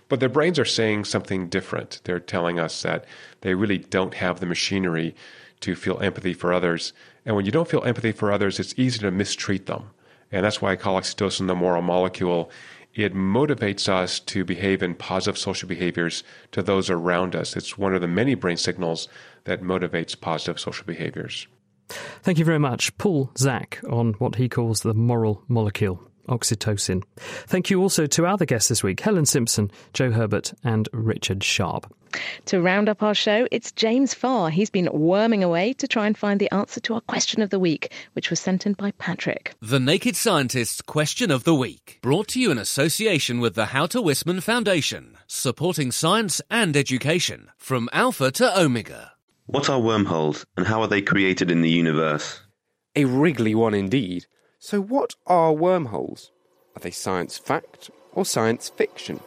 But 0.09 0.21
their 0.21 0.29
brains 0.29 0.59
are 0.59 0.65
saying 0.65 1.05
something 1.05 1.49
different. 1.49 2.01
They're 2.05 2.21
telling 2.21 2.59
us 2.59 2.83
that 2.83 3.05
they 3.41 3.55
really 3.55 3.79
don't 3.79 4.15
have 4.15 4.41
the 4.41 4.47
machinery 4.47 5.15
to 5.61 5.75
feel 5.75 5.99
empathy 6.01 6.35
for 6.35 6.53
others. 6.53 6.93
And 7.25 7.37
when 7.37 7.47
you 7.47 7.53
don't 7.53 7.69
feel 7.69 7.85
empathy 7.85 8.12
for 8.12 8.31
others, 8.31 8.61
it's 8.61 8.75
easy 8.77 8.99
to 9.01 9.11
mistreat 9.11 9.67
them. 9.67 9.91
And 10.31 10.45
that's 10.45 10.61
why 10.61 10.73
I 10.73 10.77
call 10.77 11.01
oxytocin 11.01 11.47
the 11.47 11.55
moral 11.55 11.83
molecule. 11.83 12.51
It 12.95 13.14
motivates 13.14 13.88
us 13.88 14.20
to 14.20 14.45
behave 14.45 14.82
in 14.82 14.95
positive 14.95 15.36
social 15.36 15.68
behaviors 15.68 16.22
to 16.53 16.62
those 16.62 16.90
around 16.90 17.34
us. 17.34 17.57
It's 17.57 17.76
one 17.76 17.95
of 17.95 18.01
the 18.01 18.09
many 18.09 18.34
brain 18.34 18.57
signals 18.57 19.09
that 19.45 19.62
motivates 19.62 20.18
positive 20.18 20.61
social 20.61 20.86
behaviors. 20.86 21.49
Thank 21.88 22.38
you 22.38 22.45
very 22.45 22.59
much, 22.59 22.97
Paul 22.97 23.30
Zak, 23.36 23.80
on 23.90 24.14
what 24.14 24.36
he 24.36 24.49
calls 24.49 24.82
the 24.82 24.95
moral 24.95 25.42
molecule 25.49 26.01
oxytocin. 26.28 27.03
Thank 27.18 27.68
you 27.68 27.80
also 27.80 28.07
to 28.07 28.24
our 28.24 28.32
other 28.32 28.47
guests 28.47 28.68
this 28.68 28.82
week 28.82 29.01
Helen 29.01 29.26
Simpson, 29.26 29.70
Joe 29.92 30.11
Herbert, 30.11 30.55
and 30.62 30.88
Richard 30.92 31.45
Sharp. 31.45 31.92
To 32.47 32.61
round 32.61 32.89
up 32.89 33.03
our 33.03 33.15
show, 33.15 33.47
it's 33.51 33.73
James 33.73 34.15
Farr. 34.15 34.51
He's 34.51 34.71
been 34.71 34.89
worming 34.93 35.43
away 35.43 35.73
to 35.75 35.89
try 35.89 36.07
and 36.07 36.17
find 36.17 36.41
the 36.41 36.53
answer 36.53 36.81
to 36.81 36.95
our 36.95 37.01
question 37.01 37.43
of 37.43 37.51
the 37.51 37.59
week, 37.59 37.93
which 38.12 38.31
was 38.31 38.41
sent 38.41 38.67
in 38.67 38.75
by 38.75 38.91
Patrick. 38.93 39.55
The 39.61 39.81
Naked 39.81 40.17
Scientist's 40.17 40.83
Question 40.83 41.31
of 41.31 41.45
the 41.45 41.55
Week, 41.55 41.99
brought 42.03 42.29
to 42.29 42.41
you 42.41 42.51
in 42.51 42.59
association 42.59 43.41
with 43.41 43.55
the 43.55 43.67
How 43.67 43.87
to 43.87 44.01
Wisman 44.01 44.43
Foundation, 44.43 45.17
supporting 45.27 45.91
science 45.91 46.41
and 46.51 46.77
education 46.77 47.51
from 47.57 47.89
Alpha 47.93 48.31
to 48.33 48.61
Omega. 48.61 49.12
What 49.47 49.69
are 49.69 49.81
wormholes 49.81 50.47
and 50.57 50.67
how 50.67 50.81
are 50.81 50.89
they 50.89 51.03
created 51.03 51.51
in 51.51 51.62
the 51.62 51.71
universe? 51.71 52.41
A 52.97 53.05
wriggly 53.05 53.55
one 53.55 53.75
indeed. 53.75 54.27
So, 54.59 54.81
what 54.81 55.15
are 55.27 55.53
wormholes? 55.53 56.31
Are 56.77 56.81
they 56.81 56.91
science 56.91 57.37
fact 57.37 57.91
or 58.12 58.25
science 58.25 58.69
fiction? 58.69 59.21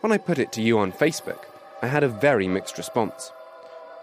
When 0.00 0.12
I 0.12 0.18
put 0.18 0.38
it 0.38 0.52
to 0.52 0.62
you 0.62 0.78
on 0.78 0.92
Facebook, 0.92 1.44
I 1.82 1.88
had 1.88 2.04
a 2.04 2.08
very 2.08 2.46
mixed 2.46 2.78
response. 2.78 3.32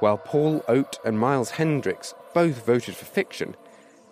While 0.02 0.18
Paul 0.18 0.64
Oates 0.68 1.00
and 1.06 1.18
Miles 1.18 1.52
Hendricks 1.52 2.14
both 2.34 2.66
voted 2.66 2.96
for 2.96 3.06
fiction, 3.06 3.56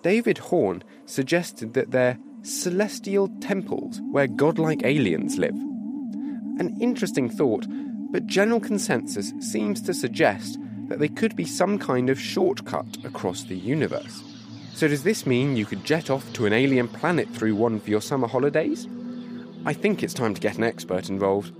David 0.03 0.37
Horn 0.37 0.83
suggested 1.05 1.73
that 1.73 1.91
they're 1.91 2.17
celestial 2.43 3.29
temples 3.41 3.99
where 4.11 4.27
godlike 4.27 4.83
aliens 4.85 5.37
live. 5.37 5.55
An 6.59 6.77
interesting 6.79 7.29
thought, 7.29 7.65
but 8.09 8.25
general 8.25 8.61
consensus 8.61 9.33
seems 9.41 9.81
to 9.81 9.93
suggest 9.93 10.57
that 10.87 10.99
they 10.99 11.09
could 11.09 11.35
be 11.35 11.45
some 11.45 11.77
kind 11.77 12.09
of 12.09 12.19
shortcut 12.19 12.97
across 13.03 13.43
the 13.43 13.57
universe. 13.57 14.23
So, 14.73 14.87
does 14.87 15.03
this 15.03 15.25
mean 15.25 15.57
you 15.57 15.65
could 15.65 15.83
jet 15.83 16.09
off 16.09 16.31
to 16.33 16.45
an 16.45 16.53
alien 16.53 16.87
planet 16.87 17.27
through 17.29 17.55
one 17.55 17.79
for 17.79 17.89
your 17.89 18.01
summer 18.01 18.27
holidays? 18.27 18.87
I 19.65 19.73
think 19.73 20.03
it's 20.03 20.13
time 20.13 20.33
to 20.33 20.41
get 20.41 20.57
an 20.57 20.63
expert 20.63 21.09
involved. 21.09 21.53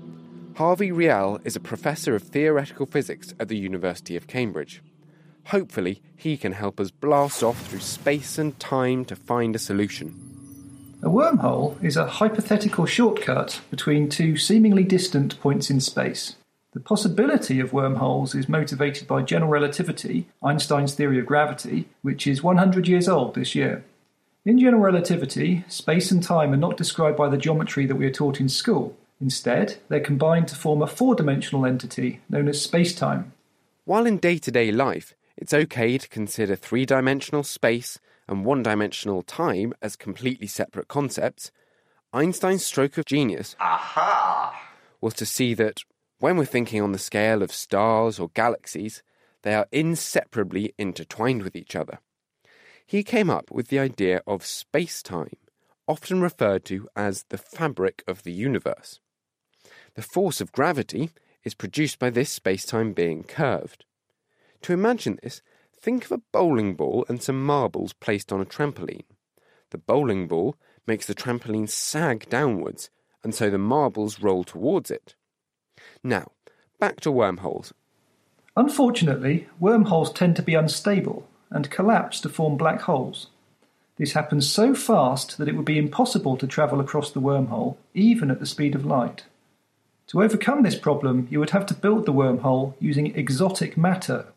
Harvey 0.58 0.92
Reall 0.92 1.40
is 1.44 1.56
a 1.56 1.60
professor 1.60 2.16
of 2.16 2.24
theoretical 2.24 2.88
physics 2.88 3.32
at 3.40 3.48
the 3.48 3.56
University 3.56 4.18
of 4.18 4.26
Cambridge. 4.26 4.82
Hopefully, 5.50 6.02
he 6.16 6.36
can 6.36 6.54
help 6.54 6.80
us 6.80 6.90
blast 6.90 7.44
off 7.44 7.62
through 7.68 7.82
space 7.82 8.40
and 8.40 8.60
time 8.60 9.06
to 9.06 9.16
find 9.16 9.56
a 9.56 9.60
solution. 9.60 10.16
A 11.04 11.10
wormhole 11.10 11.78
is 11.84 11.96
a 11.96 12.08
hypothetical 12.08 12.88
shortcut 12.88 13.62
between 13.70 14.10
two 14.10 14.36
seemingly 14.36 14.84
distant 14.84 15.40
points 15.40 15.70
in 15.70 15.80
space. 15.80 16.38
The 16.74 16.80
possibility 16.80 17.60
of 17.60 17.72
wormholes 17.72 18.34
is 18.34 18.50
motivated 18.50 19.08
by 19.08 19.22
general 19.22 19.52
relativity, 19.52 20.26
Einstein's 20.42 20.96
theory 20.96 21.20
of 21.20 21.28
gravity, 21.28 21.88
which 22.02 22.26
is 22.26 22.42
100 22.42 22.88
years 22.88 23.08
old 23.08 23.36
this 23.36 23.54
year. 23.54 23.86
In 24.44 24.58
general 24.58 24.82
relativity, 24.82 25.66
space 25.68 26.10
and 26.10 26.24
time 26.24 26.52
are 26.52 26.58
not 26.58 26.78
described 26.78 27.16
by 27.16 27.30
the 27.30 27.38
geometry 27.38 27.86
that 27.86 27.98
we 27.98 28.08
are 28.08 28.12
taught 28.12 28.40
in 28.40 28.50
school. 28.50 28.98
Instead, 29.20 29.78
they're 29.88 30.00
combined 30.00 30.48
to 30.48 30.56
form 30.56 30.82
a 30.82 30.88
four 30.88 31.16
dimensional 31.16 31.66
entity 31.66 32.22
known 32.30 32.48
as 32.48 32.62
space-time. 32.62 33.34
While 33.86 34.06
in 34.06 34.18
day 34.18 34.38
to 34.38 34.52
day 34.52 34.72
life, 34.72 35.14
it's 35.36 35.54
okay 35.54 35.98
to 35.98 36.10
consider 36.10 36.56
three 36.56 36.86
dimensional 36.86 37.44
space 37.44 38.00
and 38.28 38.46
one 38.46 38.64
dimensional 38.64 39.22
time 39.22 39.74
as 39.82 39.96
completely 39.96 40.48
separate 40.48 40.88
concepts, 40.88 41.52
Einstein's 42.14 42.66
stroke 42.66 42.98
of 42.98 43.06
genius 43.06 43.56
Aha! 43.60 44.60
was 45.02 45.14
to 45.16 45.26
see 45.26 45.54
that 45.54 45.84
when 46.20 46.38
we're 46.38 46.46
thinking 46.46 46.82
on 46.82 46.92
the 46.92 46.98
scale 46.98 47.44
of 47.44 47.52
stars 47.52 48.20
or 48.20 48.30
galaxies, 48.30 49.04
they 49.44 49.54
are 49.54 49.68
inseparably 49.72 50.74
intertwined 50.78 51.44
with 51.44 51.56
each 51.56 51.76
other. 51.76 52.00
He 52.86 53.04
came 53.04 53.30
up 53.30 53.52
with 53.52 53.68
the 53.68 53.80
idea 53.80 54.22
of 54.26 54.46
space 54.46 55.04
time, 55.04 55.38
often 55.88 56.22
referred 56.22 56.66
to 56.66 56.88
as 56.96 57.26
the 57.30 57.38
fabric 57.38 58.04
of 58.08 58.24
the 58.24 58.32
universe. 58.32 59.00
The 59.98 60.04
force 60.04 60.42
of 60.42 60.52
gravity 60.52 61.10
is 61.44 61.56
produced 61.56 61.98
by 61.98 62.12
this 62.12 62.30
space 62.30 62.68
time 62.68 62.94
being 62.94 63.24
curved. 63.24 63.84
To 64.62 64.72
imagine 64.72 65.18
this, 65.24 65.42
think 65.74 66.06
of 66.06 66.12
a 66.12 66.22
bowling 66.32 66.76
ball 66.76 67.04
and 67.10 67.20
some 67.20 67.44
marbles 67.44 67.94
placed 67.94 68.32
on 68.32 68.40
a 68.40 68.46
trampoline. 68.46 69.06
The 69.72 69.80
bowling 69.80 70.28
ball 70.28 70.56
makes 70.86 71.08
the 71.08 71.16
trampoline 71.16 71.68
sag 71.68 72.30
downwards, 72.30 72.92
and 73.24 73.34
so 73.34 73.50
the 73.50 73.58
marbles 73.58 74.20
roll 74.20 74.44
towards 74.44 74.92
it. 74.92 75.16
Now, 76.04 76.32
back 76.80 77.00
to 77.00 77.12
wormholes. 77.12 77.74
Unfortunately, 78.56 79.48
wormholes 79.60 80.14
tend 80.14 80.36
to 80.36 80.44
be 80.44 80.54
unstable 80.54 81.28
and 81.50 81.72
collapse 81.72 82.22
to 82.22 82.30
form 82.30 82.56
black 82.56 82.82
holes. 82.82 83.30
This 83.98 84.14
happens 84.14 84.48
so 84.48 84.76
fast 84.76 85.40
that 85.40 85.48
it 85.48 85.56
would 85.56 85.66
be 85.66 85.80
impossible 85.80 86.38
to 86.38 86.46
travel 86.46 86.80
across 86.80 87.10
the 87.10 87.20
wormhole, 87.20 87.78
even 87.96 88.30
at 88.30 88.40
the 88.40 88.46
speed 88.46 88.76
of 88.76 88.86
light. 88.86 89.26
To 90.08 90.24
overcome 90.24 90.64
this 90.64 90.78
problem, 90.78 91.28
you 91.30 91.40
would 91.40 91.50
have 91.50 91.66
to 91.66 91.74
build 91.74 92.06
the 92.06 92.14
wormhole 92.14 92.76
using 92.80 93.14
exotic 93.16 93.76
matter. 93.76 94.28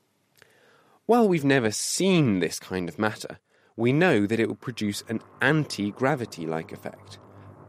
While 1.07 1.29
we've 1.29 1.45
never 1.45 1.71
seen 1.71 2.41
this 2.41 2.59
kind 2.59 2.89
of 2.89 2.99
matter, 2.99 3.39
we 3.77 3.93
know 3.93 4.27
that 4.27 4.41
it 4.41 4.49
will 4.49 4.57
produce 4.57 5.05
an 5.09 5.21
anti 5.41 5.93
gravity 5.93 6.45
like 6.45 6.73
effect, 6.73 7.19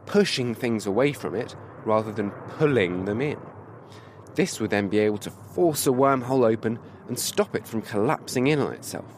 pushing 0.04 0.52
things 0.52 0.84
away 0.84 1.12
from 1.12 1.36
it 1.36 1.54
rather 1.84 2.12
than 2.12 2.32
pulling 2.58 3.04
them 3.04 3.20
in. 3.20 3.38
This 4.34 4.58
would 4.60 4.70
then 4.70 4.88
be 4.88 4.98
able 4.98 5.18
to 5.18 5.30
force 5.30 5.86
a 5.86 5.90
wormhole 5.90 6.44
open 6.44 6.80
and 7.06 7.18
stop 7.18 7.54
it 7.54 7.68
from 7.68 7.82
collapsing 7.82 8.48
in 8.48 8.58
on 8.58 8.72
itself. 8.72 9.12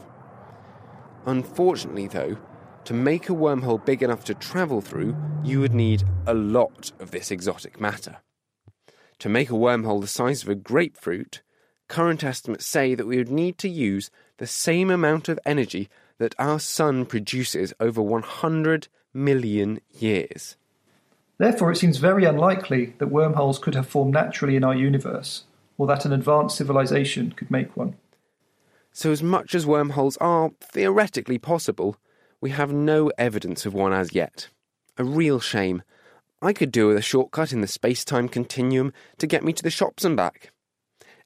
Unfortunately, 1.25 2.07
though, 2.07 2.37
to 2.85 2.93
make 2.93 3.31
a 3.31 3.35
wormhole 3.35 3.83
big 3.83 4.03
enough 4.03 4.25
to 4.25 4.35
travel 4.35 4.83
through, 4.83 5.17
you 5.43 5.61
would 5.61 5.73
need 5.73 6.03
a 6.27 6.35
lot 6.35 6.93
of 7.01 7.13
this 7.13 7.31
exotic 7.31 7.81
matter. 7.81 8.19
To 9.21 9.29
make 9.29 9.51
a 9.51 9.55
wormhole 9.55 10.01
the 10.01 10.07
size 10.07 10.43
of 10.43 10.49
a 10.49 10.55
grapefruit, 10.55 11.43
current 11.89 12.25
estimates 12.25 12.67
say 12.67 12.95
that 12.95 13.07
we 13.07 13.17
would 13.17 13.31
need 13.31 13.59
to 13.59 13.69
use 13.69 14.11
the 14.39 14.47
same 14.47 14.91
amount 14.91 15.29
of 15.29 15.39
energy 15.47 15.89
that 16.19 16.35
our 16.39 16.59
sun 16.59 17.07
produces 17.07 17.73
over 17.81 18.03
100 18.03 18.89
million 19.13 19.81
years. 19.91 20.57
Therefore, 21.39 21.73
it 21.73 21.77
seems 21.77 21.99
very 21.99 22.25
unlikely 22.25 22.95
that 22.99 23.09
wormholes 23.09 23.59
could 23.59 23.75
have 23.75 23.89
formed 23.89 24.15
naturally 24.15 24.57
in 24.57 24.65
our 24.65 24.75
universe, 24.75 25.45
or 25.79 25.87
that 25.89 26.05
an 26.05 26.13
advanced 26.13 26.57
civilization 26.57 27.33
could 27.33 27.51
make 27.51 27.77
one. 27.77 27.97
So, 28.93 29.11
as 29.11 29.23
much 29.23 29.55
as 29.55 29.67
wormholes 29.67 30.17
are 30.19 30.53
theoretically 30.61 31.39
possible, 31.39 31.97
we 32.41 32.51
have 32.51 32.73
no 32.73 33.11
evidence 33.19 33.67
of 33.67 33.75
one 33.75 33.93
as 33.93 34.15
yet. 34.15 34.49
A 34.97 35.03
real 35.03 35.41
shame. 35.41 35.83
I 36.45 36.53
could 36.53 36.71
do 36.71 36.89
with 36.89 36.97
a 36.97 37.03
shortcut 37.03 37.53
in 37.53 37.63
the 37.63 37.67
space 37.67 38.05
time 38.05 38.29
continuum 38.29 38.93
to 39.19 39.27
get 39.27 39.43
me 39.43 39.53
to 39.55 39.63
the 39.63 39.71
shops 39.71 40.05
and 40.05 40.17
back. 40.17 40.53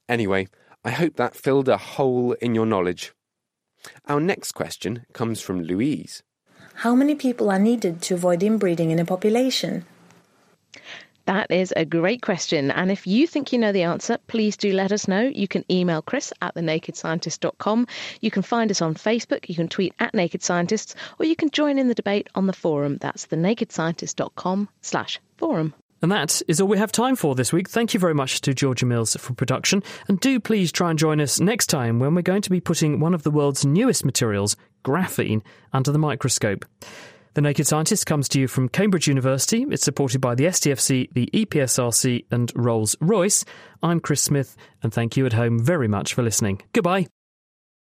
Anyway, 0.07 0.47
I 0.83 0.91
hope 0.91 1.17
that 1.17 1.35
filled 1.35 1.67
a 1.67 1.77
hole 1.77 2.33
in 2.41 2.55
your 2.55 2.65
knowledge. 2.65 3.13
Our 4.07 4.19
next 4.19 4.53
question 4.53 5.05
comes 5.13 5.41
from 5.41 5.61
Louise. 5.61 6.23
How 6.75 6.95
many 6.95 7.15
people 7.15 7.49
are 7.51 7.59
needed 7.59 8.01
to 8.03 8.13
avoid 8.13 8.41
inbreeding 8.41 8.91
in 8.91 8.99
a 8.99 9.05
population? 9.05 9.85
That 11.29 11.51
is 11.51 11.71
a 11.77 11.85
great 11.85 12.23
question. 12.23 12.71
And 12.71 12.91
if 12.91 13.05
you 13.05 13.27
think 13.27 13.53
you 13.53 13.59
know 13.59 13.71
the 13.71 13.83
answer, 13.83 14.17
please 14.25 14.57
do 14.57 14.73
let 14.73 14.91
us 14.91 15.07
know. 15.07 15.21
You 15.21 15.47
can 15.47 15.63
email 15.69 16.01
Chris 16.01 16.33
at 16.41 16.55
thenakedscientist.com. 16.55 17.85
You 18.19 18.31
can 18.31 18.41
find 18.41 18.71
us 18.71 18.81
on 18.81 18.95
Facebook. 18.95 19.47
You 19.47 19.53
can 19.53 19.67
tweet 19.67 19.93
at 19.99 20.15
Naked 20.15 20.41
Scientists, 20.41 20.95
or 21.19 21.27
you 21.27 21.35
can 21.35 21.51
join 21.51 21.77
in 21.77 21.87
the 21.87 21.93
debate 21.93 22.29
on 22.33 22.47
the 22.47 22.53
forum. 22.53 22.97
That's 22.97 23.27
thenakedscientist.com 23.27 24.69
slash 24.81 25.19
forum. 25.37 25.75
And 26.01 26.11
that 26.11 26.41
is 26.47 26.59
all 26.59 26.67
we 26.67 26.79
have 26.79 26.91
time 26.91 27.15
for 27.15 27.35
this 27.35 27.53
week. 27.53 27.69
Thank 27.69 27.93
you 27.93 27.99
very 27.99 28.15
much 28.15 28.41
to 28.41 28.55
Georgia 28.55 28.87
Mills 28.87 29.15
for 29.15 29.35
production. 29.35 29.83
And 30.07 30.19
do 30.19 30.39
please 30.39 30.71
try 30.71 30.89
and 30.89 30.97
join 30.97 31.21
us 31.21 31.39
next 31.39 31.67
time 31.67 31.99
when 31.99 32.15
we're 32.15 32.23
going 32.23 32.41
to 32.41 32.49
be 32.49 32.59
putting 32.59 32.99
one 32.99 33.13
of 33.13 33.21
the 33.21 33.29
world's 33.29 33.63
newest 33.63 34.03
materials, 34.03 34.55
graphene, 34.83 35.43
under 35.73 35.91
the 35.91 35.99
microscope. 35.99 36.65
The 37.39 37.43
Naked 37.43 37.67
Scientist 37.67 38.05
comes 38.05 38.27
to 38.29 38.39
you 38.41 38.49
from 38.49 38.67
Cambridge 38.67 39.07
University. 39.07 39.65
It's 39.69 39.85
supported 39.85 40.19
by 40.19 40.35
the 40.35 40.43
STFC, 40.43 41.07
the 41.13 41.29
EPSRC, 41.33 42.25
and 42.29 42.51
Rolls 42.53 42.97
Royce. 42.99 43.45
I'm 43.81 44.01
Chris 44.01 44.21
Smith, 44.21 44.57
and 44.83 44.93
thank 44.93 45.15
you 45.15 45.25
at 45.25 45.31
home 45.31 45.57
very 45.57 45.87
much 45.87 46.13
for 46.13 46.21
listening. 46.21 46.61
Goodbye. 46.73 47.07